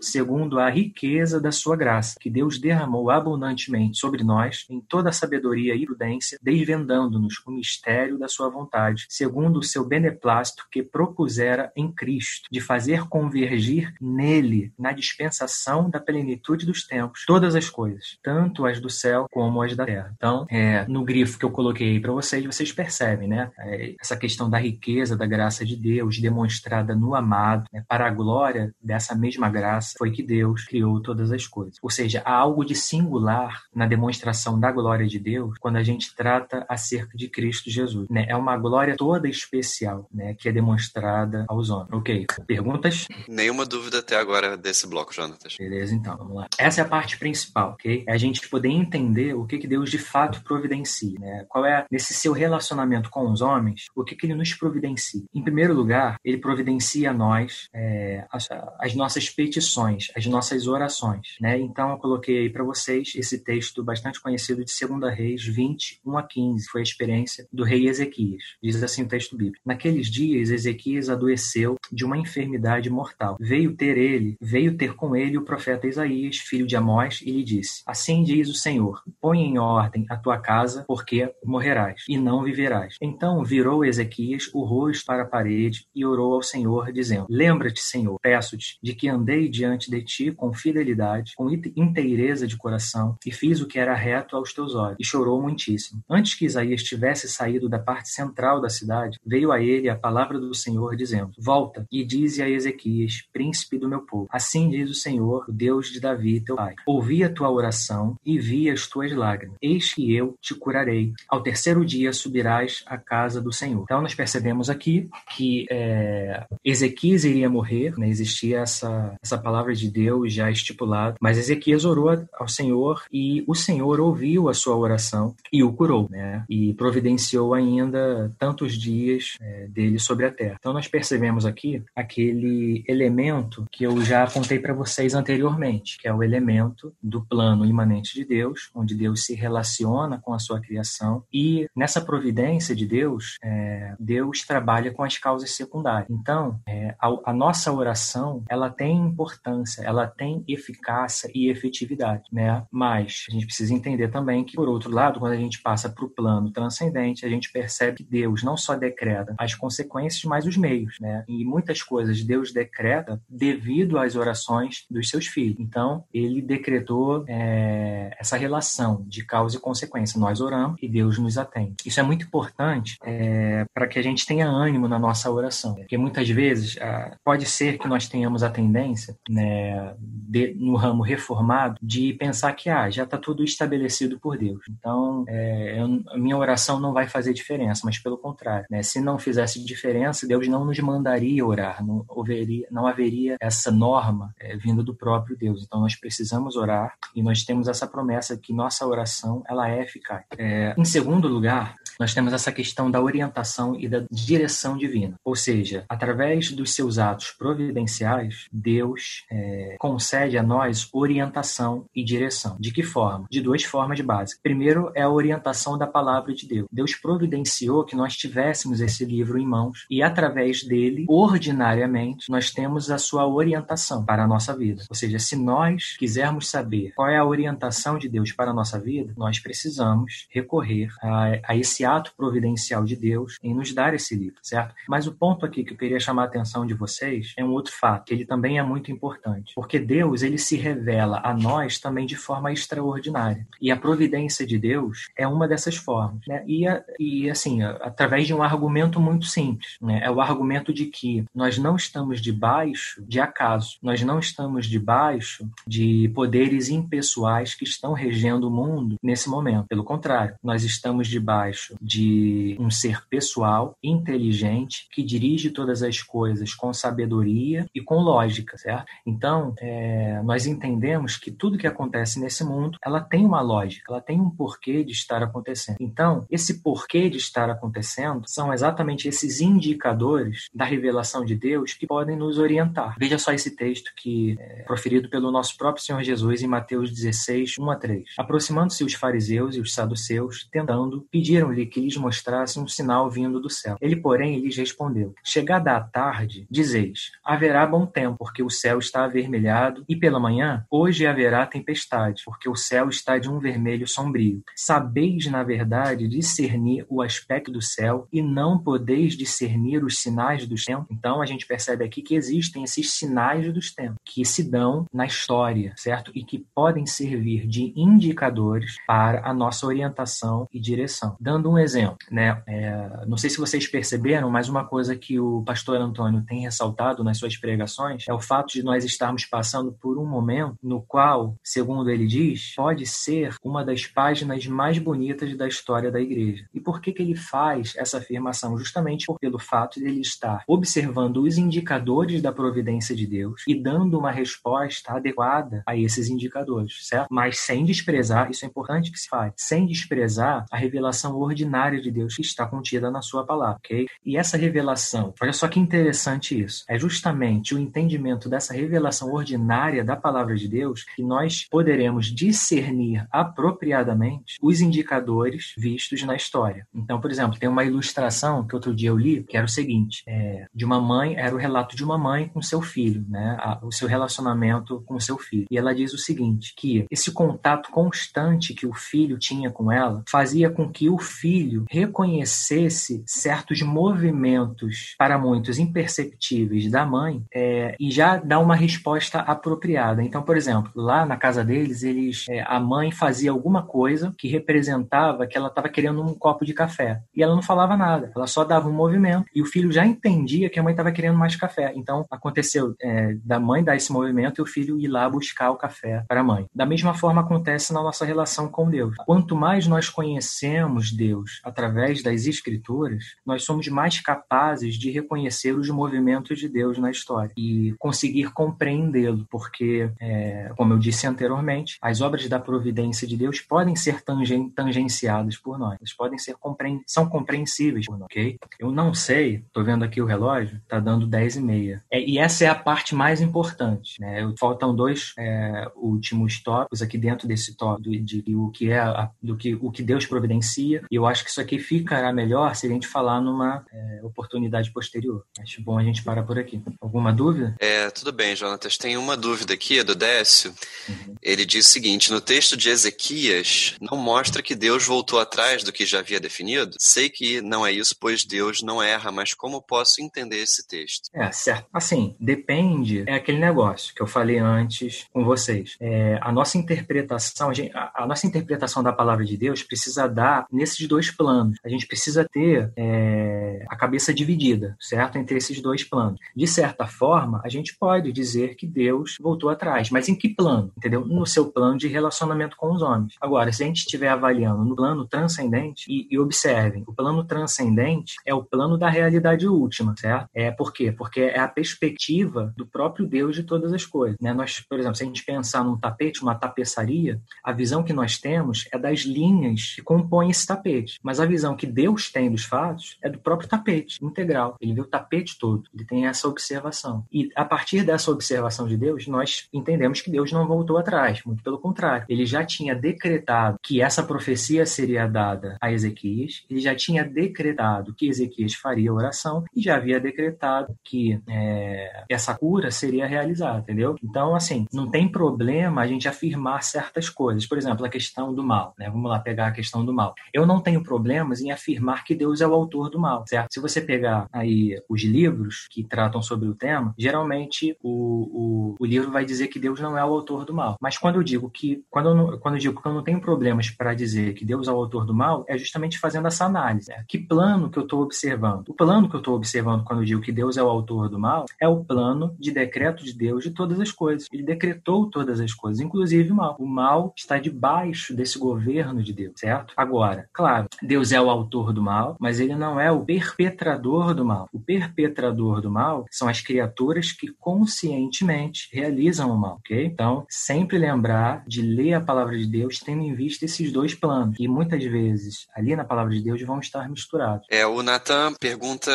segundo 0.00 0.58
a 0.58 0.70
riqueza 0.70 1.40
da 1.40 1.52
sua 1.52 1.76
graça, 1.76 2.16
que 2.20 2.30
Deus 2.30 2.58
derramou 2.58 3.10
abundantemente 3.10 3.98
sobre 3.98 4.24
nós 4.24 4.64
em 4.70 4.80
toda 4.80 5.10
a 5.10 5.12
sabedoria 5.12 5.74
e 5.74 5.84
prudência, 5.84 6.38
desvendando-nos 6.42 7.42
o 7.46 7.50
mistério 7.50 8.18
da 8.18 8.28
sua 8.28 8.48
vontade, 8.48 9.06
segundo 9.08 9.58
o 9.58 9.62
seu 9.62 9.84
beneplácito 9.84 10.66
que 10.70 10.82
propusera 10.82 11.72
em 11.76 11.90
Cristo, 11.90 12.48
de 12.50 12.60
fazer 12.60 13.08
convergir 13.08 13.94
nele, 14.00 14.72
na 14.78 14.92
dispensação 14.92 15.90
da 15.90 16.00
plenitude 16.00 16.66
dos 16.66 16.86
tempos, 16.86 17.24
todas 17.26 17.54
as 17.54 17.68
coisas, 17.68 18.18
tanto 18.22 18.66
as 18.66 18.80
do 18.80 18.90
céu 18.90 19.26
como 19.30 19.62
as 19.62 19.74
da 19.76 19.84
terra. 19.84 20.12
Então, 20.16 20.46
é, 20.50 20.86
no 20.86 21.04
grifo 21.04 21.38
que 21.38 21.44
eu 21.44 21.50
coloquei 21.50 21.98
para 22.00 22.12
vocês, 22.12 22.44
vocês 22.44 22.72
percebem, 22.72 23.28
né? 23.28 23.50
É, 23.58 23.94
essa 24.00 24.16
questão 24.16 24.48
da 24.48 24.58
riqueza, 24.58 25.16
da, 25.16 25.26
graça 25.28 25.64
de 25.64 25.76
Deus 25.76 26.18
demonstrada 26.18 26.94
no 26.94 27.14
amado, 27.14 27.64
né, 27.72 27.84
para 27.86 28.06
a 28.06 28.10
glória 28.10 28.74
dessa 28.82 29.14
mesma 29.14 29.48
graça, 29.48 29.94
foi 29.98 30.10
que 30.10 30.22
Deus 30.22 30.64
criou 30.64 31.00
todas 31.00 31.30
as 31.30 31.46
coisas. 31.46 31.76
Ou 31.82 31.90
seja, 31.90 32.22
há 32.24 32.34
algo 32.34 32.64
de 32.64 32.74
singular 32.74 33.62
na 33.74 33.86
demonstração 33.86 34.58
da 34.58 34.72
glória 34.72 35.06
de 35.06 35.18
Deus 35.18 35.56
quando 35.60 35.76
a 35.76 35.82
gente 35.82 36.14
trata 36.14 36.66
acerca 36.68 37.16
de 37.16 37.28
Cristo 37.28 37.70
Jesus. 37.70 38.08
Né? 38.08 38.26
É 38.28 38.36
uma 38.36 38.56
glória 38.56 38.96
toda 38.96 39.28
especial 39.28 40.08
né, 40.12 40.34
que 40.34 40.48
é 40.48 40.52
demonstrada 40.52 41.44
aos 41.48 41.70
homens. 41.70 41.92
Ok. 41.92 42.26
Perguntas? 42.46 43.06
Nenhuma 43.28 43.64
dúvida 43.64 43.98
até 43.98 44.18
agora 44.18 44.56
desse 44.56 44.86
bloco, 44.86 45.14
Jonatas. 45.14 45.56
Beleza, 45.58 45.94
então, 45.94 46.16
vamos 46.16 46.34
lá. 46.34 46.46
Essa 46.58 46.80
é 46.80 46.84
a 46.84 46.88
parte 46.88 47.18
principal, 47.18 47.72
ok? 47.72 48.04
É 48.06 48.12
a 48.12 48.18
gente 48.18 48.48
poder 48.48 48.68
entender 48.68 49.34
o 49.34 49.46
que, 49.46 49.58
que 49.58 49.66
Deus 49.66 49.90
de 49.90 49.98
fato 49.98 50.42
providencia. 50.42 51.18
Né? 51.18 51.44
Qual 51.48 51.64
é, 51.64 51.84
nesse 51.90 52.14
seu 52.14 52.32
relacionamento 52.32 53.10
com 53.10 53.30
os 53.30 53.40
homens, 53.40 53.86
o 53.94 54.04
que, 54.04 54.14
que 54.14 54.26
ele 54.26 54.34
nos 54.34 54.54
providencia. 54.54 55.17
Em 55.34 55.42
primeiro 55.42 55.74
lugar, 55.74 56.16
ele 56.24 56.38
providencia 56.38 57.10
a 57.10 57.14
nós 57.14 57.68
é, 57.74 58.26
as, 58.30 58.48
as, 58.78 58.94
nossas 58.94 59.28
petições, 59.30 60.08
as 60.16 60.26
nossas 60.26 60.66
orações. 60.66 61.36
Né? 61.40 61.58
Então, 61.58 61.90
eu 61.90 61.98
coloquei 61.98 62.38
aí 62.38 62.50
para 62.50 62.64
vocês 62.64 63.12
esse 63.14 63.42
texto 63.42 63.82
bastante 63.82 64.20
conhecido 64.20 64.64
de 64.64 64.72
2 64.86 65.14
Reis 65.14 65.44
20, 65.44 66.00
1 66.04 66.18
a 66.18 66.22
15. 66.22 66.68
Foi 66.68 66.80
a 66.80 66.84
experiência 66.84 67.46
do 67.52 67.64
rei 67.64 67.88
Ezequias. 67.88 68.42
Diz 68.62 68.82
assim 68.82 69.02
o 69.02 69.08
texto 69.08 69.36
bíblico. 69.36 69.62
Naqueles 69.64 70.10
dias, 70.10 70.50
Ezequias 70.50 71.08
adoeceu 71.08 71.76
de 71.90 72.04
uma 72.04 72.16
enfermidade 72.16 72.90
mortal. 72.90 73.36
Veio 73.40 73.74
ter 73.74 73.96
ele, 73.96 74.36
veio 74.40 74.76
ter 74.76 74.94
com 74.94 75.16
ele 75.16 75.38
o 75.38 75.44
profeta 75.44 75.86
Isaías, 75.86 76.36
filho 76.36 76.66
de 76.66 76.76
Amós, 76.76 77.20
e 77.24 77.30
lhe 77.30 77.44
disse: 77.44 77.82
Assim 77.86 78.22
diz 78.22 78.48
o 78.48 78.54
Senhor: 78.54 79.02
Põe 79.20 79.40
em 79.40 79.58
ordem 79.58 80.06
a 80.10 80.16
tua 80.16 80.38
casa, 80.38 80.84
porque 80.86 81.32
morrerás 81.44 82.04
e 82.08 82.16
não 82.16 82.42
viverás. 82.42 82.96
Então 83.00 83.42
virou 83.44 83.84
Ezequias 83.84 84.50
o 84.52 84.64
rosto 84.64 85.07
para 85.08 85.22
a 85.22 85.26
parede 85.26 85.86
e 85.94 86.04
orou 86.04 86.34
ao 86.34 86.42
Senhor, 86.42 86.92
dizendo: 86.92 87.24
Lembra-te, 87.30 87.80
Senhor, 87.80 88.18
peço-te, 88.20 88.78
de 88.82 88.94
que 88.94 89.08
andei 89.08 89.48
diante 89.48 89.90
de 89.90 90.02
ti 90.02 90.30
com 90.30 90.52
fidelidade, 90.52 91.32
com 91.34 91.50
inteireza 91.50 92.46
de 92.46 92.58
coração, 92.58 93.16
e 93.24 93.32
fiz 93.32 93.62
o 93.62 93.66
que 93.66 93.78
era 93.78 93.94
reto 93.94 94.36
aos 94.36 94.52
teus 94.52 94.74
olhos. 94.74 94.98
E 95.00 95.04
chorou 95.04 95.40
muitíssimo. 95.40 96.02
Antes 96.10 96.34
que 96.34 96.44
Isaías 96.44 96.82
tivesse 96.82 97.26
saído 97.26 97.70
da 97.70 97.78
parte 97.78 98.10
central 98.10 98.60
da 98.60 98.68
cidade, 98.68 99.18
veio 99.24 99.50
a 99.50 99.62
ele 99.62 99.88
a 99.88 99.96
palavra 99.96 100.38
do 100.38 100.54
Senhor, 100.54 100.94
dizendo: 100.94 101.32
Volta 101.38 101.86
e 101.90 102.04
dize 102.04 102.42
a 102.42 102.48
Ezequias, 102.48 103.22
príncipe 103.32 103.78
do 103.78 103.88
meu 103.88 104.02
povo: 104.02 104.28
Assim 104.30 104.68
diz 104.68 104.90
o 104.90 104.94
Senhor, 104.94 105.46
Deus 105.48 105.88
de 105.88 106.00
Davi, 106.00 106.42
teu 106.42 106.56
pai: 106.56 106.74
Ouvi 106.86 107.24
a 107.24 107.32
tua 107.32 107.50
oração 107.50 108.14
e 108.22 108.38
vi 108.38 108.68
as 108.68 108.86
tuas 108.86 109.10
lágrimas. 109.12 109.56
Eis 109.62 109.94
que 109.94 110.14
eu 110.14 110.34
te 110.38 110.54
curarei. 110.54 111.14
Ao 111.28 111.42
terceiro 111.42 111.82
dia 111.82 112.12
subirás 112.12 112.84
à 112.86 112.98
casa 112.98 113.40
do 113.40 113.52
Senhor. 113.52 113.84
Então 113.84 114.02
nós 114.02 114.14
percebemos 114.14 114.68
aqui 114.68 114.97
que 115.36 115.66
é, 115.70 116.46
Ezequias 116.64 117.24
iria 117.24 117.48
morrer, 117.48 117.98
né? 117.98 118.08
existia 118.08 118.60
essa, 118.60 119.14
essa 119.22 119.38
palavra 119.38 119.74
de 119.74 119.90
Deus 119.90 120.32
já 120.32 120.50
estipulada, 120.50 121.16
mas 121.20 121.38
Ezequias 121.38 121.84
orou 121.84 122.08
ao 122.34 122.48
Senhor 122.48 123.04
e 123.12 123.44
o 123.46 123.54
Senhor 123.54 124.00
ouviu 124.00 124.48
a 124.48 124.54
sua 124.54 124.76
oração 124.76 125.34
e 125.52 125.62
o 125.62 125.72
curou, 125.72 126.08
né? 126.10 126.44
E 126.48 126.72
providenciou 126.74 127.52
ainda 127.54 128.32
tantos 128.38 128.78
dias 128.78 129.36
é, 129.40 129.66
dele 129.68 129.98
sobre 129.98 130.24
a 130.26 130.30
terra. 130.30 130.56
Então 130.58 130.72
nós 130.72 130.88
percebemos 130.88 131.44
aqui 131.44 131.82
aquele 131.94 132.84
elemento 132.88 133.66
que 133.70 133.84
eu 133.84 134.00
já 134.02 134.24
apontei 134.24 134.58
para 134.58 134.72
vocês 134.72 135.14
anteriormente, 135.14 135.98
que 135.98 136.08
é 136.08 136.14
o 136.14 136.22
elemento 136.22 136.92
do 137.02 137.24
plano 137.24 137.64
imanente 137.64 138.14
de 138.14 138.24
Deus, 138.24 138.70
onde 138.74 138.94
Deus 138.94 139.24
se 139.24 139.34
relaciona 139.34 140.18
com 140.18 140.32
a 140.32 140.38
sua 140.38 140.60
criação 140.60 141.22
e 141.32 141.68
nessa 141.76 142.00
providência 142.00 142.74
de 142.74 142.86
Deus, 142.86 143.36
é, 143.42 143.94
Deus 143.98 144.42
trabalha 144.46 144.87
com 144.90 145.02
as 145.02 145.18
causas 145.18 145.54
secundárias. 145.54 146.08
Então, 146.10 146.60
é, 146.66 146.94
a, 147.00 147.30
a, 147.30 147.32
nossa 147.32 147.72
oração, 147.72 148.44
ela 148.48 148.70
tem 148.70 148.96
importância, 148.96 149.82
ela 149.82 150.06
tem 150.06 150.44
eficácia 150.46 151.30
e 151.34 151.50
efetividade, 151.50 152.24
né? 152.32 152.64
Mas 152.70 153.26
a 153.28 153.32
gente 153.32 153.46
precisa 153.46 153.74
entender 153.74 154.08
também 154.08 154.44
que, 154.44 154.56
por 154.56 154.68
outro 154.68 154.90
lado, 154.90 155.20
quando 155.20 155.32
a 155.32 155.36
gente 155.36 155.60
passa 155.60 155.88
para 155.88 156.04
o 156.04 156.10
plano 156.10 156.50
transcendente, 156.50 157.24
a 157.24 157.28
gente 157.28 157.50
percebe 157.50 157.98
que 157.98 158.04
Deus 158.04 158.42
não 158.42 158.56
só 158.56 158.76
decreta 158.76 159.34
as 159.38 159.54
consequências, 159.54 160.24
mas 160.24 160.46
os 160.46 160.56
meios, 160.56 160.96
né? 161.00 161.24
E 161.28 161.44
muitas 161.44 161.82
coisas 161.82 162.22
Deus 162.24 162.52
decreta 162.52 163.20
devido 163.28 163.98
às 163.98 164.16
orações 164.16 164.84
dos 164.90 165.08
seus 165.08 165.26
filhos. 165.26 165.56
Então, 165.58 166.04
ele 166.12 166.42
decretou 166.42 167.24
é, 167.28 168.14
essa 168.18 168.36
relação 168.36 169.04
de 169.06 169.24
causa 169.24 169.56
e 169.56 169.60
consequência. 169.60 170.20
Nós 170.20 170.40
oramos 170.40 170.76
e 170.82 170.88
Deus 170.88 171.18
nos 171.18 171.38
atende. 171.38 171.76
Isso 171.84 172.00
é 172.00 172.02
muito 172.02 172.26
importante 172.26 172.96
é, 173.04 173.64
para 173.74 173.86
que 173.86 173.98
a 173.98 174.02
gente 174.02 174.26
tenha 174.26 174.46
ânimo 174.46 174.77
na 174.86 174.98
nossa 174.98 175.30
oração. 175.30 175.74
Porque 175.74 175.96
muitas 175.96 176.28
vezes 176.28 176.76
ah, 176.80 177.16
pode 177.24 177.46
ser 177.46 177.78
que 177.78 177.88
nós 177.88 178.06
tenhamos 178.06 178.42
a 178.42 178.50
tendência, 178.50 179.16
né, 179.28 179.94
de, 180.00 180.54
no 180.54 180.76
ramo 180.76 181.02
reformado, 181.02 181.78
de 181.82 182.12
pensar 182.12 182.52
que 182.52 182.68
ah, 182.68 182.90
já 182.90 183.04
está 183.04 183.16
tudo 183.16 183.42
estabelecido 183.42 184.20
por 184.20 184.36
Deus. 184.36 184.60
Então, 184.68 185.24
é, 185.26 185.80
eu, 185.80 186.18
minha 186.18 186.36
oração 186.36 186.78
não 186.78 186.92
vai 186.92 187.08
fazer 187.08 187.32
diferença, 187.32 187.82
mas 187.84 187.98
pelo 187.98 188.18
contrário. 188.18 188.66
Né, 188.70 188.82
se 188.82 189.00
não 189.00 189.18
fizesse 189.18 189.64
diferença, 189.64 190.26
Deus 190.26 190.46
não 190.46 190.64
nos 190.64 190.78
mandaria 190.78 191.44
orar, 191.44 191.84
não, 191.84 192.04
haveria, 192.16 192.68
não 192.70 192.86
haveria 192.86 193.36
essa 193.40 193.70
norma 193.70 194.34
é, 194.38 194.56
vinda 194.56 194.82
do 194.82 194.94
próprio 194.94 195.36
Deus. 195.36 195.64
Então, 195.64 195.80
nós 195.80 195.96
precisamos 195.96 196.56
orar 196.56 196.94
e 197.14 197.22
nós 197.22 197.44
temos 197.44 197.68
essa 197.68 197.86
promessa 197.86 198.36
que 198.36 198.52
nossa 198.52 198.86
oração 198.86 199.42
ela 199.48 199.70
é 199.70 199.82
eficaz. 199.82 200.24
É, 200.36 200.74
em 200.76 200.84
segundo 200.84 201.28
lugar, 201.28 201.74
nós 201.98 202.14
temos 202.14 202.32
essa 202.32 202.52
questão 202.52 202.90
da 202.90 203.00
orientação 203.00 203.78
e 203.78 203.88
da 203.88 204.04
direção 204.10 204.76
divina. 204.76 205.14
Ou 205.24 205.34
seja, 205.36 205.84
através 205.88 206.50
dos 206.50 206.74
seus 206.74 206.98
atos 206.98 207.30
providenciais, 207.30 208.46
Deus 208.52 209.24
é, 209.30 209.76
concede 209.78 210.38
a 210.38 210.42
nós 210.42 210.88
orientação 210.92 211.84
e 211.94 212.04
direção. 212.04 212.56
De 212.58 212.72
que 212.72 212.82
forma? 212.82 213.26
De 213.30 213.40
duas 213.40 213.64
formas 213.64 213.98
base. 214.00 214.38
Primeiro 214.42 214.90
é 214.94 215.02
a 215.02 215.10
orientação 215.10 215.76
da 215.76 215.86
palavra 215.86 216.32
de 216.32 216.46
Deus. 216.46 216.66
Deus 216.72 216.94
providenciou 216.94 217.84
que 217.84 217.94
nós 217.94 218.16
tivéssemos 218.16 218.80
esse 218.80 219.04
livro 219.04 219.38
em 219.38 219.46
mãos 219.46 219.86
e 219.90 220.02
através 220.02 220.62
dele, 220.62 221.04
ordinariamente, 221.08 222.30
nós 222.30 222.50
temos 222.50 222.90
a 222.90 222.98
sua 222.98 223.26
orientação 223.26 224.04
para 224.04 224.24
a 224.24 224.26
nossa 224.26 224.56
vida. 224.56 224.84
Ou 224.88 224.96
seja, 224.96 225.18
se 225.18 225.36
nós 225.36 225.96
quisermos 225.98 226.48
saber 226.48 226.92
qual 226.94 227.08
é 227.08 227.18
a 227.18 227.24
orientação 227.24 227.98
de 227.98 228.08
Deus 228.08 228.32
para 228.32 228.50
a 228.50 228.54
nossa 228.54 228.78
vida, 228.80 229.12
nós 229.16 229.38
precisamos 229.38 230.26
recorrer 230.30 230.88
a, 231.02 231.32
a 231.44 231.56
esse 231.56 231.84
ato 231.88 232.12
providencial 232.16 232.84
de 232.84 232.96
Deus 232.96 233.36
em 233.42 233.54
nos 233.54 233.72
dar 233.72 233.94
esse 233.94 234.14
livro, 234.14 234.38
certo? 234.42 234.74
Mas 234.88 235.06
o 235.06 235.12
ponto 235.12 235.44
aqui 235.44 235.64
que 235.64 235.72
eu 235.72 235.76
queria 235.76 236.00
chamar 236.00 236.22
a 236.22 236.26
atenção 236.26 236.66
de 236.66 236.74
vocês 236.74 237.34
é 237.36 237.44
um 237.44 237.50
outro 237.50 237.72
fato, 237.72 238.06
que 238.06 238.14
ele 238.14 238.24
também 238.24 238.58
é 238.58 238.62
muito 238.62 238.90
importante, 238.90 239.52
porque 239.54 239.78
Deus, 239.78 240.22
ele 240.22 240.38
se 240.38 240.56
revela 240.56 241.20
a 241.24 241.34
nós 241.34 241.78
também 241.78 242.06
de 242.06 242.16
forma 242.16 242.52
extraordinária. 242.52 243.46
E 243.60 243.70
a 243.70 243.76
providência 243.76 244.46
de 244.46 244.58
Deus 244.58 245.08
é 245.16 245.26
uma 245.26 245.48
dessas 245.48 245.76
formas, 245.76 246.20
né? 246.26 246.44
E, 246.46 246.64
e 246.98 247.30
assim, 247.30 247.62
através 247.62 248.26
de 248.26 248.34
um 248.34 248.42
argumento 248.42 249.00
muito 249.00 249.26
simples, 249.26 249.76
né? 249.80 250.00
É 250.02 250.10
o 250.10 250.20
argumento 250.20 250.72
de 250.72 250.86
que 250.86 251.24
nós 251.34 251.58
não 251.58 251.76
estamos 251.76 252.20
debaixo 252.20 253.02
de 253.06 253.20
acaso, 253.20 253.78
nós 253.82 254.02
não 254.02 254.18
estamos 254.18 254.66
debaixo 254.66 255.48
de 255.66 256.10
poderes 256.14 256.68
impessoais 256.68 257.54
que 257.54 257.64
estão 257.64 257.92
regendo 257.92 258.48
o 258.48 258.50
mundo 258.50 258.96
nesse 259.02 259.28
momento. 259.28 259.66
Pelo 259.68 259.84
contrário, 259.84 260.34
nós 260.42 260.64
estamos 260.64 261.08
debaixo 261.08 261.76
de 261.80 262.56
um 262.58 262.70
ser 262.70 263.06
pessoal, 263.08 263.76
inteligente, 263.82 264.86
que 264.92 265.02
dirige 265.02 265.50
todas 265.50 265.82
as 265.82 266.02
coisas 266.02 266.54
com 266.54 266.72
sabedoria 266.72 267.66
e 267.74 267.80
com 267.80 267.96
lógica, 267.96 268.56
certo? 268.56 268.86
Então, 269.06 269.54
é, 269.58 270.20
nós 270.22 270.46
entendemos 270.46 271.16
que 271.16 271.30
tudo 271.30 271.58
que 271.58 271.66
acontece 271.66 272.20
nesse 272.20 272.44
mundo, 272.44 272.78
ela 272.84 273.00
tem 273.00 273.24
uma 273.24 273.40
lógica, 273.40 273.92
ela 273.92 274.00
tem 274.00 274.20
um 274.20 274.30
porquê 274.30 274.84
de 274.84 274.92
estar 274.92 275.22
acontecendo. 275.22 275.76
Então, 275.80 276.26
esse 276.30 276.62
porquê 276.62 277.08
de 277.08 277.18
estar 277.18 277.50
acontecendo 277.50 278.22
são 278.26 278.52
exatamente 278.52 279.08
esses 279.08 279.40
indicadores 279.40 280.48
da 280.54 280.64
revelação 280.64 281.24
de 281.24 281.34
Deus 281.34 281.72
que 281.72 281.86
podem 281.86 282.16
nos 282.16 282.38
orientar. 282.38 282.96
Veja 282.98 283.18
só 283.18 283.32
esse 283.32 283.54
texto 283.54 283.92
que 283.96 284.36
é 284.38 284.62
proferido 284.62 285.08
pelo 285.08 285.30
nosso 285.30 285.56
próprio 285.56 285.84
Senhor 285.84 286.02
Jesus 286.02 286.42
em 286.42 286.46
Mateus 286.46 286.92
16, 286.92 287.56
1 287.58 287.70
a 287.70 287.76
3. 287.76 288.04
Aproximando-se 288.18 288.84
os 288.84 288.94
fariseus 288.94 289.56
e 289.56 289.60
os 289.60 289.72
saduceus, 289.74 290.48
tentando, 290.50 291.06
pediram-lhe 291.10 291.66
que 291.68 291.80
lhes 291.80 291.96
mostrasse 291.96 292.58
um 292.58 292.66
sinal 292.66 293.10
vindo 293.10 293.40
do 293.40 293.50
céu. 293.50 293.76
Ele, 293.80 293.96
porém, 293.96 294.40
lhes 294.40 294.56
respondeu: 294.56 295.14
Chegada 295.24 295.76
a 295.76 295.80
tarde, 295.80 296.46
dizeis: 296.50 297.12
haverá 297.24 297.66
bom 297.66 297.86
tempo, 297.86 298.16
porque 298.18 298.42
o 298.42 298.50
céu 298.50 298.78
está 298.78 299.04
avermelhado, 299.04 299.84
e 299.88 299.96
pela 299.96 300.20
manhã, 300.20 300.64
hoje 300.70 301.06
haverá 301.06 301.46
tempestade, 301.46 302.22
porque 302.24 302.48
o 302.48 302.56
céu 302.56 302.88
está 302.88 303.18
de 303.18 303.28
um 303.28 303.38
vermelho 303.38 303.86
sombrio. 303.86 304.42
Sabeis, 304.56 305.26
na 305.26 305.42
verdade, 305.42 306.08
discernir 306.08 306.86
o 306.88 307.02
aspecto 307.02 307.50
do 307.50 307.62
céu 307.62 308.06
e 308.12 308.22
não 308.22 308.58
podeis 308.58 309.16
discernir 309.16 309.84
os 309.84 309.98
sinais 309.98 310.46
dos 310.46 310.64
tempos. 310.64 310.86
Então, 310.90 311.20
a 311.20 311.26
gente 311.26 311.46
percebe 311.46 311.84
aqui 311.84 312.02
que 312.02 312.14
existem 312.14 312.62
esses 312.62 312.92
sinais 312.92 313.52
dos 313.52 313.72
tempos 313.72 313.98
que 314.04 314.24
se 314.24 314.42
dão 314.42 314.86
na 314.92 315.06
história, 315.06 315.72
certo? 315.76 316.10
E 316.14 316.24
que 316.24 316.38
podem 316.54 316.86
servir 316.86 317.46
de 317.46 317.72
indicadores 317.76 318.76
para 318.86 319.28
a 319.28 319.34
nossa 319.34 319.66
orientação 319.66 320.48
e 320.52 320.60
direção. 320.60 321.16
Dando 321.20 321.50
um 321.50 321.57
um 321.58 321.62
exemplo, 321.62 321.98
né? 322.10 322.42
É, 322.46 323.06
não 323.06 323.16
sei 323.16 323.28
se 323.28 323.38
vocês 323.38 323.66
perceberam, 323.66 324.30
mas 324.30 324.48
uma 324.48 324.64
coisa 324.64 324.96
que 324.96 325.18
o 325.18 325.42
pastor 325.42 325.76
Antônio 325.76 326.24
tem 326.26 326.42
ressaltado 326.42 327.02
nas 327.02 327.18
suas 327.18 327.36
pregações 327.36 328.04
é 328.08 328.12
o 328.12 328.20
fato 328.20 328.52
de 328.52 328.62
nós 328.62 328.84
estarmos 328.84 329.24
passando 329.24 329.72
por 329.72 329.98
um 329.98 330.06
momento 330.06 330.56
no 330.62 330.80
qual, 330.82 331.36
segundo 331.42 331.90
ele 331.90 332.06
diz, 332.06 332.54
pode 332.54 332.86
ser 332.86 333.34
uma 333.42 333.64
das 333.64 333.86
páginas 333.86 334.46
mais 334.46 334.78
bonitas 334.78 335.36
da 335.36 335.48
história 335.48 335.90
da 335.90 336.00
igreja. 336.00 336.44
E 336.54 336.60
por 336.60 336.80
que, 336.80 336.92
que 336.92 337.02
ele 337.02 337.16
faz 337.16 337.74
essa 337.76 337.98
afirmação? 337.98 338.56
Justamente 338.56 339.06
pelo 339.20 339.38
fato 339.38 339.80
de 339.80 339.86
ele 339.86 340.00
estar 340.00 340.44
observando 340.46 341.22
os 341.22 341.38
indicadores 341.38 342.22
da 342.22 342.32
providência 342.32 342.94
de 342.94 343.06
Deus 343.06 343.42
e 343.46 343.54
dando 343.54 343.98
uma 343.98 344.10
resposta 344.10 344.92
adequada 344.92 345.62
a 345.66 345.76
esses 345.76 346.08
indicadores, 346.08 346.86
certo? 346.86 347.08
Mas 347.10 347.38
sem 347.38 347.64
desprezar, 347.64 348.30
isso 348.30 348.44
é 348.44 348.48
importante 348.48 348.92
que 348.92 348.98
se 348.98 349.08
faz, 349.08 349.32
sem 349.36 349.66
desprezar 349.66 350.46
a 350.50 350.56
revelação 350.56 351.16
ordinária 351.16 351.37
de 351.80 351.90
Deus 351.90 352.16
que 352.16 352.22
está 352.22 352.46
contida 352.46 352.90
na 352.90 353.02
sua 353.02 353.24
palavra, 353.24 353.56
ok? 353.56 353.86
E 354.04 354.16
essa 354.16 354.36
revelação, 354.36 355.14
olha 355.20 355.32
só 355.32 355.48
que 355.48 355.60
interessante 355.60 356.40
isso, 356.40 356.64
é 356.68 356.78
justamente 356.78 357.54
o 357.54 357.58
entendimento 357.58 358.28
dessa 358.28 358.54
revelação 358.54 359.12
ordinária 359.12 359.84
da 359.84 359.96
palavra 359.96 360.34
de 360.34 360.48
Deus 360.48 360.84
que 360.94 361.02
nós 361.02 361.46
poderemos 361.50 362.06
discernir 362.06 363.06
apropriadamente 363.10 364.36
os 364.40 364.60
indicadores 364.60 365.52
vistos 365.56 366.02
na 366.02 366.16
história. 366.16 366.66
Então, 366.74 367.00
por 367.00 367.10
exemplo, 367.10 367.38
tem 367.38 367.48
uma 367.48 367.64
ilustração 367.64 368.46
que 368.46 368.54
outro 368.54 368.74
dia 368.74 368.90
eu 368.90 368.96
li 368.96 369.22
que 369.24 369.36
era 369.36 369.46
o 369.46 369.48
seguinte: 369.48 370.02
é, 370.06 370.46
de 370.54 370.64
uma 370.64 370.80
mãe, 370.80 371.16
era 371.16 371.34
o 371.34 371.38
relato 371.38 371.76
de 371.76 371.84
uma 371.84 371.98
mãe 371.98 372.28
com 372.28 372.42
seu 372.42 372.60
filho, 372.60 373.04
né? 373.08 373.36
A, 373.40 373.58
o 373.62 373.72
seu 373.72 373.88
relacionamento 373.88 374.82
com 374.86 374.98
seu 375.00 375.18
filho. 375.18 375.46
E 375.50 375.58
ela 375.58 375.74
diz 375.74 375.92
o 375.92 375.98
seguinte: 375.98 376.54
que 376.56 376.86
esse 376.90 377.12
contato 377.12 377.70
constante 377.70 378.54
que 378.54 378.66
o 378.66 378.72
filho 378.72 379.18
tinha 379.18 379.50
com 379.50 379.70
ela 379.70 380.02
fazia 380.08 380.50
com 380.50 380.70
que 380.70 380.88
o 380.88 380.98
filho 380.98 381.27
reconhecesse 381.70 383.02
certos 383.06 383.62
movimentos, 383.62 384.94
para 384.98 385.18
muitos 385.18 385.58
imperceptíveis, 385.58 386.70
da 386.70 386.84
mãe 386.84 387.22
é, 387.34 387.74
e 387.78 387.90
já 387.90 388.16
dá 388.16 388.38
uma 388.38 388.54
resposta 388.54 389.20
apropriada. 389.20 390.02
Então, 390.02 390.22
por 390.22 390.36
exemplo, 390.36 390.70
lá 390.74 391.04
na 391.04 391.16
casa 391.16 391.44
deles, 391.44 391.82
eles, 391.82 392.26
é, 392.28 392.42
a 392.46 392.60
mãe 392.60 392.90
fazia 392.90 393.30
alguma 393.30 393.62
coisa 393.62 394.14
que 394.18 394.28
representava 394.28 395.26
que 395.26 395.36
ela 395.36 395.48
estava 395.48 395.68
querendo 395.68 396.02
um 396.02 396.14
copo 396.14 396.44
de 396.44 396.52
café 396.52 397.00
e 397.14 397.22
ela 397.22 397.34
não 397.34 397.42
falava 397.42 397.76
nada, 397.76 398.10
ela 398.14 398.26
só 398.26 398.44
dava 398.44 398.68
um 398.68 398.72
movimento 398.72 399.26
e 399.34 399.42
o 399.42 399.46
filho 399.46 399.72
já 399.72 399.84
entendia 399.84 400.50
que 400.50 400.58
a 400.58 400.62
mãe 400.62 400.72
estava 400.72 400.92
querendo 400.92 401.18
mais 401.18 401.36
café. 401.36 401.72
Então, 401.74 402.04
aconteceu 402.10 402.74
é, 402.80 403.14
da 403.24 403.38
mãe 403.38 403.62
dar 403.62 403.76
esse 403.76 403.92
movimento 403.92 404.40
e 404.40 404.42
o 404.42 404.46
filho 404.46 404.78
ir 404.78 404.88
lá 404.88 405.08
buscar 405.08 405.50
o 405.50 405.56
café 405.56 406.04
para 406.08 406.20
a 406.20 406.24
mãe. 406.24 406.46
Da 406.54 406.66
mesma 406.66 406.94
forma 406.94 407.20
acontece 407.20 407.72
na 407.72 407.82
nossa 407.82 408.04
relação 408.04 408.48
com 408.48 408.68
Deus. 408.68 408.94
Quanto 409.06 409.36
mais 409.36 409.66
nós 409.66 409.88
conhecemos 409.88 410.92
Deus 410.92 411.17
através 411.42 412.02
das 412.02 412.26
Escrituras, 412.26 413.16
nós 413.24 413.44
somos 413.44 413.68
mais 413.68 414.00
capazes 414.00 414.76
de 414.76 414.90
reconhecer 414.90 415.52
os 415.52 415.68
movimentos 415.68 416.38
de 416.38 416.48
Deus 416.48 416.78
na 416.78 416.90
história 416.90 417.32
e 417.36 417.74
conseguir 417.78 418.32
compreendê-lo, 418.32 419.26
porque, 419.30 419.90
é, 420.00 420.52
como 420.56 420.74
eu 420.74 420.78
disse 420.78 421.06
anteriormente, 421.06 421.78
as 421.80 422.00
obras 422.00 422.28
da 422.28 422.38
providência 422.38 423.06
de 423.06 423.16
Deus 423.16 423.40
podem 423.40 423.76
ser 423.76 424.02
tangen 424.02 424.50
tangenciadas 424.50 425.36
por 425.36 425.58
nós, 425.58 425.76
elas 425.78 425.92
podem 425.92 426.18
ser 426.18 426.34
compre 426.36 426.80
são 426.86 427.08
compreensíveis 427.08 427.86
por 427.86 427.98
nós, 427.98 428.06
ok? 428.06 428.38
Eu 428.58 428.70
não 428.70 428.92
sei, 428.92 429.36
estou 429.36 429.64
vendo 429.64 429.84
aqui 429.84 430.02
o 430.02 430.06
relógio, 430.06 430.58
está 430.58 430.78
dando 430.78 431.06
10 431.06 431.36
e 431.36 431.40
meia. 431.40 431.84
É, 431.90 432.00
e 432.00 432.18
essa 432.18 432.44
é 432.44 432.48
a 432.48 432.54
parte 432.54 432.94
mais 432.94 433.20
importante, 433.20 434.00
né? 434.00 434.32
Faltam 434.38 434.74
dois 434.74 435.14
é, 435.18 435.70
últimos 435.76 436.42
tópicos 436.42 436.82
aqui 436.82 436.98
dentro 436.98 437.26
desse 437.26 437.56
tópico 437.56 437.90
de, 437.90 438.22
de, 438.22 438.36
o 438.36 438.50
que 438.50 438.70
é 438.70 438.78
a, 438.78 439.10
do 439.22 439.36
que 439.36 439.54
o 439.54 439.70
que 439.70 439.82
Deus 439.82 440.06
providencia. 440.06 440.82
E 440.90 440.96
eu 440.96 441.06
acho 441.08 441.24
que 441.24 441.30
isso 441.30 441.40
aqui 441.40 441.58
ficará 441.58 442.12
melhor 442.12 442.54
se 442.54 442.66
a 442.66 442.70
gente 442.70 442.86
falar 442.86 443.20
numa 443.20 443.64
é, 443.72 444.00
oportunidade 444.02 444.72
posterior. 444.72 445.24
Acho 445.40 445.62
bom 445.62 445.78
a 445.78 445.82
gente 445.82 446.02
parar 446.02 446.22
por 446.22 446.38
aqui. 446.38 446.62
Alguma 446.80 447.12
dúvida? 447.12 447.54
É, 447.58 447.90
tudo 447.90 448.12
bem, 448.12 448.36
Jonatas. 448.36 448.76
Tem 448.76 448.96
uma 448.96 449.16
dúvida 449.16 449.54
aqui, 449.54 449.78
é 449.78 449.84
do 449.84 449.94
Décio. 449.94 450.54
Uhum. 450.88 451.14
Ele 451.22 451.44
diz 451.44 451.66
o 451.66 451.68
seguinte: 451.68 452.10
no 452.10 452.20
texto 452.20 452.56
de 452.56 452.68
Ezequias, 452.68 453.74
não 453.80 453.98
mostra 453.98 454.42
que 454.42 454.54
Deus 454.54 454.86
voltou 454.86 455.18
atrás 455.20 455.62
do 455.62 455.72
que 455.72 455.86
já 455.86 456.00
havia 456.00 456.20
definido? 456.20 456.76
Sei 456.78 457.08
que 457.08 457.40
não 457.40 457.66
é 457.66 457.72
isso, 457.72 457.96
pois 457.98 458.24
Deus 458.24 458.62
não 458.62 458.82
erra, 458.82 459.10
mas 459.10 459.34
como 459.34 459.62
posso 459.62 460.02
entender 460.02 460.38
esse 460.38 460.66
texto? 460.66 461.08
É, 461.14 461.30
certo. 461.30 461.66
Assim, 461.72 462.16
depende. 462.20 463.04
É 463.06 463.14
aquele 463.14 463.38
negócio 463.38 463.94
que 463.94 464.02
eu 464.02 464.06
falei 464.06 464.38
antes 464.38 465.06
com 465.12 465.24
vocês. 465.24 465.76
É, 465.80 466.18
a 466.20 466.32
nossa 466.32 466.58
interpretação, 466.58 467.50
a, 467.50 467.54
gente, 467.54 467.76
a, 467.76 467.92
a, 467.94 468.06
nossa 468.06 468.26
interpretação 468.26 468.82
da 468.82 468.92
palavra 468.92 469.24
de 469.24 469.36
Deus 469.36 469.62
precisa 469.62 470.08
dar 470.08 470.46
nesses 470.50 470.86
dois 470.86 470.97
planos. 471.10 471.58
A 471.64 471.68
gente 471.68 471.86
precisa 471.86 472.26
ter 472.30 472.72
é, 472.76 473.64
a 473.68 473.76
cabeça 473.76 474.12
dividida, 474.12 474.76
certo? 474.80 475.16
Entre 475.16 475.36
esses 475.36 475.60
dois 475.60 475.84
planos. 475.84 476.18
De 476.34 476.46
certa 476.46 476.86
forma, 476.86 477.40
a 477.44 477.48
gente 477.48 477.76
pode 477.78 478.12
dizer 478.12 478.56
que 478.56 478.66
Deus 478.66 479.16
voltou 479.20 479.50
atrás, 479.50 479.90
mas 479.90 480.08
em 480.08 480.14
que 480.14 480.28
plano? 480.28 480.72
Entendeu? 480.76 481.04
No 481.06 481.26
seu 481.26 481.50
plano 481.50 481.78
de 481.78 481.88
relacionamento 481.88 482.56
com 482.56 482.72
os 482.72 482.82
homens. 482.82 483.14
Agora, 483.20 483.52
se 483.52 483.62
a 483.62 483.66
gente 483.66 483.78
estiver 483.78 484.08
avaliando 484.08 484.64
no 484.64 484.74
plano 484.74 485.06
transcendente, 485.06 485.84
e, 485.88 486.06
e 486.10 486.18
observem, 486.18 486.84
o 486.86 486.92
plano 486.92 487.24
transcendente 487.24 488.14
é 488.26 488.34
o 488.34 488.42
plano 488.42 488.76
da 488.76 488.88
realidade 488.88 489.46
última, 489.46 489.94
certo? 489.96 490.28
É 490.34 490.50
por 490.50 490.72
quê? 490.72 490.92
Porque 490.92 491.20
é 491.20 491.38
a 491.38 491.48
perspectiva 491.48 492.52
do 492.56 492.66
próprio 492.66 493.06
Deus 493.06 493.36
de 493.36 493.42
todas 493.42 493.72
as 493.72 493.84
coisas. 493.84 494.18
Né? 494.20 494.32
Nós, 494.32 494.60
por 494.60 494.78
exemplo, 494.78 494.96
se 494.96 495.02
a 495.02 495.06
gente 495.06 495.24
pensar 495.24 495.64
num 495.64 495.78
tapete, 495.78 496.22
uma 496.22 496.34
tapeçaria, 496.34 497.20
a 497.42 497.52
visão 497.52 497.82
que 497.82 497.92
nós 497.92 498.18
temos 498.18 498.68
é 498.72 498.78
das 498.78 499.00
linhas 499.00 499.74
que 499.74 499.82
compõem 499.82 500.30
esse 500.30 500.46
tapete. 500.46 500.87
Mas 501.02 501.20
a 501.20 501.26
visão 501.26 501.56
que 501.56 501.66
Deus 501.66 502.10
tem 502.10 502.30
dos 502.30 502.44
fatos 502.44 502.96
é 503.02 503.08
do 503.08 503.18
próprio 503.18 503.48
tapete 503.48 503.98
integral. 504.02 504.56
Ele 504.60 504.74
vê 504.74 504.80
o 504.80 504.86
tapete 504.86 505.38
todo. 505.38 505.64
Ele 505.74 505.84
tem 505.84 506.06
essa 506.06 506.28
observação. 506.28 507.04
E 507.12 507.30
a 507.34 507.44
partir 507.44 507.84
dessa 507.84 508.10
observação 508.10 508.66
de 508.66 508.76
Deus, 508.76 509.06
nós 509.06 509.48
entendemos 509.52 510.00
que 510.00 510.10
Deus 510.10 510.32
não 510.32 510.46
voltou 510.46 510.78
atrás. 510.78 511.22
Muito 511.24 511.42
pelo 511.42 511.58
contrário. 511.58 512.06
Ele 512.08 512.24
já 512.24 512.44
tinha 512.44 512.74
decretado 512.74 513.58
que 513.62 513.80
essa 513.80 514.02
profecia 514.02 514.64
seria 514.66 515.06
dada 515.06 515.56
a 515.60 515.72
Ezequias. 515.72 516.44
Ele 516.48 516.60
já 516.60 516.74
tinha 516.74 517.04
decretado 517.04 517.94
que 517.94 518.08
Ezequias 518.08 518.54
faria 518.54 518.90
a 518.90 518.94
oração 518.94 519.44
e 519.54 519.60
já 519.60 519.76
havia 519.76 520.00
decretado 520.00 520.74
que 520.84 521.20
é, 521.28 522.04
essa 522.08 522.34
cura 522.34 522.70
seria 522.70 523.06
realizada, 523.06 523.60
entendeu? 523.60 523.96
Então, 524.02 524.34
assim, 524.34 524.66
não 524.72 524.90
tem 524.90 525.08
problema 525.08 525.82
a 525.82 525.86
gente 525.86 526.08
afirmar 526.08 526.62
certas 526.62 527.08
coisas. 527.08 527.46
Por 527.46 527.58
exemplo, 527.58 527.84
a 527.84 527.88
questão 527.88 528.34
do 528.34 528.42
mal, 528.42 528.74
né? 528.78 528.88
Vamos 528.90 529.10
lá 529.10 529.18
pegar 529.18 529.48
a 529.48 529.52
questão 529.52 529.84
do 529.84 529.92
mal. 529.92 530.14
Eu 530.32 530.46
não 530.46 530.60
tenho 530.60 530.77
problemas 530.82 531.40
em 531.40 531.50
afirmar 531.50 532.04
que 532.04 532.14
Deus 532.14 532.40
é 532.40 532.46
o 532.46 532.52
autor 532.52 532.90
do 532.90 532.98
mal, 532.98 533.24
certo? 533.26 533.52
Se 533.52 533.60
você 533.60 533.80
pegar 533.80 534.26
aí 534.32 534.80
os 534.88 535.02
livros 535.02 535.66
que 535.70 535.84
tratam 535.84 536.22
sobre 536.22 536.48
o 536.48 536.54
tema, 536.54 536.94
geralmente 536.98 537.76
o, 537.82 537.90
o, 537.90 538.76
o 538.78 538.86
livro 538.86 539.10
vai 539.10 539.24
dizer 539.24 539.48
que 539.48 539.58
Deus 539.58 539.80
não 539.80 539.96
é 539.96 540.04
o 540.04 540.12
autor 540.12 540.44
do 540.44 540.54
mal. 540.54 540.76
Mas 540.80 540.98
quando 540.98 541.16
eu 541.16 541.22
digo 541.22 541.50
que, 541.50 541.82
quando 541.90 542.10
eu, 542.10 542.14
não, 542.14 542.38
quando 542.38 542.54
eu 542.54 542.60
digo 542.60 542.80
que 542.80 542.88
eu 542.88 542.94
não 542.94 543.02
tenho 543.02 543.20
problemas 543.20 543.70
para 543.70 543.94
dizer 543.94 544.34
que 544.34 544.44
Deus 544.44 544.68
é 544.68 544.72
o 544.72 544.76
autor 544.76 545.04
do 545.04 545.14
mal, 545.14 545.44
é 545.48 545.56
justamente 545.56 545.98
fazendo 545.98 546.26
essa 546.28 546.44
análise. 546.44 546.90
Né? 546.90 547.04
Que 547.08 547.18
plano 547.18 547.70
que 547.70 547.78
eu 547.78 547.82
estou 547.82 548.02
observando? 548.02 548.68
O 548.68 548.74
plano 548.74 549.08
que 549.08 549.16
eu 549.16 549.20
estou 549.20 549.34
observando 549.34 549.84
quando 549.84 550.00
eu 550.00 550.06
digo 550.06 550.20
que 550.20 550.32
Deus 550.32 550.56
é 550.56 550.62
o 550.62 550.68
autor 550.68 551.08
do 551.08 551.18
mal 551.18 551.46
é 551.60 551.68
o 551.68 551.84
plano 551.84 552.34
de 552.38 552.50
decreto 552.50 553.04
de 553.04 553.12
Deus 553.12 553.44
de 553.44 553.50
todas 553.50 553.80
as 553.80 553.90
coisas. 553.90 554.28
Ele 554.32 554.42
decretou 554.42 555.08
todas 555.10 555.40
as 555.40 555.52
coisas, 555.52 555.80
inclusive 555.80 556.30
o 556.30 556.34
mal. 556.34 556.56
O 556.58 556.66
mal 556.66 557.12
está 557.16 557.38
debaixo 557.38 558.14
desse 558.14 558.38
governo 558.38 559.02
de 559.02 559.12
Deus, 559.12 559.34
certo? 559.36 559.72
Agora, 559.76 560.28
claro, 560.32 560.67
Deus 560.82 561.12
é 561.12 561.20
o 561.20 561.30
autor 561.30 561.72
do 561.72 561.82
mal, 561.82 562.16
mas 562.20 562.40
ele 562.40 562.54
não 562.54 562.80
é 562.80 562.90
o 562.90 563.04
perpetrador 563.04 564.14
do 564.14 564.24
mal. 564.24 564.48
O 564.52 564.60
perpetrador 564.60 565.60
do 565.60 565.70
mal 565.70 566.04
são 566.10 566.28
as 566.28 566.40
criaturas 566.40 567.12
que 567.12 567.28
conscientemente 567.38 568.68
realizam 568.72 569.30
o 569.30 569.38
mal, 569.38 569.56
ok? 569.56 569.84
Então, 569.84 570.26
sempre 570.28 570.78
lembrar 570.78 571.44
de 571.46 571.62
ler 571.62 571.94
a 571.94 572.00
palavra 572.00 572.36
de 572.36 572.46
Deus 572.46 572.78
tendo 572.78 573.02
em 573.02 573.14
vista 573.14 573.44
esses 573.44 573.72
dois 573.72 573.94
planos. 573.94 574.36
E 574.38 574.48
muitas 574.48 574.82
vezes, 574.84 575.46
ali 575.54 575.74
na 575.74 575.84
palavra 575.84 576.14
de 576.14 576.22
Deus, 576.22 576.40
vão 576.42 576.60
estar 576.60 576.88
misturados. 576.88 577.46
É, 577.50 577.66
o 577.66 577.82
Nathan 577.82 578.34
pergunta 578.38 578.90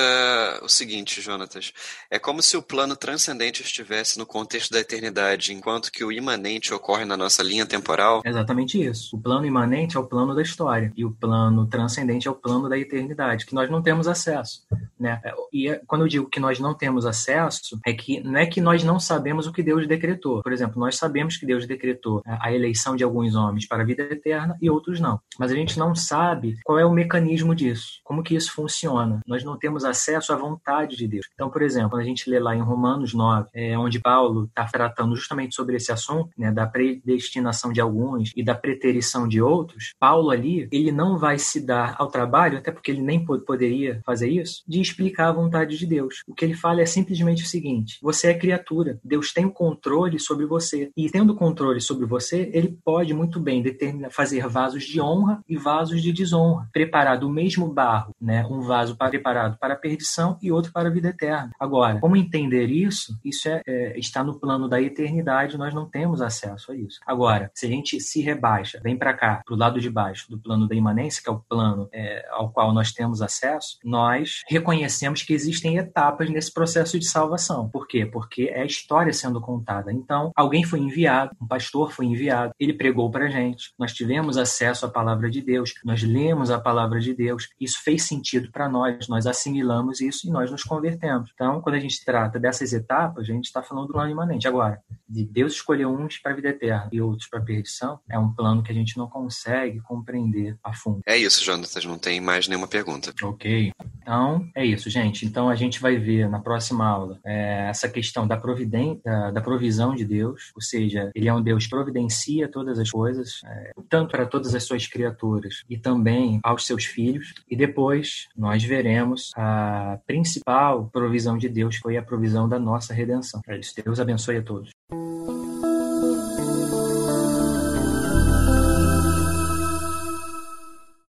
o 0.61 0.69
seguinte, 0.69 1.21
Jonatas. 1.21 1.73
É 2.09 2.19
como 2.19 2.41
se 2.41 2.57
o 2.57 2.61
plano 2.61 2.95
transcendente 2.95 3.61
estivesse 3.61 4.17
no 4.17 4.25
contexto 4.25 4.71
da 4.71 4.79
eternidade, 4.79 5.53
enquanto 5.53 5.91
que 5.91 6.03
o 6.03 6.11
imanente 6.11 6.73
ocorre 6.73 7.05
na 7.05 7.17
nossa 7.17 7.43
linha 7.43 7.65
temporal? 7.65 8.21
É 8.25 8.29
exatamente 8.29 8.81
isso. 8.81 9.15
O 9.15 9.21
plano 9.21 9.45
imanente 9.45 9.97
é 9.97 9.99
o 9.99 10.05
plano 10.05 10.35
da 10.35 10.41
história 10.41 10.91
e 10.95 11.05
o 11.05 11.11
plano 11.11 11.62
transcendente 11.67 12.27
é 12.27 12.31
o 12.31 12.35
plano 12.35 12.69
da 12.69 12.77
eternidade, 12.77 13.45
que 13.45 13.55
nós 13.55 13.69
não 13.69 13.81
temos 13.81 14.07
acesso. 14.07 14.61
Né? 14.99 15.21
E 15.51 15.69
é, 15.69 15.81
quando 15.85 16.01
eu 16.01 16.07
digo 16.07 16.29
que 16.29 16.39
nós 16.39 16.59
não 16.59 16.73
temos 16.73 17.05
acesso, 17.05 17.79
é 17.85 17.93
que 17.93 18.21
não 18.21 18.37
é 18.37 18.45
que 18.45 18.61
nós 18.61 18.83
não 18.83 18.99
sabemos 18.99 19.47
o 19.47 19.53
que 19.53 19.63
Deus 19.63 19.87
decretou. 19.87 20.41
Por 20.41 20.51
exemplo, 20.51 20.79
nós 20.79 20.97
sabemos 20.97 21.37
que 21.37 21.45
Deus 21.45 21.65
decretou 21.65 22.21
a 22.25 22.51
eleição 22.51 22.95
de 22.95 23.03
alguns 23.03 23.35
homens 23.35 23.67
para 23.67 23.83
a 23.83 23.85
vida 23.85 24.03
eterna 24.03 24.57
e 24.61 24.69
outros 24.69 24.99
não. 24.99 25.19
Mas 25.37 25.51
a 25.51 25.55
gente 25.55 25.77
não 25.77 25.93
sabe 25.95 26.57
qual 26.63 26.79
é 26.79 26.85
o 26.85 26.91
mecanismo 26.91 27.53
disso, 27.55 27.99
como 28.03 28.23
que 28.23 28.35
isso 28.35 28.53
funciona. 28.53 29.19
Nós 29.27 29.43
não 29.43 29.57
temos 29.57 29.83
acesso 29.83 30.33
à 30.33 30.35
vontade 30.35 30.95
de 30.95 31.07
Deus. 31.07 31.27
Então, 31.33 31.49
por 31.49 31.61
exemplo, 31.61 31.91
quando 31.91 32.01
a 32.01 32.05
gente 32.05 32.29
lê 32.29 32.39
lá 32.39 32.55
em 32.55 32.61
Romanos 32.61 33.13
9, 33.13 33.49
é, 33.53 33.77
onde 33.77 33.99
Paulo 33.99 34.45
está 34.45 34.65
tratando 34.65 35.15
justamente 35.15 35.55
sobre 35.55 35.75
esse 35.75 35.91
assunto, 35.91 36.29
né, 36.37 36.51
da 36.51 36.65
predestinação 36.65 37.71
de 37.71 37.81
alguns 37.81 38.31
e 38.35 38.43
da 38.43 38.55
preterição 38.55 39.27
de 39.27 39.41
outros, 39.41 39.93
Paulo 39.99 40.29
ali, 40.29 40.67
ele 40.71 40.91
não 40.91 41.17
vai 41.17 41.37
se 41.43 41.59
dar 41.59 41.95
ao 41.97 42.07
trabalho, 42.07 42.57
até 42.57 42.71
porque 42.71 42.91
ele 42.91 43.01
nem 43.01 43.23
poderia 43.23 44.01
fazer 44.05 44.29
isso, 44.29 44.63
de 44.67 44.81
explicar 44.81 45.29
a 45.29 45.33
vontade 45.33 45.77
de 45.77 45.85
Deus. 45.85 46.23
O 46.27 46.33
que 46.33 46.45
ele 46.45 46.53
fala 46.53 46.81
é 46.81 46.85
simplesmente 46.85 47.43
o 47.43 47.47
seguinte: 47.47 47.99
você 48.01 48.27
é 48.27 48.33
criatura, 48.33 48.99
Deus 49.03 49.31
tem 49.31 49.45
o 49.45 49.51
controle 49.51 50.19
sobre 50.19 50.45
você. 50.45 50.91
E 50.95 51.09
tendo 51.09 51.35
controle 51.35 51.81
sobre 51.81 52.05
você, 52.05 52.49
ele 52.53 52.77
pode 52.83 53.13
muito 53.13 53.39
bem 53.39 53.61
determinar, 53.61 54.09
fazer 54.09 54.47
vasos 54.47 54.83
de 54.83 54.99
honra 55.01 55.43
e 55.47 55.57
vasos 55.57 56.01
de 56.01 56.11
desonra, 56.11 56.67
preparar 56.71 57.19
do 57.19 57.29
mesmo 57.29 57.67
barro, 57.67 58.15
né, 58.19 58.45
um 58.45 58.61
vaso 58.61 58.95
preparado 58.95 59.57
para 59.57 59.73
a 59.73 59.77
perdição 59.77 60.37
e 60.41 60.51
outro 60.51 60.71
para 60.71 60.89
a 60.89 60.91
vida 60.91 61.09
eterna. 61.09 61.51
Agora, 61.59 61.99
como 61.99 62.15
entender 62.15 62.67
isso? 62.69 63.17
Isso 63.23 63.49
é, 63.49 63.61
é, 63.67 63.99
está 63.99 64.23
no 64.23 64.39
plano 64.39 64.67
da 64.67 64.81
eternidade, 64.81 65.57
nós 65.57 65.73
não 65.73 65.85
temos 65.85 66.21
acesso 66.21 66.71
a 66.71 66.75
isso. 66.75 66.99
Agora, 67.05 67.51
se 67.53 67.65
a 67.65 67.69
gente 67.69 67.99
se 67.99 68.21
rebaixa, 68.21 68.79
vem 68.83 68.97
para 68.97 69.13
cá, 69.13 69.41
para 69.45 69.53
o 69.53 69.57
lado 69.57 69.79
de 69.79 69.89
baixo 69.89 70.29
do 70.29 70.37
plano 70.37 70.67
da 70.67 70.75
imanência, 70.75 71.21
que 71.21 71.29
o 71.33 71.39
plano 71.39 71.89
é, 71.91 72.25
ao 72.31 72.51
qual 72.51 72.73
nós 72.73 72.91
temos 72.91 73.21
acesso, 73.21 73.77
nós 73.83 74.41
reconhecemos 74.47 75.21
que 75.23 75.33
existem 75.33 75.77
etapas 75.77 76.29
nesse 76.29 76.51
processo 76.51 76.99
de 76.99 77.05
salvação. 77.05 77.69
Por 77.69 77.87
quê? 77.87 78.05
Porque 78.05 78.43
é 78.43 78.61
a 78.61 78.65
história 78.65 79.13
sendo 79.13 79.41
contada. 79.41 79.91
Então, 79.91 80.31
alguém 80.35 80.63
foi 80.63 80.79
enviado, 80.79 81.35
um 81.41 81.47
pastor 81.47 81.91
foi 81.91 82.05
enviado, 82.05 82.53
ele 82.59 82.73
pregou 82.73 83.09
para 83.09 83.29
gente, 83.29 83.73
nós 83.77 83.93
tivemos 83.93 84.37
acesso 84.37 84.85
à 84.85 84.89
palavra 84.89 85.29
de 85.29 85.41
Deus, 85.41 85.73
nós 85.83 86.03
lemos 86.03 86.51
a 86.51 86.59
palavra 86.59 86.99
de 86.99 87.13
Deus, 87.13 87.49
isso 87.59 87.81
fez 87.83 88.03
sentido 88.03 88.51
para 88.51 88.69
nós, 88.69 89.07
nós 89.07 89.25
assimilamos 89.25 90.01
isso 90.01 90.27
e 90.27 90.31
nós 90.31 90.51
nos 90.51 90.63
convertemos. 90.63 91.31
Então, 91.33 91.61
quando 91.61 91.75
a 91.75 91.79
gente 91.79 92.03
trata 92.03 92.39
dessas 92.39 92.73
etapas, 92.73 93.23
a 93.23 93.33
gente 93.33 93.45
está 93.45 93.61
falando 93.61 93.87
do 93.87 93.93
plano 93.93 94.11
imanente. 94.11 94.47
Agora, 94.47 94.81
de 95.07 95.25
Deus 95.25 95.53
escolher 95.53 95.85
uns 95.85 96.17
para 96.17 96.31
a 96.31 96.35
vida 96.35 96.49
eterna 96.49 96.89
e 96.91 97.01
outros 97.01 97.27
para 97.27 97.39
a 97.39 97.43
perdição, 97.43 97.99
é 98.09 98.17
um 98.17 98.33
plano 98.33 98.63
que 98.63 98.71
a 98.71 98.75
gente 98.75 98.97
não 98.97 99.07
consegue 99.07 99.79
compreender 99.81 100.57
a 100.63 100.73
fundo. 100.73 101.01
É 101.05 101.17
isso, 101.23 101.43
Jonatas, 101.43 101.85
não 101.85 101.97
tem 101.97 102.19
mais 102.19 102.47
nenhuma 102.47 102.67
pergunta. 102.67 103.13
Ok. 103.23 103.71
Então, 104.01 104.47
é 104.55 104.65
isso, 104.65 104.89
gente. 104.89 105.25
Então, 105.25 105.49
a 105.49 105.55
gente 105.55 105.79
vai 105.79 105.97
ver 105.97 106.29
na 106.29 106.39
próxima 106.39 106.85
aula 106.85 107.19
é, 107.25 107.69
essa 107.69 107.87
questão 107.87 108.27
da, 108.27 108.37
providen 108.37 108.99
da, 109.03 109.31
da, 109.31 109.41
provisão 109.41 109.95
de 109.95 110.03
Deus, 110.03 110.51
ou 110.55 110.61
seja, 110.61 111.11
ele 111.15 111.27
é 111.27 111.33
um 111.33 111.41
Deus 111.41 111.63
que 111.63 111.69
providencia 111.69 112.49
todas 112.49 112.77
as 112.79 112.91
coisas, 112.91 113.41
é, 113.45 113.71
tanto 113.89 114.11
para 114.11 114.25
todas 114.25 114.53
as 114.53 114.63
suas 114.63 114.87
criaturas 114.87 115.63
e 115.69 115.77
também 115.77 116.39
aos 116.43 116.65
seus 116.65 116.85
filhos. 116.85 117.33
E 117.49 117.55
depois 117.55 118.27
nós 118.35 118.63
veremos 118.63 119.31
a 119.35 119.99
principal 120.05 120.89
provisão 120.91 121.37
de 121.37 121.47
Deus, 121.47 121.75
que 121.77 121.81
foi 121.81 121.97
a 121.97 122.03
provisão 122.03 122.47
da 122.47 122.59
nossa 122.59 122.93
redenção. 122.93 123.41
É 123.47 123.57
isso. 123.57 123.73
Deus 123.83 123.99
abençoe 123.99 124.37
a 124.37 124.41
todos. 124.41 124.71